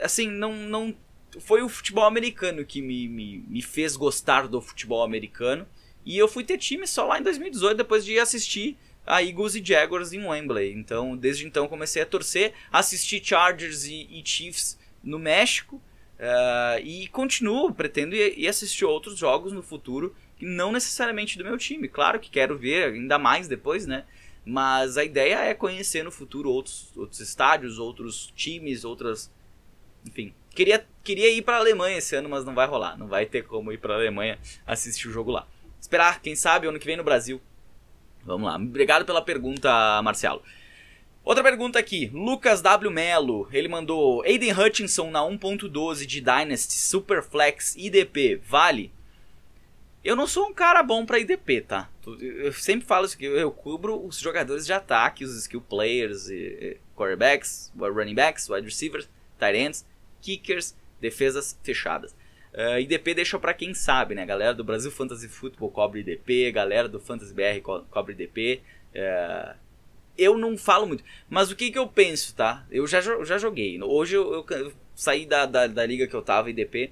assim, 0.01 0.29
não, 0.29 0.53
não 0.53 0.95
foi 1.39 1.61
o 1.61 1.69
futebol 1.69 2.05
americano 2.05 2.65
que 2.65 2.81
me, 2.81 3.07
me, 3.07 3.39
me 3.47 3.61
fez 3.61 3.95
gostar 3.95 4.47
do 4.47 4.61
futebol 4.61 5.03
americano. 5.03 5.67
E 6.05 6.17
eu 6.17 6.27
fui 6.27 6.43
ter 6.43 6.57
time 6.57 6.87
só 6.87 7.05
lá 7.05 7.19
em 7.19 7.23
2018, 7.23 7.77
depois 7.77 8.03
de 8.03 8.17
assistir 8.19 8.77
a 9.05 9.23
Eagles 9.23 9.55
e 9.55 9.63
Jaguars 9.63 10.13
em 10.13 10.25
Wembley. 10.25 10.73
Então, 10.73 11.15
desde 11.15 11.45
então 11.45 11.67
comecei 11.67 12.01
a 12.01 12.05
torcer, 12.05 12.53
assistir 12.71 13.23
Chargers 13.23 13.85
e, 13.85 14.07
e 14.09 14.21
Chiefs 14.25 14.79
no 15.03 15.19
México. 15.19 15.81
Uh, 16.19 16.83
e 16.83 17.07
continuo, 17.07 17.73
pretendo 17.73 18.13
ir, 18.13 18.37
ir, 18.37 18.47
assistir 18.47 18.83
outros 18.83 19.17
jogos 19.17 19.53
no 19.53 19.63
futuro, 19.63 20.13
não 20.39 20.71
necessariamente 20.71 21.37
do 21.37 21.45
meu 21.45 21.57
time. 21.57 21.87
Claro 21.87 22.19
que 22.19 22.29
quero 22.29 22.57
ver 22.57 22.93
ainda 22.93 23.17
mais 23.17 23.47
depois, 23.47 23.85
né? 23.85 24.03
Mas 24.45 24.97
a 24.97 25.03
ideia 25.03 25.39
é 25.39 25.53
conhecer 25.53 26.03
no 26.03 26.11
futuro 26.11 26.49
outros, 26.49 26.91
outros 26.95 27.19
estádios, 27.19 27.77
outros 27.77 28.31
times, 28.35 28.83
outras. 28.83 29.31
Enfim. 30.05 30.33
Queria, 30.51 30.85
queria 31.03 31.31
ir 31.31 31.41
para 31.41 31.57
a 31.57 31.59
Alemanha 31.59 31.97
esse 31.97 32.15
ano, 32.15 32.27
mas 32.29 32.43
não 32.43 32.55
vai 32.55 32.67
rolar. 32.67 32.97
Não 32.97 33.07
vai 33.07 33.25
ter 33.25 33.43
como 33.43 33.71
ir 33.71 33.77
para 33.77 33.93
a 33.93 33.97
Alemanha 33.97 34.39
assistir 34.65 35.07
o 35.07 35.11
jogo 35.11 35.31
lá. 35.31 35.47
Esperar, 35.79 36.21
quem 36.21 36.35
sabe, 36.35 36.67
ano 36.67 36.79
que 36.79 36.85
vem 36.85 36.97
no 36.97 37.03
Brasil. 37.03 37.41
Vamos 38.23 38.47
lá. 38.47 38.55
Obrigado 38.55 39.05
pela 39.05 39.21
pergunta, 39.21 40.01
Marcelo. 40.01 40.41
Outra 41.23 41.43
pergunta 41.43 41.77
aqui, 41.77 42.09
Lucas 42.13 42.61
W. 42.61 42.89
Melo, 42.89 43.47
ele 43.51 43.67
mandou 43.67 44.23
Aiden 44.23 44.51
Hutchinson 44.51 45.11
na 45.11 45.19
1.12 45.19 46.05
de 46.05 46.21
Dynasty 46.21 46.73
Superflex 46.73 47.75
IDP, 47.75 48.41
vale? 48.43 48.91
Eu 50.03 50.15
não 50.15 50.25
sou 50.25 50.47
um 50.47 50.53
cara 50.53 50.81
bom 50.81 51.05
para 51.05 51.19
IDP, 51.19 51.61
tá? 51.61 51.89
Eu 52.19 52.53
sempre 52.53 52.87
falo 52.87 53.05
isso 53.05 53.17
que 53.17 53.25
eu 53.25 53.51
cubro 53.51 54.05
os 54.05 54.19
jogadores 54.19 54.65
de 54.65 54.73
ataque, 54.73 55.23
os 55.23 55.35
skill 55.37 55.61
players, 55.61 56.29
e, 56.29 56.77
quarterbacks, 56.95 57.71
running 57.77 58.15
backs, 58.15 58.49
wide 58.49 58.65
receivers, 58.65 59.09
tight 59.39 59.57
ends, 59.57 59.85
kickers, 60.21 60.75
defesas 60.99 61.57
fechadas. 61.63 62.15
Uh, 62.53 62.79
IDP 62.79 63.13
deixa 63.13 63.37
para 63.37 63.53
quem 63.53 63.73
sabe, 63.73 64.15
né? 64.15 64.25
Galera 64.25 64.53
do 64.53 64.63
Brasil 64.63 64.91
Fantasy 64.91 65.27
Football 65.27 65.69
cobre 65.69 65.99
IDP, 65.99 66.51
galera 66.51 66.89
do 66.89 66.99
Fantasy 66.99 67.33
BR 67.33 67.61
co 67.61 67.81
cobre 67.91 68.13
IDP. 68.13 68.61
Uh, 68.91 68.95
é, 68.95 69.55
eu 70.17 70.37
não 70.37 70.57
falo 70.57 70.87
muito, 70.87 71.03
mas 71.29 71.51
o 71.51 71.55
que, 71.55 71.71
que 71.71 71.77
eu 71.77 71.87
penso, 71.87 72.35
tá? 72.35 72.65
Eu 72.71 72.87
já, 72.87 73.01
já 73.01 73.37
joguei. 73.37 73.81
Hoje 73.81 74.15
eu, 74.15 74.33
eu, 74.33 74.45
eu 74.57 74.73
saí 74.95 75.25
da, 75.25 75.45
da, 75.45 75.67
da, 75.67 75.85
liga 75.85 76.07
que 76.07 76.15
eu 76.15 76.21
tava, 76.21 76.49
IDP. 76.49 76.91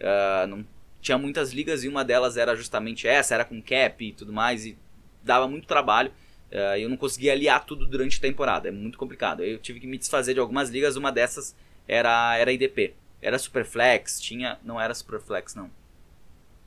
Uh, 0.00 0.04
é, 0.04 0.46
não 0.46 0.64
tinha 1.02 1.18
muitas 1.18 1.52
ligas 1.52 1.82
e 1.82 1.88
uma 1.88 2.04
delas 2.04 2.36
era 2.36 2.54
justamente 2.54 3.08
essa, 3.08 3.34
era 3.34 3.44
com 3.44 3.60
cap 3.60 4.02
e 4.02 4.12
tudo 4.12 4.32
mais, 4.32 4.64
e 4.64 4.78
dava 5.22 5.48
muito 5.48 5.66
trabalho. 5.66 6.12
Uh, 6.50 6.76
eu 6.78 6.88
não 6.88 6.96
conseguia 6.96 7.32
aliar 7.32 7.64
tudo 7.66 7.86
durante 7.86 8.18
a 8.18 8.20
temporada, 8.20 8.68
é 8.68 8.70
muito 8.70 8.96
complicado. 8.96 9.42
Eu 9.42 9.58
tive 9.58 9.80
que 9.80 9.86
me 9.86 9.98
desfazer 9.98 10.34
de 10.34 10.40
algumas 10.40 10.70
ligas, 10.70 10.96
uma 10.96 11.10
dessas 11.10 11.56
era, 11.88 12.36
era 12.38 12.52
IDP. 12.52 12.94
Era 13.20 13.38
Superflex, 13.38 14.20
tinha. 14.20 14.58
Não 14.62 14.80
era 14.80 14.94
Superflex, 14.94 15.54
não. 15.54 15.70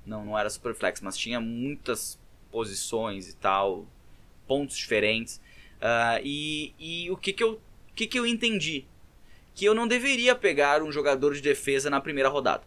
Não, 0.06 0.26
não 0.26 0.38
era 0.38 0.50
Superflex, 0.50 1.02
mas 1.02 1.18
tinha 1.18 1.40
muitas 1.40 2.20
posições 2.52 3.30
e 3.30 3.36
tal, 3.36 3.88
pontos 4.46 4.76
diferentes. 4.76 5.38
Uh, 5.78 6.20
e, 6.24 6.74
e 6.78 7.12
o 7.12 7.18
que 7.18 7.32
que 7.32 7.44
eu, 7.44 7.54
o 7.54 7.94
que 7.96 8.08
que 8.08 8.20
eu 8.20 8.26
entendi? 8.26 8.86
Que 9.54 9.66
eu 9.66 9.74
não 9.74 9.88
deveria 9.88 10.36
pegar 10.36 10.84
um 10.84 10.92
jogador 10.92 11.34
de 11.34 11.42
defesa 11.42 11.90
na 11.90 12.02
primeira 12.02 12.28
rodada. 12.28 12.64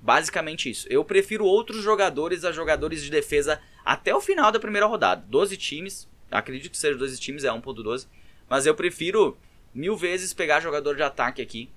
Basicamente 0.00 0.70
isso. 0.70 0.86
Eu 0.90 1.04
prefiro 1.04 1.44
outros 1.44 1.82
jogadores 1.82 2.44
a 2.44 2.52
jogadores 2.52 3.02
de 3.02 3.10
defesa 3.10 3.60
até 3.84 4.14
o 4.14 4.20
final 4.20 4.52
da 4.52 4.60
primeira 4.60 4.86
rodada. 4.86 5.24
12 5.28 5.56
times, 5.56 6.08
acredito 6.30 6.70
que 6.70 6.78
seja 6.78 6.98
12 6.98 7.18
times, 7.18 7.44
é 7.44 7.48
1.12. 7.48 8.06
Mas 8.48 8.66
eu 8.66 8.74
prefiro 8.74 9.36
mil 9.74 9.96
vezes 9.96 10.32
pegar 10.32 10.60
jogador 10.60 10.96
de 10.96 11.02
ataque 11.02 11.42
aqui. 11.42 11.70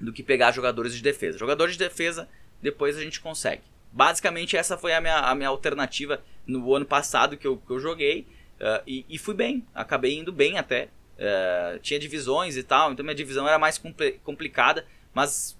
do 0.00 0.12
que 0.12 0.22
pegar 0.22 0.52
jogadores 0.52 0.94
de 0.94 1.02
defesa. 1.02 1.38
Jogadores 1.38 1.74
de 1.74 1.78
defesa, 1.78 2.28
depois 2.60 2.96
a 2.96 3.00
gente 3.00 3.20
consegue. 3.20 3.62
Basicamente, 3.92 4.56
essa 4.56 4.76
foi 4.76 4.92
a 4.92 5.00
minha, 5.00 5.18
a 5.18 5.34
minha 5.36 5.48
alternativa 5.48 6.20
no 6.44 6.74
ano 6.74 6.84
passado 6.84 7.36
que 7.36 7.46
eu, 7.46 7.56
que 7.58 7.70
eu 7.70 7.78
joguei. 7.78 8.26
Uh, 8.60 8.82
e, 8.86 9.06
e, 9.08 9.18
fui 9.18 9.34
bem, 9.34 9.64
acabei 9.72 10.18
indo 10.18 10.32
bem 10.32 10.58
até. 10.58 10.88
Uh, 11.16 11.78
tinha 11.78 11.98
divisões 11.98 12.56
e 12.56 12.62
tal, 12.64 12.92
então 12.92 13.04
minha 13.04 13.14
divisão 13.14 13.46
era 13.46 13.56
mais 13.56 13.78
compl 13.78 14.18
complicada, 14.24 14.84
mas 15.14 15.56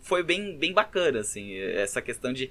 foi 0.00 0.22
bem, 0.22 0.56
bem 0.56 0.72
bacana, 0.72 1.20
assim, 1.20 1.56
essa 1.56 2.00
questão 2.00 2.32
de 2.32 2.50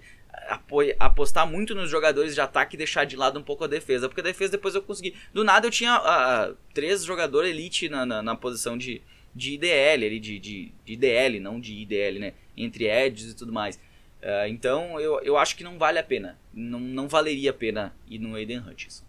apostar 1.00 1.48
muito 1.48 1.76
nos 1.76 1.90
jogadores 1.90 2.34
de 2.34 2.42
ataque 2.42 2.76
e 2.76 2.78
deixar 2.78 3.06
de 3.06 3.16
lado 3.16 3.40
um 3.40 3.44
pouco 3.44 3.64
a 3.64 3.68
defesa. 3.68 4.08
Porque 4.08 4.22
a 4.22 4.24
defesa 4.24 4.54
depois 4.54 4.76
eu 4.76 4.82
consegui. 4.82 5.16
Do 5.34 5.44
nada 5.44 5.68
eu 5.68 5.72
tinha 5.72 5.98
uh, 5.98 6.56
três 6.74 7.04
jogadores 7.04 7.52
elite 7.52 7.90
na, 7.90 8.06
na, 8.06 8.22
na, 8.22 8.36
posição 8.36 8.78
de, 8.78 9.02
de 9.36 9.54
IDL, 9.54 10.06
ali, 10.06 10.20
de, 10.20 10.40
de, 10.40 10.72
de 10.86 10.94
IDL, 10.94 11.40
não 11.40 11.60
de 11.60 11.74
IDL, 11.74 12.20
né? 12.20 12.34
Entre 12.56 12.88
edges 12.88 13.32
e 13.32 13.36
tudo 13.36 13.52
mais. 13.52 13.76
Uh, 14.22 14.48
então 14.48 15.00
eu, 15.00 15.20
eu 15.22 15.38
acho 15.38 15.56
que 15.56 15.64
não 15.64 15.78
vale 15.78 16.00
a 16.00 16.04
pena. 16.04 16.38
Não, 16.54 16.80
não 16.80 17.08
valeria 17.08 17.52
a 17.52 17.54
pena 17.54 17.96
ir 18.08 18.20
no 18.20 18.36
Aiden 18.36 18.60
Hutchinson. 18.60 19.04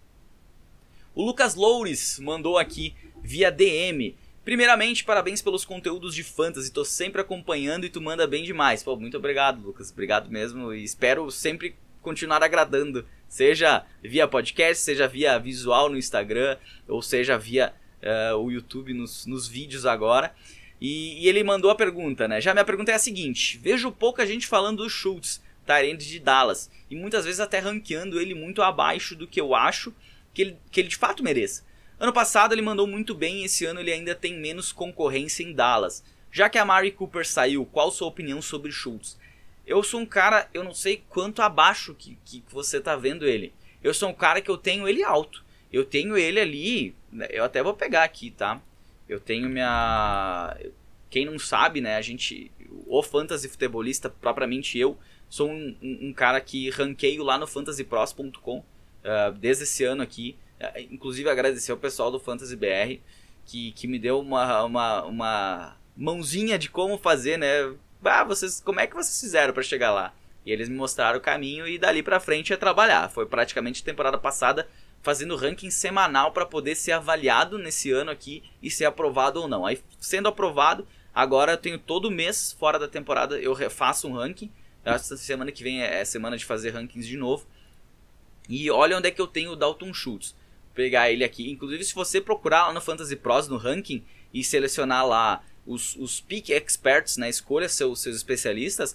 O 1.14 1.24
Lucas 1.24 1.54
Loures 1.54 2.18
mandou 2.20 2.58
aqui 2.58 2.94
via 3.22 3.50
DM. 3.50 4.16
Primeiramente, 4.50 5.04
parabéns 5.04 5.40
pelos 5.40 5.64
conteúdos 5.64 6.12
de 6.12 6.24
fantasy, 6.24 6.72
tô 6.72 6.84
sempre 6.84 7.20
acompanhando 7.20 7.86
e 7.86 7.88
tu 7.88 8.00
manda 8.00 8.26
bem 8.26 8.42
demais. 8.42 8.82
Pô, 8.82 8.96
muito 8.96 9.16
obrigado, 9.16 9.62
Lucas. 9.62 9.92
Obrigado 9.92 10.28
mesmo 10.28 10.74
e 10.74 10.82
espero 10.82 11.30
sempre 11.30 11.76
continuar 12.02 12.42
agradando, 12.42 13.06
seja 13.28 13.86
via 14.02 14.26
podcast, 14.26 14.82
seja 14.82 15.06
via 15.06 15.38
visual 15.38 15.88
no 15.88 15.96
Instagram, 15.96 16.58
ou 16.88 17.00
seja 17.00 17.38
via 17.38 17.72
uh, 18.02 18.38
o 18.38 18.50
YouTube 18.50 18.92
nos, 18.92 19.24
nos 19.24 19.46
vídeos 19.46 19.86
agora. 19.86 20.34
E, 20.80 21.24
e, 21.24 21.28
ele 21.28 21.44
mandou 21.44 21.70
a 21.70 21.76
pergunta, 21.76 22.26
né? 22.26 22.40
Já 22.40 22.52
minha 22.52 22.64
pergunta 22.64 22.90
é 22.90 22.96
a 22.96 22.98
seguinte: 22.98 23.56
vejo 23.56 23.92
pouca 23.92 24.26
gente 24.26 24.48
falando 24.48 24.82
do 24.82 24.90
Schultz, 24.90 25.40
Tyrande 25.64 26.08
de 26.08 26.18
Dallas, 26.18 26.68
e 26.90 26.96
muitas 26.96 27.24
vezes 27.24 27.38
até 27.38 27.60
ranqueando 27.60 28.20
ele 28.20 28.34
muito 28.34 28.62
abaixo 28.62 29.14
do 29.14 29.28
que 29.28 29.40
eu 29.40 29.54
acho 29.54 29.94
que 30.34 30.42
ele, 30.42 30.58
que 30.72 30.80
ele 30.80 30.88
de 30.88 30.96
fato 30.96 31.22
mereça. 31.22 31.69
Ano 32.00 32.14
passado 32.14 32.54
ele 32.54 32.62
mandou 32.62 32.86
muito 32.86 33.14
bem 33.14 33.42
e 33.42 33.44
esse 33.44 33.66
ano 33.66 33.78
ele 33.78 33.92
ainda 33.92 34.14
tem 34.14 34.34
menos 34.34 34.72
concorrência 34.72 35.44
em 35.44 35.52
Dallas. 35.52 36.02
Já 36.32 36.48
que 36.48 36.56
a 36.56 36.64
Mari 36.64 36.92
Cooper 36.92 37.26
saiu, 37.26 37.66
qual 37.66 37.90
sua 37.90 38.08
opinião 38.08 38.40
sobre 38.40 38.72
Schultz? 38.72 39.18
Eu 39.66 39.82
sou 39.82 40.00
um 40.00 40.06
cara, 40.06 40.48
eu 40.54 40.64
não 40.64 40.72
sei 40.72 41.04
quanto 41.10 41.42
abaixo 41.42 41.94
que, 41.94 42.18
que 42.24 42.42
você 42.48 42.80
tá 42.80 42.96
vendo 42.96 43.26
ele. 43.26 43.52
Eu 43.84 43.92
sou 43.92 44.08
um 44.08 44.14
cara 44.14 44.40
que 44.40 44.50
eu 44.50 44.56
tenho 44.56 44.88
ele 44.88 45.02
alto. 45.02 45.44
Eu 45.70 45.84
tenho 45.84 46.16
ele 46.16 46.40
ali, 46.40 46.94
né, 47.12 47.28
eu 47.30 47.44
até 47.44 47.62
vou 47.62 47.74
pegar 47.74 48.02
aqui, 48.02 48.30
tá? 48.30 48.58
Eu 49.06 49.20
tenho 49.20 49.50
minha. 49.50 50.56
Quem 51.10 51.26
não 51.26 51.38
sabe, 51.38 51.82
né? 51.82 51.96
A 51.96 52.00
gente. 52.00 52.50
O 52.86 53.02
fantasy 53.02 53.46
futebolista, 53.46 54.08
propriamente 54.08 54.78
eu, 54.78 54.96
sou 55.28 55.50
um, 55.50 55.76
um, 55.82 56.08
um 56.08 56.12
cara 56.14 56.40
que 56.40 56.70
ranqueio 56.70 57.22
lá 57.22 57.36
no 57.36 57.46
fantasypros.com 57.46 58.58
uh, 58.58 58.64
ah, 59.04 59.30
desde 59.30 59.64
esse 59.64 59.84
ano 59.84 60.02
aqui. 60.02 60.36
É, 60.60 60.82
inclusive 60.82 61.28
agradecer 61.30 61.72
ao 61.72 61.78
pessoal 61.78 62.10
do 62.10 62.20
Fantasy 62.20 62.54
BR 62.54 63.00
que, 63.46 63.72
que 63.72 63.88
me 63.88 63.98
deu 63.98 64.20
uma, 64.20 64.62
uma, 64.62 65.04
uma 65.04 65.76
mãozinha 65.96 66.58
de 66.58 66.68
como 66.68 66.98
fazer, 66.98 67.38
né? 67.38 67.74
Ah, 68.04 68.24
vocês, 68.24 68.60
como 68.60 68.78
é 68.78 68.86
que 68.86 68.94
vocês 68.94 69.18
fizeram 69.20 69.54
para 69.54 69.62
chegar 69.62 69.90
lá? 69.90 70.14
E 70.44 70.52
eles 70.52 70.68
me 70.68 70.76
mostraram 70.76 71.18
o 71.18 71.22
caminho 71.22 71.66
e 71.66 71.78
dali 71.78 72.02
para 72.02 72.20
frente 72.20 72.52
é 72.52 72.56
trabalhar. 72.56 73.10
Foi 73.10 73.26
praticamente 73.26 73.82
temporada 73.82 74.16
passada 74.16 74.68
fazendo 75.02 75.34
ranking 75.34 75.70
semanal 75.70 76.32
para 76.32 76.46
poder 76.46 76.74
ser 76.74 76.92
avaliado 76.92 77.58
nesse 77.58 77.90
ano 77.90 78.10
aqui 78.10 78.42
e 78.62 78.70
ser 78.70 78.84
aprovado 78.84 79.40
ou 79.40 79.48
não. 79.48 79.66
Aí 79.66 79.78
sendo 79.98 80.28
aprovado, 80.28 80.86
agora 81.14 81.52
eu 81.52 81.58
tenho 81.58 81.78
todo 81.78 82.10
mês 82.10 82.52
fora 82.52 82.78
da 82.78 82.88
temporada 82.88 83.38
eu 83.38 83.52
refaço 83.52 84.08
um 84.08 84.12
ranking. 84.12 84.50
Essa 84.84 85.16
semana 85.16 85.52
que 85.52 85.62
vem 85.62 85.82
é 85.82 86.04
semana 86.04 86.38
de 86.38 86.44
fazer 86.44 86.70
rankings 86.70 87.06
de 87.06 87.16
novo. 87.16 87.46
E 88.48 88.70
olha 88.70 88.96
onde 88.96 89.08
é 89.08 89.10
que 89.10 89.20
eu 89.20 89.26
tenho 89.26 89.52
o 89.52 89.56
Dalton 89.56 89.92
Schultz 89.92 90.34
pegar 90.74 91.10
ele 91.10 91.24
aqui. 91.24 91.50
Inclusive, 91.50 91.84
se 91.84 91.94
você 91.94 92.20
procurar 92.20 92.68
lá 92.68 92.72
no 92.72 92.80
Fantasy 92.80 93.16
Pros, 93.16 93.48
no 93.48 93.56
ranking, 93.56 94.04
e 94.32 94.44
selecionar 94.44 95.06
lá 95.06 95.42
os, 95.66 95.96
os 95.96 96.20
Peak 96.20 96.52
Experts, 96.52 97.16
né, 97.16 97.28
escolha 97.28 97.68
seus, 97.68 98.00
seus 98.00 98.16
especialistas, 98.16 98.92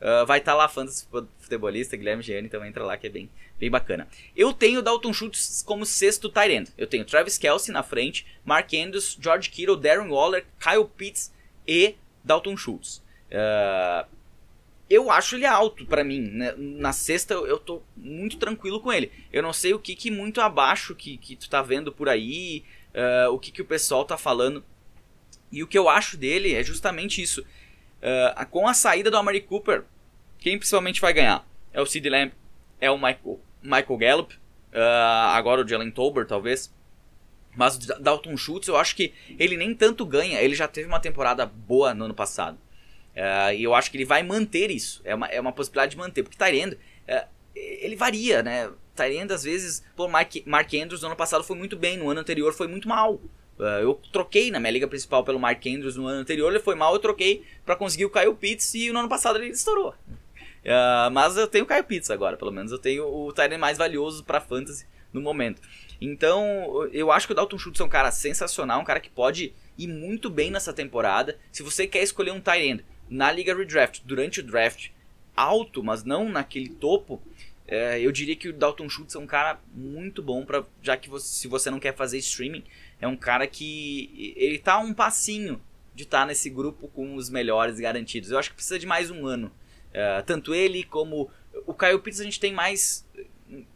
uh, 0.00 0.26
vai 0.26 0.38
estar 0.38 0.52
tá 0.52 0.58
lá 0.58 0.68
Fantasy 0.68 1.06
Futebolista, 1.38 1.96
Guilherme 1.96 2.22
Gianni, 2.22 2.46
então 2.46 2.64
entra 2.64 2.84
lá 2.84 2.96
que 2.96 3.06
é 3.06 3.10
bem, 3.10 3.30
bem 3.58 3.70
bacana. 3.70 4.08
Eu 4.36 4.52
tenho 4.52 4.82
Dalton 4.82 5.12
Schultz 5.12 5.62
como 5.62 5.86
sexto 5.86 6.28
tight 6.28 6.52
end. 6.52 6.70
Eu 6.76 6.86
tenho 6.86 7.04
Travis 7.04 7.38
Kelsey 7.38 7.72
na 7.72 7.82
frente, 7.82 8.26
Mark 8.44 8.72
Andrews, 8.74 9.16
George 9.20 9.50
Kittle, 9.50 9.76
Darren 9.76 10.10
Waller, 10.10 10.44
Kyle 10.58 10.84
Pitts 10.84 11.32
e 11.66 11.94
Dalton 12.24 12.56
Schultz. 12.56 13.02
Uh, 13.30 14.06
eu 14.90 15.08
acho 15.08 15.36
ele 15.36 15.46
alto 15.46 15.86
para 15.86 16.02
mim. 16.02 16.20
Né? 16.20 16.52
Na 16.58 16.92
sexta 16.92 17.34
eu 17.34 17.58
tô 17.58 17.80
muito 17.96 18.36
tranquilo 18.36 18.80
com 18.80 18.92
ele. 18.92 19.12
Eu 19.32 19.40
não 19.40 19.52
sei 19.52 19.72
o 19.72 19.78
que, 19.78 19.94
que 19.94 20.10
muito 20.10 20.40
abaixo 20.40 20.96
que, 20.96 21.16
que 21.16 21.36
tu 21.36 21.48
tá 21.48 21.62
vendo 21.62 21.92
por 21.92 22.08
aí, 22.08 22.64
uh, 22.92 23.32
o 23.32 23.38
que, 23.38 23.52
que 23.52 23.62
o 23.62 23.64
pessoal 23.64 24.04
tá 24.04 24.18
falando. 24.18 24.64
E 25.52 25.62
o 25.62 25.66
que 25.68 25.78
eu 25.78 25.88
acho 25.88 26.16
dele 26.16 26.54
é 26.54 26.62
justamente 26.64 27.22
isso. 27.22 27.42
Uh, 27.42 28.46
com 28.50 28.66
a 28.66 28.74
saída 28.74 29.10
do 29.10 29.16
Amari 29.16 29.40
Cooper, 29.40 29.84
quem 30.38 30.58
principalmente 30.58 31.00
vai 31.00 31.12
ganhar? 31.12 31.46
É 31.72 31.80
o 31.80 31.86
Sid 31.86 32.08
Lamb, 32.08 32.32
é 32.80 32.90
o 32.90 32.96
Michael, 32.96 33.40
Michael 33.62 33.96
Gallup, 33.96 34.34
uh, 34.34 35.30
agora 35.34 35.62
o 35.62 35.68
Jalen 35.68 35.90
Tolbert 35.92 36.26
talvez. 36.26 36.74
Mas 37.56 37.76
o 37.76 38.00
Dalton 38.00 38.36
Schultz 38.36 38.68
eu 38.68 38.76
acho 38.76 38.96
que 38.96 39.12
ele 39.38 39.56
nem 39.56 39.74
tanto 39.74 40.06
ganha, 40.06 40.40
ele 40.40 40.54
já 40.54 40.66
teve 40.66 40.88
uma 40.88 41.00
temporada 41.00 41.44
boa 41.46 41.92
no 41.94 42.04
ano 42.06 42.14
passado. 42.14 42.58
Uh, 43.16 43.54
e 43.54 43.64
eu 43.64 43.74
acho 43.74 43.90
que 43.90 43.96
ele 43.96 44.04
vai 44.04 44.22
manter 44.22 44.70
isso. 44.70 45.00
É 45.04 45.14
uma, 45.14 45.26
é 45.26 45.40
uma 45.40 45.52
possibilidade 45.52 45.92
de 45.92 45.96
manter. 45.96 46.22
Porque 46.22 46.38
Tyrande, 46.38 46.76
uh, 47.08 47.28
ele 47.54 47.96
varia, 47.96 48.42
né? 48.42 48.70
Tyrande, 48.94 49.32
às 49.32 49.44
vezes, 49.44 49.84
pô, 49.96 50.08
Mark, 50.08 50.34
Mark 50.46 50.72
Andrews 50.74 51.02
no 51.02 51.08
ano 51.08 51.16
passado 51.16 51.42
foi 51.44 51.56
muito 51.56 51.76
bem, 51.76 51.96
no 51.96 52.10
ano 52.10 52.20
anterior 52.20 52.52
foi 52.52 52.68
muito 52.68 52.88
mal. 52.88 53.14
Uh, 53.58 53.82
eu 53.82 54.00
troquei 54.12 54.50
na 54.50 54.58
minha 54.58 54.70
liga 54.70 54.88
principal 54.88 55.22
pelo 55.22 55.38
Mark 55.38 55.64
Andrews 55.66 55.96
no 55.96 56.06
ano 56.06 56.20
anterior, 56.20 56.50
ele 56.50 56.62
foi 56.62 56.74
mal, 56.74 56.94
eu 56.94 56.98
troquei 56.98 57.44
para 57.64 57.76
conseguir 57.76 58.06
o 58.06 58.10
Kyle 58.10 58.34
Pitts 58.34 58.72
e 58.74 58.90
no 58.90 59.00
ano 59.00 59.08
passado 59.08 59.38
ele 59.38 59.50
estourou. 59.50 59.90
Uh, 59.90 61.10
mas 61.12 61.36
eu 61.36 61.46
tenho 61.46 61.64
o 61.64 61.68
Kyle 61.68 61.82
Pitts 61.82 62.10
agora, 62.10 62.36
pelo 62.38 62.50
menos 62.50 62.72
eu 62.72 62.78
tenho 62.78 63.04
o 63.04 63.32
Tyrande 63.32 63.58
mais 63.58 63.76
valioso 63.76 64.24
para 64.24 64.40
fantasy 64.40 64.86
no 65.12 65.20
momento. 65.20 65.60
Então, 66.00 66.88
eu 66.92 67.12
acho 67.12 67.26
que 67.26 67.34
o 67.34 67.36
Dalton 67.36 67.58
Schultz 67.58 67.80
é 67.80 67.84
um 67.84 67.88
cara 67.88 68.10
sensacional, 68.10 68.80
um 68.80 68.84
cara 68.84 69.00
que 69.00 69.10
pode 69.10 69.52
ir 69.76 69.86
muito 69.86 70.30
bem 70.30 70.50
nessa 70.50 70.72
temporada. 70.72 71.38
Se 71.52 71.62
você 71.62 71.86
quer 71.86 72.02
escolher 72.02 72.30
um 72.30 72.40
tight 72.40 72.82
na 73.10 73.30
Liga 73.32 73.54
Redraft, 73.54 74.02
durante 74.04 74.40
o 74.40 74.42
draft, 74.42 74.90
alto, 75.36 75.82
mas 75.82 76.04
não 76.04 76.28
naquele 76.28 76.68
topo, 76.68 77.20
é, 77.66 78.00
eu 78.00 78.10
diria 78.12 78.36
que 78.36 78.48
o 78.48 78.52
Dalton 78.52 78.88
Schultz 78.88 79.14
é 79.14 79.18
um 79.18 79.26
cara 79.26 79.60
muito 79.74 80.22
bom 80.22 80.44
para 80.44 80.64
já 80.82 80.96
que 80.96 81.10
você, 81.10 81.26
se 81.26 81.48
você 81.48 81.70
não 81.70 81.80
quer 81.80 81.94
fazer 81.94 82.18
streaming, 82.18 82.64
é 83.00 83.08
um 83.08 83.16
cara 83.16 83.46
que 83.46 84.34
ele 84.36 84.58
tá 84.58 84.78
um 84.78 84.94
passinho 84.94 85.60
de 85.94 86.04
estar 86.04 86.20
tá 86.20 86.26
nesse 86.26 86.48
grupo 86.48 86.88
com 86.88 87.14
os 87.14 87.28
melhores 87.28 87.78
garantidos. 87.78 88.30
Eu 88.30 88.38
acho 88.38 88.50
que 88.50 88.56
precisa 88.56 88.78
de 88.78 88.86
mais 88.86 89.10
um 89.10 89.26
ano. 89.26 89.52
É, 89.92 90.22
tanto 90.22 90.54
ele 90.54 90.84
como 90.84 91.30
o 91.66 91.74
Kyle 91.74 91.98
Pitts 91.98 92.20
a 92.20 92.24
gente 92.24 92.38
tem 92.38 92.52
mais 92.52 93.04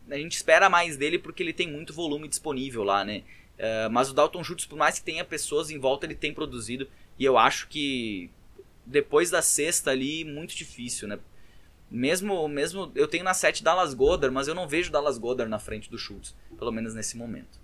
a 0.08 0.16
gente 0.16 0.36
espera 0.36 0.68
mais 0.68 0.96
dele 0.96 1.18
porque 1.18 1.42
ele 1.42 1.52
tem 1.52 1.70
muito 1.70 1.92
volume 1.92 2.28
disponível 2.28 2.84
lá, 2.84 3.04
né? 3.04 3.22
É, 3.58 3.88
mas 3.88 4.10
o 4.10 4.14
Dalton 4.14 4.42
Schultz, 4.42 4.66
por 4.66 4.76
mais 4.76 4.98
que 4.98 5.04
tenha 5.04 5.24
pessoas 5.24 5.70
em 5.70 5.78
volta, 5.78 6.06
ele 6.06 6.14
tem 6.14 6.32
produzido 6.32 6.88
e 7.18 7.24
eu 7.24 7.38
acho 7.38 7.68
que 7.68 8.30
depois 8.86 9.30
da 9.30 9.42
sexta 9.42 9.90
ali, 9.90 10.24
muito 10.24 10.54
difícil, 10.54 11.08
né? 11.08 11.18
Mesmo, 11.90 12.48
mesmo 12.48 12.90
eu 12.94 13.06
tenho 13.06 13.24
na 13.24 13.34
7 13.34 13.62
Dallas 13.62 13.94
Goddard, 13.94 14.34
mas 14.34 14.48
eu 14.48 14.54
não 14.54 14.66
vejo 14.66 14.90
Dallas 14.90 15.18
Goddard 15.18 15.50
na 15.50 15.58
frente 15.58 15.90
do 15.90 15.98
Schultz, 15.98 16.34
pelo 16.58 16.72
menos 16.72 16.94
nesse 16.94 17.16
momento. 17.16 17.62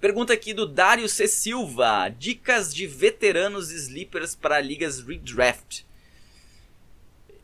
Pergunta 0.00 0.32
aqui 0.32 0.52
do 0.52 0.66
Dário 0.66 1.08
C. 1.08 1.28
Silva: 1.28 2.08
Dicas 2.08 2.74
de 2.74 2.86
veteranos 2.88 3.70
sleepers 3.70 4.34
para 4.34 4.60
ligas 4.60 4.98
redraft. 5.00 5.84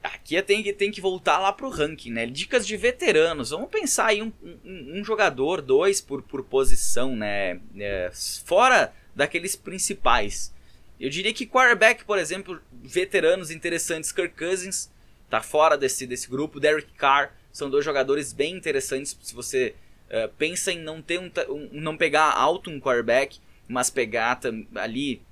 Aqui 0.03 0.41
tem 0.43 0.63
que, 0.63 0.73
tem 0.73 0.91
que 0.91 1.01
voltar 1.01 1.39
lá 1.39 1.53
pro 1.53 1.69
ranking, 1.69 2.11
né? 2.11 2.27
Dicas 2.27 2.67
de 2.67 2.77
veteranos. 2.77 3.51
Vamos 3.51 3.71
pensar 3.71 4.07
aí 4.07 4.23
um, 4.23 4.33
um, 4.43 4.99
um 4.99 5.05
jogador, 5.05 5.63
dois 5.63 6.01
por, 6.01 6.23
por 6.23 6.43
posição, 6.43 7.15
né? 7.15 7.61
É, 7.79 8.11
fora 8.45 8.93
daqueles 9.15 9.55
principais. 9.55 10.53
Eu 11.01 11.09
diria 11.11 11.33
que 11.33 11.47
quarterback, 11.47 12.05
por 12.05 12.19
exemplo, 12.19 12.61
veteranos 12.73 13.51
interessantes, 13.51 14.11
Kirk 14.11 14.37
Cousins, 14.37 14.91
tá 15.31 15.41
fora 15.41 15.77
desse, 15.77 16.07
desse 16.07 16.29
grupo, 16.29 16.59
Derek 16.59 16.93
Carr, 16.95 17.33
são 17.53 17.71
dois 17.71 17.85
jogadores 17.85 18.33
bem 18.33 18.57
interessantes 18.57 19.17
se 19.21 19.35
você 19.35 19.75
uh, 20.11 20.29
pensa 20.37 20.73
em 20.73 20.79
não 20.79 21.01
ter 21.01 21.19
um, 21.19 21.31
um, 21.49 21.69
não 21.73 21.97
pegar 21.97 22.33
alto 22.33 22.71
um 22.71 22.81
quarterback, 22.81 23.39
mas 23.67 23.91
pegar 23.91 24.41
ali 24.77 25.23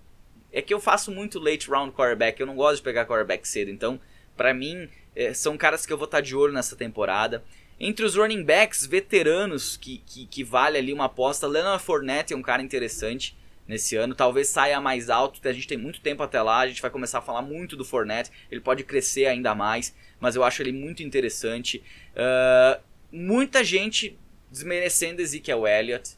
é 0.53 0.63
que 0.63 0.73
eu 0.73 0.81
faço 0.81 1.11
muito 1.11 1.39
late 1.39 1.69
round 1.69 1.93
quarterback, 1.93 2.41
eu 2.41 2.47
não 2.47 2.57
gosto 2.57 2.77
de 2.77 2.83
pegar 2.83 3.07
quarterback 3.07 3.47
cedo, 3.47 3.71
então 3.71 4.01
para 4.37 4.55
mim 4.55 4.89
é, 5.15 5.33
são 5.35 5.57
caras 5.57 5.87
que 5.87 5.93
eu 5.93 5.99
vou 5.99 6.05
estar 6.05 6.19
tá 6.19 6.23
de 6.23 6.37
olho 6.37 6.53
nessa 6.53 6.77
temporada. 6.77 7.43
Entre 7.79 8.05
os 8.05 8.15
running 8.15 8.43
backs 8.43 8.87
veteranos 8.87 9.77
que, 9.77 9.99
que, 10.07 10.27
que 10.27 10.45
vale 10.45 10.79
ali 10.79 10.93
uma 10.93 11.07
aposta, 11.07 11.47
Leonard 11.47 11.83
Fournette 11.83 12.33
é 12.33 12.37
um 12.37 12.43
cara 12.43 12.63
interessante. 12.63 13.37
Nesse 13.67 13.97
ano. 13.97 14.15
Talvez 14.15 14.49
saia 14.49 14.81
mais 14.81 15.11
alto, 15.11 15.47
a 15.47 15.53
gente 15.53 15.69
tem 15.69 15.79
muito 15.79 16.01
tempo 16.01 16.23
até 16.23 16.41
lá, 16.41 16.61
a 16.61 16.69
gente 16.69 16.83
vai 16.83 16.91
começar 16.91 17.19
a 17.19 17.23
falar 17.23 17.43
muito 17.43 17.77
do 17.77 17.85
Fournette, 17.85 18.31
ele 18.51 18.61
pode 18.61 18.85
crescer 18.85 19.27
ainda 19.27 19.55
mais, 19.55 19.95
mas 20.21 20.37
eu 20.37 20.45
acho 20.45 20.63
ele 20.63 20.73
muito 20.73 21.03
interessante. 21.03 21.83
Uh, 22.13 22.81
muita 23.11 23.65
gente 23.65 24.19
desmerecendo 24.51 25.21
Ezekiel 25.21 25.67
Elliott. 25.67 26.17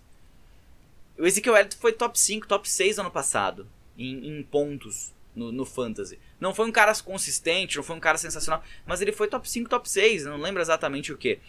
O 1.19 1.27
Ezekiel 1.27 1.57
Elliott 1.57 1.77
foi 1.77 1.93
top 1.93 2.19
5, 2.19 2.47
top 2.47 2.69
6 2.69 2.99
ano 2.99 3.11
passado, 3.11 3.69
em, 3.97 4.39
em 4.39 4.43
pontos 4.43 5.13
no, 5.35 5.51
no, 5.51 5.65
Fantasy. 5.65 6.19
Não 6.41 6.55
foi 6.55 6.67
um 6.67 6.73
cara 6.73 6.95
consistente, 7.03 7.77
não 7.77 7.83
foi 7.83 7.97
um 7.97 8.01
cara 8.01 8.19
sensacional, 8.19 8.63
mas 8.87 9.01
ele 9.01 9.13
foi 9.13 9.29
top 9.29 9.49
5, 9.49 9.69
top 9.69 9.89
6, 9.89 10.25
não 10.25 10.37
lembro 10.37 10.63
exatamente 10.63 11.13
o 11.13 11.19
que. 11.19 11.41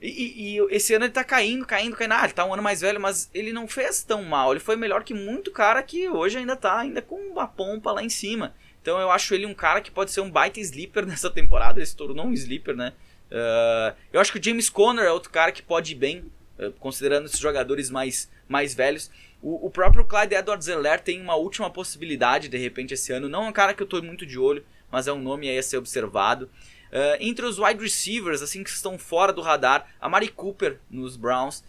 E, 0.00 0.08
e, 0.08 0.58
e, 0.58 0.66
esse 0.70 0.94
ano 0.94 1.06
ele 1.06 1.12
tá 1.12 1.24
caindo, 1.24 1.64
caindo, 1.64 1.96
caindo. 1.96 2.12
Ah, 2.12 2.24
ele 2.24 2.32
tá 2.32 2.44
um 2.44 2.52
ano 2.52 2.62
mais 2.62 2.80
velho, 2.80 3.00
mas 3.00 3.30
ele 3.32 3.52
não 3.52 3.66
fez 3.66 4.02
tão 4.02 4.22
mal. 4.22 4.52
Ele 4.52 4.60
foi 4.60 4.76
melhor 4.76 5.02
que 5.02 5.14
muito 5.14 5.50
cara 5.50 5.82
que 5.82 6.08
hoje 6.08 6.38
ainda 6.38 6.54
tá 6.54 6.78
ainda 6.78 7.00
com 7.00 7.16
uma 7.16 7.46
pompa 7.46 7.92
lá 7.92 8.02
em 8.02 8.08
cima. 8.08 8.54
Então 8.82 9.00
eu 9.00 9.10
acho 9.10 9.34
ele 9.34 9.46
um 9.46 9.54
cara 9.54 9.80
que 9.80 9.90
pode 9.90 10.10
ser 10.12 10.20
um 10.20 10.30
baita 10.30 10.60
sleeper 10.60 11.04
nessa 11.06 11.30
temporada. 11.30 11.78
Ele 11.78 11.86
se 11.86 11.96
tornou 11.96 12.26
um 12.26 12.32
sleeper, 12.32 12.76
né? 12.76 12.92
Uh, 13.30 13.96
eu 14.12 14.20
acho 14.20 14.32
que 14.32 14.38
o 14.38 14.42
James 14.42 14.68
Conner 14.68 15.04
é 15.04 15.10
outro 15.10 15.30
cara 15.30 15.50
que 15.50 15.62
pode 15.62 15.92
ir 15.92 15.96
bem, 15.96 16.30
uh, 16.58 16.70
considerando 16.78 17.26
esses 17.26 17.40
jogadores 17.40 17.90
mais, 17.90 18.30
mais 18.48 18.74
velhos. 18.74 19.10
O, 19.42 19.66
o 19.66 19.70
próprio 19.70 20.04
Clyde 20.04 20.34
Edwards-Helaire 20.34 21.02
tem 21.02 21.20
uma 21.20 21.34
última 21.34 21.68
possibilidade, 21.70 22.48
de 22.48 22.56
repente, 22.56 22.94
esse 22.94 23.12
ano. 23.12 23.28
Não 23.28 23.46
é 23.46 23.48
um 23.48 23.52
cara 23.52 23.74
que 23.74 23.82
eu 23.82 23.86
tô 23.86 24.00
muito 24.02 24.24
de 24.24 24.38
olho, 24.38 24.64
mas 24.90 25.08
é 25.08 25.12
um 25.12 25.20
nome 25.20 25.48
aí 25.48 25.58
a 25.58 25.62
ser 25.62 25.78
observado. 25.78 26.48
Uh, 26.96 27.14
entre 27.20 27.44
os 27.44 27.58
wide 27.58 27.78
receivers, 27.78 28.40
assim, 28.40 28.64
que 28.64 28.70
estão 28.70 28.98
fora 28.98 29.30
do 29.30 29.42
radar, 29.42 29.86
a 30.00 30.08
Mari 30.08 30.28
Cooper 30.28 30.78
nos 30.88 31.14
Browns. 31.14 31.62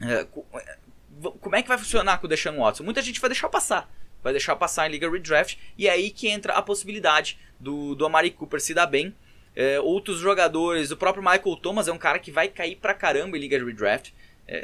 Uh, 0.00 0.44
como 1.40 1.56
é 1.56 1.60
que 1.60 1.66
vai 1.66 1.76
funcionar 1.76 2.18
com 2.18 2.26
o 2.26 2.28
Deshaun 2.28 2.58
Watson? 2.58 2.84
Muita 2.84 3.02
gente 3.02 3.20
vai 3.20 3.28
deixar 3.30 3.48
passar. 3.48 3.92
Vai 4.22 4.32
deixar 4.32 4.54
passar 4.54 4.86
em 4.86 4.92
Liga 4.92 5.10
Redraft. 5.10 5.58
E 5.76 5.88
é 5.88 5.90
aí 5.90 6.10
que 6.12 6.28
entra 6.28 6.52
a 6.52 6.62
possibilidade 6.62 7.36
do, 7.58 7.96
do 7.96 8.06
Amari 8.06 8.30
Cooper 8.30 8.60
se 8.60 8.72
dar 8.72 8.86
bem. 8.86 9.12
Outros 9.82 10.20
jogadores, 10.20 10.92
o 10.92 10.96
próprio 10.96 11.20
Michael 11.20 11.56
Thomas 11.56 11.88
é 11.88 11.92
um 11.92 11.98
cara 11.98 12.20
que 12.20 12.30
vai 12.30 12.46
cair 12.46 12.76
pra 12.76 12.94
caramba 12.94 13.36
em 13.36 13.40
Liga 13.40 13.58
Redraft. 13.58 14.12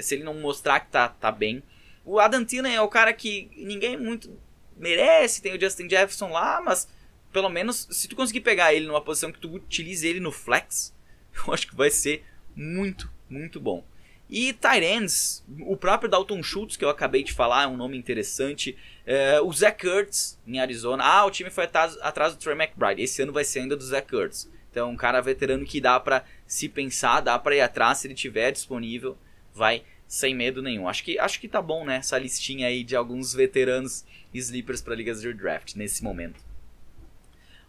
se 0.00 0.14
ele 0.14 0.22
não 0.22 0.34
mostrar 0.34 0.78
que 0.78 0.86
tá, 0.86 1.08
tá 1.08 1.32
bem. 1.32 1.64
O 2.04 2.20
Adam 2.20 2.46
é 2.70 2.80
o 2.80 2.86
cara 2.86 3.12
que 3.12 3.50
ninguém 3.56 3.96
muito 3.96 4.30
merece. 4.76 5.42
Tem 5.42 5.56
o 5.56 5.60
Justin 5.60 5.90
Jefferson 5.90 6.28
lá, 6.28 6.60
mas 6.60 6.86
pelo 7.34 7.50
menos, 7.50 7.88
se 7.90 8.06
tu 8.06 8.14
conseguir 8.14 8.42
pegar 8.42 8.72
ele 8.72 8.86
numa 8.86 9.00
posição 9.00 9.32
que 9.32 9.40
tu 9.40 9.52
utilize 9.52 10.06
ele 10.06 10.20
no 10.20 10.30
flex, 10.30 10.94
eu 11.36 11.52
acho 11.52 11.66
que 11.66 11.74
vai 11.74 11.90
ser 11.90 12.24
muito, 12.54 13.10
muito 13.28 13.58
bom. 13.58 13.84
E 14.30 14.52
Tyrants, 14.52 15.44
o 15.66 15.76
próprio 15.76 16.08
Dalton 16.08 16.42
Schultz, 16.44 16.76
que 16.76 16.84
eu 16.84 16.88
acabei 16.88 17.24
de 17.24 17.32
falar, 17.32 17.64
é 17.64 17.66
um 17.66 17.76
nome 17.76 17.98
interessante. 17.98 18.78
É, 19.04 19.40
o 19.40 19.52
Zach 19.52 19.84
Ertz, 19.84 20.38
em 20.46 20.60
Arizona. 20.60 21.04
Ah, 21.04 21.26
o 21.26 21.30
time 21.30 21.50
foi 21.50 21.64
atrás, 21.64 21.98
atrás 22.00 22.32
do 22.32 22.38
Trey 22.38 22.56
McBride. 22.56 23.02
Esse 23.02 23.20
ano 23.20 23.32
vai 23.32 23.44
ser 23.44 23.60
ainda 23.60 23.76
do 23.76 23.84
Zach 23.84 24.14
Ertz. 24.14 24.48
Então, 24.70 24.90
um 24.90 24.96
cara 24.96 25.20
veterano 25.20 25.66
que 25.66 25.80
dá 25.80 26.00
para 26.00 26.24
se 26.46 26.68
pensar, 26.68 27.20
dá 27.20 27.38
para 27.38 27.56
ir 27.56 27.60
atrás 27.60 27.98
se 27.98 28.06
ele 28.06 28.14
tiver 28.14 28.50
disponível. 28.50 29.18
Vai 29.52 29.82
sem 30.06 30.34
medo 30.34 30.62
nenhum. 30.62 30.88
Acho 30.88 31.04
que, 31.04 31.18
acho 31.18 31.38
que 31.40 31.48
tá 31.48 31.60
bom, 31.60 31.84
né? 31.84 31.96
Essa 31.96 32.16
listinha 32.16 32.68
aí 32.68 32.82
de 32.82 32.96
alguns 32.96 33.34
veteranos 33.34 34.04
sleepers 34.32 34.80
para 34.80 34.94
ligas 34.94 35.20
de 35.20 35.34
draft 35.34 35.74
nesse 35.74 36.02
momento. 36.02 36.53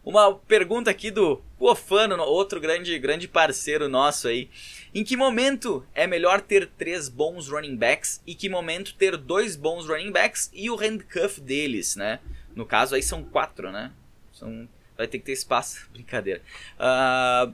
Uma 0.06 0.36
pergunta 0.36 0.92
aqui 0.92 1.10
do 1.10 1.42
Pofano, 1.58 2.16
outro 2.22 2.62
grande, 2.62 2.98
grande 3.00 3.28
parceiro 3.28 3.90
nosso 3.90 4.28
aí. 4.28 4.52
Em 4.94 5.04
que 5.04 5.18
momento 5.18 5.84
é 5.96 6.06
melhor 6.06 6.42
ter 6.42 6.70
três 6.78 7.10
bons 7.10 7.50
running 7.50 7.76
backs 7.76 8.22
e 8.26 8.36
que 8.36 8.48
momento 8.48 8.94
ter 8.94 9.18
dois 9.18 9.56
bons 9.56 9.88
running 9.88 10.12
backs 10.12 10.52
e 10.54 10.70
o 10.70 10.76
handcuff 10.76 11.42
deles, 11.42 11.96
né? 11.96 12.20
No 12.56 12.68
caso 12.68 12.94
aí 12.94 13.02
são 13.02 13.24
quatro, 13.24 13.72
né? 13.72 13.92
São... 14.32 14.70
Vai 14.96 15.08
ter 15.08 15.18
que 15.18 15.26
ter 15.26 15.32
espaço. 15.32 15.90
Brincadeira. 15.92 16.40
Uh, 16.78 17.52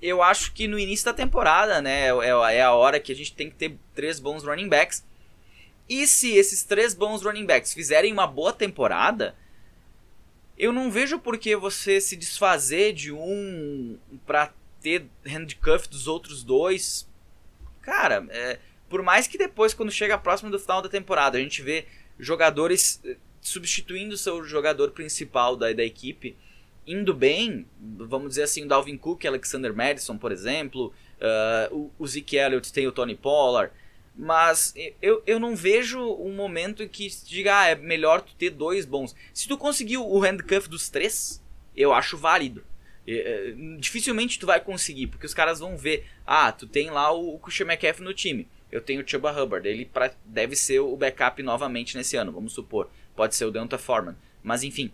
eu 0.00 0.22
acho 0.22 0.54
que 0.54 0.66
no 0.66 0.78
início 0.78 1.04
da 1.04 1.12
temporada, 1.12 1.82
né? 1.82 2.06
É, 2.06 2.56
é 2.56 2.62
a 2.62 2.72
hora 2.72 2.98
que 2.98 3.12
a 3.12 3.16
gente 3.16 3.34
tem 3.34 3.50
que 3.50 3.56
ter 3.56 3.76
três 3.94 4.18
bons 4.18 4.42
running 4.42 4.70
backs. 4.70 5.04
E 5.86 6.06
se 6.06 6.34
esses 6.34 6.64
três 6.64 6.94
bons 6.94 7.22
running 7.22 7.44
backs 7.44 7.74
fizerem 7.74 8.10
uma 8.10 8.26
boa 8.26 8.54
temporada, 8.54 9.34
eu 10.60 10.72
não 10.72 10.90
vejo 10.90 11.18
por 11.18 11.38
que 11.38 11.56
você 11.56 12.02
se 12.02 12.14
desfazer 12.14 12.92
de 12.92 13.10
um 13.10 13.98
pra 14.26 14.52
ter 14.82 15.06
handcuff 15.24 15.88
dos 15.88 16.06
outros 16.06 16.44
dois. 16.44 17.08
Cara, 17.80 18.26
é, 18.28 18.58
por 18.86 19.02
mais 19.02 19.26
que 19.26 19.38
depois, 19.38 19.72
quando 19.72 19.90
chega 19.90 20.18
próximo 20.18 20.50
do 20.50 20.58
final 20.58 20.82
da 20.82 20.88
temporada, 20.90 21.38
a 21.38 21.40
gente 21.40 21.62
vê 21.62 21.86
jogadores 22.18 23.00
eh, 23.06 23.16
substituindo 23.40 24.14
o 24.14 24.18
seu 24.18 24.44
jogador 24.44 24.90
principal 24.90 25.56
da, 25.56 25.72
da 25.72 25.82
equipe, 25.82 26.36
indo 26.86 27.14
bem, 27.14 27.66
vamos 27.80 28.30
dizer 28.30 28.42
assim, 28.42 28.64
o 28.64 28.68
Dalvin 28.68 28.98
Cook, 28.98 29.24
Alexander 29.24 29.74
Madison, 29.74 30.18
por 30.18 30.30
exemplo, 30.30 30.92
uh, 31.70 31.74
o, 31.74 31.90
o 31.98 32.06
Zeke 32.06 32.36
Elliott 32.36 32.70
tem 32.70 32.86
o 32.86 32.92
Tony 32.92 33.14
Pollard, 33.14 33.72
mas 34.20 34.74
eu, 35.00 35.22
eu 35.26 35.40
não 35.40 35.56
vejo 35.56 35.98
um 35.98 36.34
momento 36.34 36.82
em 36.82 36.88
que 36.88 37.08
diga, 37.24 37.60
ah, 37.60 37.68
é 37.68 37.74
melhor 37.74 38.20
tu 38.20 38.34
ter 38.34 38.50
dois 38.50 38.84
bons. 38.84 39.16
Se 39.32 39.48
tu 39.48 39.56
conseguiu 39.56 40.06
o 40.06 40.20
handcuff 40.20 40.68
dos 40.68 40.90
três, 40.90 41.42
eu 41.74 41.90
acho 41.94 42.18
válido. 42.18 42.62
É, 43.08 43.54
dificilmente 43.78 44.38
tu 44.38 44.46
vai 44.46 44.60
conseguir, 44.60 45.06
porque 45.06 45.24
os 45.24 45.32
caras 45.32 45.60
vão 45.60 45.74
ver, 45.74 46.06
ah, 46.26 46.52
tu 46.52 46.66
tem 46.66 46.90
lá 46.90 47.10
o, 47.10 47.36
o 47.36 47.38
Christian 47.38 47.64
McCaffrey 47.64 48.06
no 48.06 48.12
time, 48.12 48.46
eu 48.70 48.82
tenho 48.82 49.02
o 49.02 49.08
Chuba 49.08 49.32
Hubbard, 49.32 49.66
ele 49.66 49.86
pra, 49.86 50.12
deve 50.22 50.54
ser 50.54 50.80
o 50.80 50.94
backup 50.98 51.42
novamente 51.42 51.96
nesse 51.96 52.14
ano, 52.16 52.30
vamos 52.30 52.52
supor. 52.52 52.90
Pode 53.16 53.34
ser 53.34 53.46
o 53.46 53.50
Deonta 53.50 53.78
Foreman. 53.78 54.16
Mas 54.42 54.62
enfim, 54.62 54.92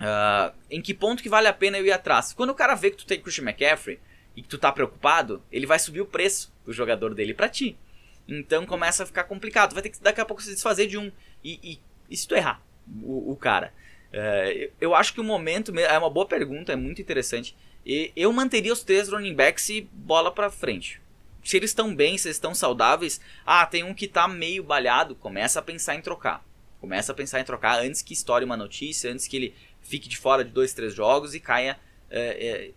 uh, 0.00 0.54
em 0.70 0.80
que 0.80 0.94
ponto 0.94 1.22
que 1.22 1.28
vale 1.28 1.48
a 1.48 1.52
pena 1.52 1.76
eu 1.76 1.84
ir 1.84 1.92
atrás? 1.92 2.32
Quando 2.32 2.50
o 2.50 2.54
cara 2.54 2.74
vê 2.74 2.90
que 2.90 2.96
tu 2.96 3.06
tem 3.06 3.20
Christian 3.20 3.44
McCaffrey 3.44 4.00
e 4.34 4.40
que 4.40 4.48
tu 4.48 4.56
tá 4.56 4.72
preocupado, 4.72 5.42
ele 5.52 5.66
vai 5.66 5.78
subir 5.78 6.00
o 6.00 6.06
preço 6.06 6.50
do 6.64 6.72
jogador 6.72 7.14
dele 7.14 7.34
para 7.34 7.50
ti. 7.50 7.76
Então 8.26 8.64
começa 8.66 9.02
a 9.02 9.06
ficar 9.06 9.24
complicado. 9.24 9.74
Vai 9.74 9.82
ter 9.82 9.90
que 9.90 10.02
daqui 10.02 10.20
a 10.20 10.24
pouco 10.24 10.42
se 10.42 10.52
desfazer 10.52 10.86
de 10.86 10.98
um. 10.98 11.10
E, 11.42 11.58
e, 11.62 11.78
e 12.10 12.16
se 12.16 12.26
tu 12.26 12.34
errar 12.34 12.62
o, 13.02 13.32
o 13.32 13.36
cara? 13.36 13.72
É, 14.12 14.70
eu 14.80 14.94
acho 14.94 15.12
que 15.12 15.20
o 15.20 15.24
momento. 15.24 15.76
É 15.78 15.98
uma 15.98 16.10
boa 16.10 16.26
pergunta, 16.26 16.72
é 16.72 16.76
muito 16.76 17.00
interessante. 17.00 17.56
E 17.84 18.12
eu 18.14 18.32
manteria 18.32 18.72
os 18.72 18.82
três 18.82 19.08
running 19.08 19.34
backs 19.34 19.68
e 19.68 19.88
bola 19.92 20.30
pra 20.30 20.50
frente. 20.50 21.00
Se 21.42 21.56
eles 21.56 21.70
estão 21.70 21.94
bem, 21.94 22.16
se 22.16 22.28
eles 22.28 22.36
estão 22.36 22.54
saudáveis. 22.54 23.20
Ah, 23.44 23.66
tem 23.66 23.82
um 23.82 23.94
que 23.94 24.06
tá 24.06 24.28
meio 24.28 24.62
balhado. 24.62 25.14
Começa 25.16 25.58
a 25.58 25.62
pensar 25.62 25.96
em 25.96 26.00
trocar. 26.00 26.44
Começa 26.80 27.12
a 27.12 27.14
pensar 27.14 27.40
em 27.40 27.44
trocar 27.44 27.80
antes 27.80 28.02
que 28.02 28.12
estoure 28.12 28.44
uma 28.44 28.56
notícia, 28.56 29.10
antes 29.12 29.26
que 29.26 29.36
ele 29.36 29.54
fique 29.80 30.08
de 30.08 30.16
fora 30.16 30.44
de 30.44 30.50
dois, 30.50 30.72
três 30.72 30.94
jogos 30.94 31.34
e 31.34 31.40
caia 31.40 31.78
é, 32.10 32.46
é, 32.46 32.70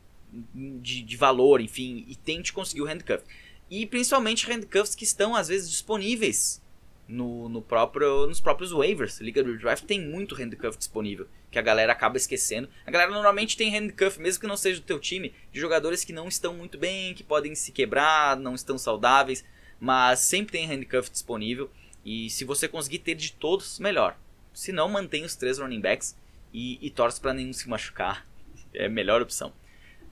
de, 0.53 1.01
de 1.01 1.17
valor, 1.17 1.61
enfim, 1.61 2.05
e 2.07 2.15
tente 2.15 2.53
conseguir 2.53 2.81
o 2.81 2.85
handcuff. 2.85 3.23
E 3.69 3.85
principalmente 3.85 4.49
handcuffs 4.49 4.95
que 4.95 5.03
estão 5.03 5.35
às 5.35 5.47
vezes 5.47 5.69
disponíveis 5.69 6.61
no, 7.07 7.47
no 7.49 7.61
próprio, 7.61 8.27
nos 8.27 8.39
próprios 8.39 8.71
waivers. 8.71 9.19
Liga 9.19 9.43
do 9.43 9.57
Draft 9.57 9.85
tem 9.85 10.01
muito 10.01 10.35
handcuff 10.35 10.77
disponível, 10.77 11.27
que 11.51 11.59
a 11.59 11.61
galera 11.61 11.91
acaba 11.91 12.17
esquecendo. 12.17 12.69
A 12.85 12.91
galera 12.91 13.11
normalmente 13.11 13.57
tem 13.57 13.69
handcuff, 13.69 14.19
mesmo 14.19 14.41
que 14.41 14.47
não 14.47 14.57
seja 14.57 14.79
do 14.79 14.85
teu 14.85 14.99
time, 14.99 15.33
de 15.51 15.59
jogadores 15.59 16.03
que 16.03 16.13
não 16.13 16.27
estão 16.27 16.53
muito 16.53 16.77
bem, 16.77 17.13
que 17.13 17.23
podem 17.23 17.55
se 17.55 17.71
quebrar, 17.71 18.37
não 18.37 18.55
estão 18.55 18.77
saudáveis, 18.77 19.43
mas 19.79 20.19
sempre 20.19 20.53
tem 20.53 20.67
handcuff 20.67 21.09
disponível. 21.09 21.69
E 22.03 22.29
se 22.29 22.45
você 22.45 22.67
conseguir 22.67 22.99
ter 22.99 23.15
de 23.15 23.31
todos, 23.33 23.79
melhor. 23.79 24.17
Se 24.53 24.71
não, 24.71 24.87
mantém 24.87 25.25
os 25.25 25.35
três 25.35 25.57
running 25.57 25.81
backs 25.81 26.15
e, 26.53 26.77
e 26.85 26.89
torce 26.89 27.19
para 27.19 27.33
nenhum 27.33 27.53
se 27.53 27.67
machucar. 27.69 28.25
É 28.77 28.87
a 28.87 28.89
melhor 28.89 29.21
opção. 29.21 29.53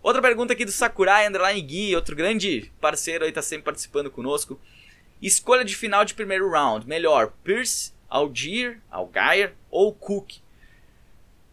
Outra 0.04 0.22
pergunta 0.22 0.52
aqui 0.52 0.66
do 0.66 0.72
Sakurai 0.72 1.26
Underline 1.26 1.62
Gui, 1.62 1.96
outro 1.96 2.14
grande 2.14 2.70
parceiro 2.82 3.24
aí, 3.24 3.32
tá 3.32 3.42
sempre 3.42 3.64
participando 3.64 4.12
conosco. 4.12 4.60
Escolha 5.22 5.64
de 5.64 5.78
final 5.78 6.04
de 6.04 6.14
primeiro 6.14 6.52
round, 6.52 6.86
melhor, 6.86 7.32
Pierce, 7.42 7.94
Algier, 8.10 8.82
Algier 8.92 9.54
ou 9.72 9.94
Cook? 9.94 10.34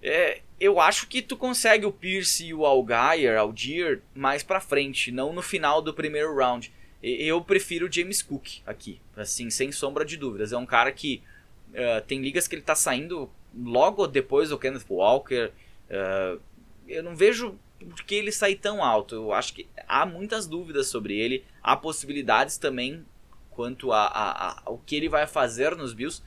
É, 0.02 0.40
eu 0.58 0.80
acho 0.80 1.06
que 1.06 1.22
tu 1.22 1.36
consegue 1.36 1.86
o 1.86 1.92
Pierce 1.92 2.46
e 2.46 2.52
o 2.52 2.66
Algier, 2.66 3.38
Algier 3.38 4.02
mais 4.12 4.42
pra 4.42 4.60
frente, 4.60 5.12
não 5.12 5.32
no 5.32 5.42
final 5.42 5.80
do 5.80 5.94
primeiro 5.94 6.34
round. 6.34 6.72
Eu 7.00 7.40
prefiro 7.40 7.90
James 7.90 8.20
Cook 8.20 8.62
aqui, 8.66 9.00
assim, 9.16 9.48
sem 9.48 9.70
sombra 9.70 10.04
de 10.04 10.16
dúvidas. 10.16 10.52
É 10.52 10.58
um 10.58 10.66
cara 10.66 10.90
que 10.90 11.22
uh, 11.68 12.04
tem 12.04 12.20
ligas 12.20 12.48
que 12.48 12.56
ele 12.56 12.62
tá 12.62 12.74
saindo 12.74 13.30
logo 13.56 14.08
depois 14.08 14.48
do 14.48 14.58
Kenneth 14.58 14.86
Walker. 14.90 15.52
Uh, 15.88 16.40
eu 16.88 17.02
não 17.04 17.14
vejo 17.14 17.56
por 17.88 18.02
que 18.04 18.14
ele 18.14 18.32
sair 18.32 18.56
tão 18.56 18.84
alto. 18.84 19.14
Eu 19.14 19.32
acho 19.32 19.54
que 19.54 19.68
há 19.88 20.04
muitas 20.04 20.46
dúvidas 20.46 20.88
sobre 20.88 21.18
ele, 21.18 21.44
há 21.62 21.76
possibilidades 21.76 22.58
também 22.58 23.04
quanto 23.50 23.92
a, 23.92 24.06
a, 24.06 24.50
a, 24.50 24.70
o 24.70 24.78
que 24.78 24.96
ele 24.96 25.08
vai 25.08 25.26
fazer 25.26 25.74
nos 25.76 25.92
Bills. 25.92 26.22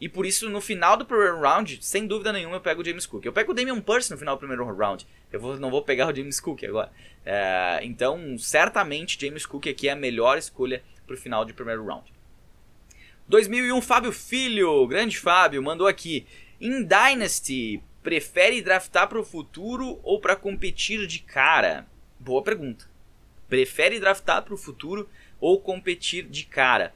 E 0.00 0.08
por 0.08 0.26
isso, 0.26 0.50
no 0.50 0.60
final 0.60 0.96
do 0.96 1.06
primeiro 1.06 1.40
round, 1.40 1.78
sem 1.80 2.08
dúvida 2.08 2.32
nenhuma, 2.32 2.56
eu 2.56 2.60
pego 2.60 2.82
o 2.82 2.84
James 2.84 3.06
Cook. 3.06 3.24
Eu 3.24 3.32
pego 3.32 3.52
o 3.52 3.54
Damian 3.54 3.80
Pierce 3.80 4.10
no 4.10 4.18
final 4.18 4.34
do 4.34 4.38
primeiro 4.40 4.64
round. 4.64 5.06
Eu 5.30 5.38
vou, 5.38 5.56
não 5.60 5.70
vou 5.70 5.82
pegar 5.82 6.12
o 6.12 6.14
James 6.14 6.40
Cook 6.40 6.64
agora. 6.64 6.90
É, 7.24 7.78
então, 7.82 8.36
certamente, 8.36 9.16
James 9.20 9.46
Cook 9.46 9.68
aqui 9.68 9.88
é 9.88 9.92
a 9.92 9.96
melhor 9.96 10.36
escolha 10.38 10.82
para 11.06 11.14
o 11.14 11.16
final 11.16 11.44
de 11.44 11.52
primeiro 11.52 11.86
round. 11.86 12.12
2001, 13.28 13.80
Fábio 13.80 14.10
Filho, 14.10 14.84
grande 14.88 15.18
Fábio, 15.18 15.62
mandou 15.62 15.86
aqui. 15.86 16.26
Em 16.60 16.82
Dynasty, 16.82 17.80
prefere 18.02 18.60
draftar 18.60 19.08
para 19.08 19.20
o 19.20 19.24
futuro 19.24 20.00
ou 20.02 20.20
para 20.20 20.36
competir 20.36 21.06
de 21.06 21.20
cara? 21.20 21.86
Boa 22.18 22.42
pergunta. 22.42 22.90
Prefere 23.48 24.00
draftar 24.00 24.42
para 24.42 24.54
o 24.54 24.58
futuro 24.58 25.08
ou 25.40 25.60
competir 25.60 26.24
de 26.24 26.44
cara? 26.44 26.92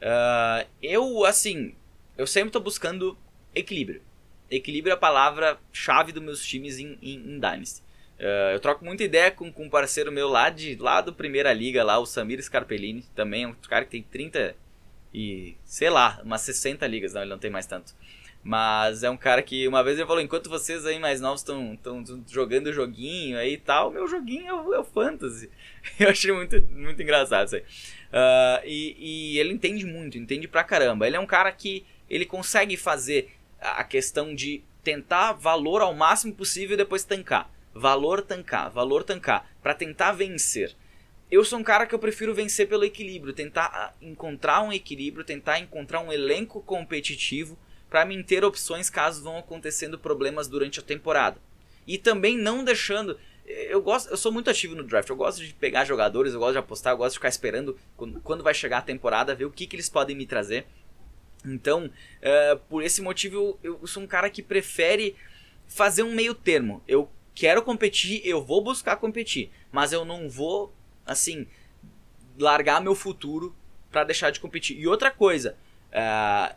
Uh, 0.00 0.66
eu, 0.82 1.24
assim, 1.24 1.74
eu 2.16 2.26
sempre 2.26 2.48
estou 2.48 2.62
buscando 2.62 3.16
equilíbrio. 3.54 4.02
Equilíbrio 4.50 4.92
é 4.92 4.94
a 4.94 4.98
palavra-chave 4.98 6.12
dos 6.12 6.22
meus 6.22 6.44
times 6.44 6.78
em, 6.78 6.98
em, 7.02 7.16
em 7.16 7.38
Dynasty. 7.38 7.82
Uh, 8.18 8.52
eu 8.52 8.60
troco 8.60 8.84
muita 8.84 9.04
ideia 9.04 9.30
com, 9.30 9.50
com 9.52 9.64
um 9.64 9.70
parceiro 9.70 10.12
meu 10.12 10.28
lá, 10.28 10.50
de, 10.50 10.76
lá 10.76 11.00
do 11.00 11.12
Primeira 11.12 11.52
Liga, 11.52 11.84
lá, 11.84 11.98
o 11.98 12.06
Samir 12.06 12.42
Scarpellini. 12.42 13.04
Também 13.14 13.44
é 13.44 13.48
um 13.48 13.54
cara 13.54 13.84
que 13.84 13.90
tem 13.90 14.02
30 14.02 14.56
e, 15.12 15.56
sei 15.64 15.90
lá, 15.90 16.20
umas 16.24 16.40
60 16.42 16.86
ligas. 16.86 17.14
Não, 17.14 17.22
ele 17.22 17.30
não 17.30 17.38
tem 17.38 17.50
mais 17.50 17.66
tanto. 17.66 17.94
Mas 18.42 19.02
é 19.02 19.10
um 19.10 19.16
cara 19.16 19.42
que 19.42 19.68
uma 19.68 19.84
vez 19.84 19.98
ele 19.98 20.06
falou: 20.06 20.22
enquanto 20.22 20.48
vocês 20.48 20.86
aí 20.86 20.98
mais 20.98 21.20
novos 21.20 21.40
estão 21.40 21.78
jogando 22.26 22.72
joguinho 22.72 23.36
aí 23.36 23.54
e 23.54 23.58
tal, 23.58 23.90
meu 23.90 24.06
joguinho 24.08 24.46
é 24.46 24.54
o, 24.54 24.74
é 24.74 24.78
o 24.78 24.84
Fantasy. 24.84 25.50
Eu 26.00 26.08
achei 26.08 26.32
muito, 26.32 26.62
muito 26.70 27.02
engraçado 27.02 27.46
isso 27.46 27.56
aí. 27.56 27.62
Uh, 27.62 28.66
e, 28.66 28.96
e, 28.98 29.38
ele 29.38 29.52
entende 29.52 29.84
muito, 29.84 30.16
entende 30.16 30.48
pra 30.48 30.64
caramba. 30.64 31.06
Ele 31.06 31.16
é 31.16 31.20
um 31.20 31.26
cara 31.26 31.52
que 31.52 31.84
ele 32.08 32.24
consegue 32.24 32.76
fazer 32.76 33.30
a 33.60 33.84
questão 33.84 34.34
de 34.34 34.62
tentar 34.82 35.32
valor 35.32 35.82
ao 35.82 35.94
máximo 35.94 36.34
possível 36.34 36.74
e 36.74 36.78
depois 36.78 37.04
tancar. 37.04 37.50
Valor, 37.74 38.22
tancar, 38.22 38.70
valor, 38.70 39.04
tancar. 39.04 39.48
para 39.62 39.74
tentar 39.74 40.12
vencer. 40.12 40.74
Eu 41.30 41.44
sou 41.44 41.58
um 41.58 41.62
cara 41.62 41.86
que 41.86 41.94
eu 41.94 41.98
prefiro 41.98 42.34
vencer 42.34 42.68
pelo 42.68 42.84
equilíbrio, 42.84 43.32
tentar 43.32 43.66
ah, 43.66 43.94
encontrar 44.02 44.62
um 44.62 44.72
equilíbrio, 44.72 45.24
tentar 45.24 45.60
encontrar 45.60 46.00
um 46.00 46.12
elenco 46.12 46.60
competitivo 46.60 47.56
para 47.88 48.04
mim 48.04 48.22
ter 48.22 48.44
opções 48.44 48.90
caso 48.90 49.22
vão 49.22 49.38
acontecendo 49.38 49.98
problemas 49.98 50.48
durante 50.48 50.80
a 50.80 50.82
temporada. 50.82 51.40
E 51.86 51.98
também 51.98 52.36
não 52.36 52.64
deixando. 52.64 53.18
Eu 53.46 53.82
gosto, 53.82 54.10
eu 54.10 54.16
sou 54.16 54.30
muito 54.30 54.48
ativo 54.48 54.76
no 54.76 54.84
draft. 54.84 55.08
Eu 55.08 55.16
gosto 55.16 55.44
de 55.44 55.52
pegar 55.54 55.84
jogadores, 55.84 56.32
eu 56.32 56.38
gosto 56.38 56.52
de 56.52 56.58
apostar, 56.58 56.92
eu 56.92 56.96
gosto 56.96 57.12
de 57.12 57.18
ficar 57.18 57.28
esperando 57.28 57.76
quando, 57.96 58.20
quando 58.20 58.44
vai 58.44 58.54
chegar 58.54 58.78
a 58.78 58.82
temporada, 58.82 59.34
ver 59.34 59.44
o 59.44 59.50
que, 59.50 59.66
que 59.66 59.74
eles 59.74 59.88
podem 59.88 60.16
me 60.16 60.26
trazer. 60.26 60.66
Então, 61.44 61.86
uh, 61.86 62.58
por 62.68 62.82
esse 62.82 63.02
motivo, 63.02 63.58
eu, 63.62 63.78
eu 63.80 63.86
sou 63.86 64.02
um 64.02 64.06
cara 64.06 64.30
que 64.30 64.42
prefere 64.42 65.16
fazer 65.66 66.02
um 66.02 66.14
meio 66.14 66.34
termo. 66.34 66.82
Eu 66.86 67.10
quero 67.34 67.62
competir, 67.62 68.20
eu 68.24 68.44
vou 68.44 68.62
buscar 68.62 68.96
competir, 68.96 69.50
mas 69.72 69.92
eu 69.92 70.04
não 70.04 70.28
vou, 70.28 70.72
assim, 71.10 71.46
largar 72.38 72.80
meu 72.80 72.94
futuro 72.94 73.54
para 73.90 74.04
deixar 74.04 74.30
de 74.30 74.38
competir. 74.38 74.78
E 74.78 74.86
outra 74.86 75.10
coisa, 75.10 75.56
uh, 75.90 76.54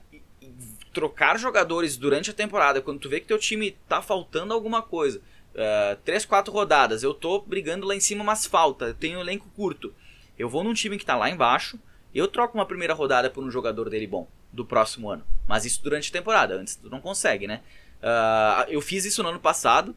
trocar 0.93 1.39
jogadores 1.39 1.97
durante 1.97 2.29
a 2.29 2.33
temporada, 2.33 2.81
quando 2.81 2.99
tu 2.99 3.09
vê 3.09 3.19
que 3.19 3.25
teu 3.25 3.39
time 3.39 3.71
tá 3.89 4.01
faltando 4.01 4.53
alguma 4.53 4.81
coisa, 4.81 5.19
uh, 5.55 5.95
três, 6.05 6.23
quatro 6.23 6.53
rodadas, 6.53 7.01
eu 7.01 7.13
tô 7.13 7.39
brigando 7.39 7.87
lá 7.87 7.95
em 7.95 7.99
cima, 7.99 8.23
mas 8.23 8.45
falta, 8.45 8.85
eu 8.85 8.93
tenho 8.93 9.17
um 9.17 9.21
elenco 9.21 9.49
curto. 9.55 9.93
Eu 10.37 10.47
vou 10.47 10.63
num 10.63 10.73
time 10.73 10.97
que 10.97 11.05
tá 11.05 11.15
lá 11.15 11.29
embaixo, 11.29 11.79
eu 12.13 12.27
troco 12.27 12.55
uma 12.55 12.65
primeira 12.65 12.93
rodada 12.93 13.29
por 13.29 13.43
um 13.43 13.49
jogador 13.49 13.89
dele 13.89 14.05
bom, 14.05 14.27
do 14.51 14.63
próximo 14.63 15.09
ano. 15.09 15.25
Mas 15.47 15.65
isso 15.65 15.81
durante 15.81 16.09
a 16.09 16.13
temporada, 16.13 16.55
antes 16.55 16.75
tu 16.75 16.89
não 16.89 17.01
consegue, 17.01 17.47
né? 17.47 17.61
Uh, 18.03 18.69
eu 18.69 18.81
fiz 18.81 19.03
isso 19.03 19.23
no 19.23 19.29
ano 19.29 19.39
passado, 19.39 19.95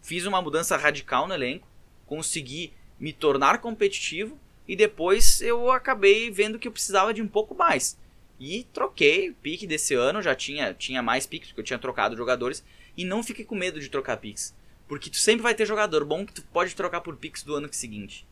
fiz 0.00 0.24
uma 0.24 0.40
mudança 0.40 0.76
radical 0.78 1.28
no 1.28 1.34
elenco, 1.34 1.68
consegui 2.06 2.72
me 3.00 3.12
tornar 3.12 3.58
competitivo 3.58 4.38
e 4.68 4.76
depois 4.76 5.40
eu 5.40 5.72
acabei 5.72 6.30
vendo 6.30 6.58
que 6.58 6.68
eu 6.68 6.72
precisava 6.72 7.12
de 7.12 7.22
um 7.22 7.26
pouco 7.26 7.56
mais. 7.56 7.98
E 8.38 8.64
troquei 8.72 9.30
o 9.30 9.34
pique 9.34 9.66
desse 9.66 9.94
ano, 9.94 10.22
já 10.22 10.34
tinha, 10.34 10.72
tinha 10.72 11.02
mais 11.02 11.26
piques, 11.26 11.48
porque 11.48 11.60
eu 11.60 11.64
tinha 11.64 11.78
trocado 11.78 12.16
jogadores. 12.16 12.64
E 12.96 13.04
não 13.04 13.22
fique 13.22 13.44
com 13.44 13.54
medo 13.54 13.80
de 13.80 13.88
trocar 13.88 14.16
piques. 14.18 14.54
Porque 14.86 15.10
tu 15.10 15.16
sempre 15.16 15.42
vai 15.42 15.54
ter 15.54 15.66
jogador 15.66 16.04
bom 16.04 16.24
que 16.24 16.32
tu 16.32 16.42
pode 16.52 16.74
trocar 16.76 17.00
por 17.00 17.16
piques 17.16 17.42
do 17.42 17.54
ano 17.54 17.68
seguinte. 17.72 18.26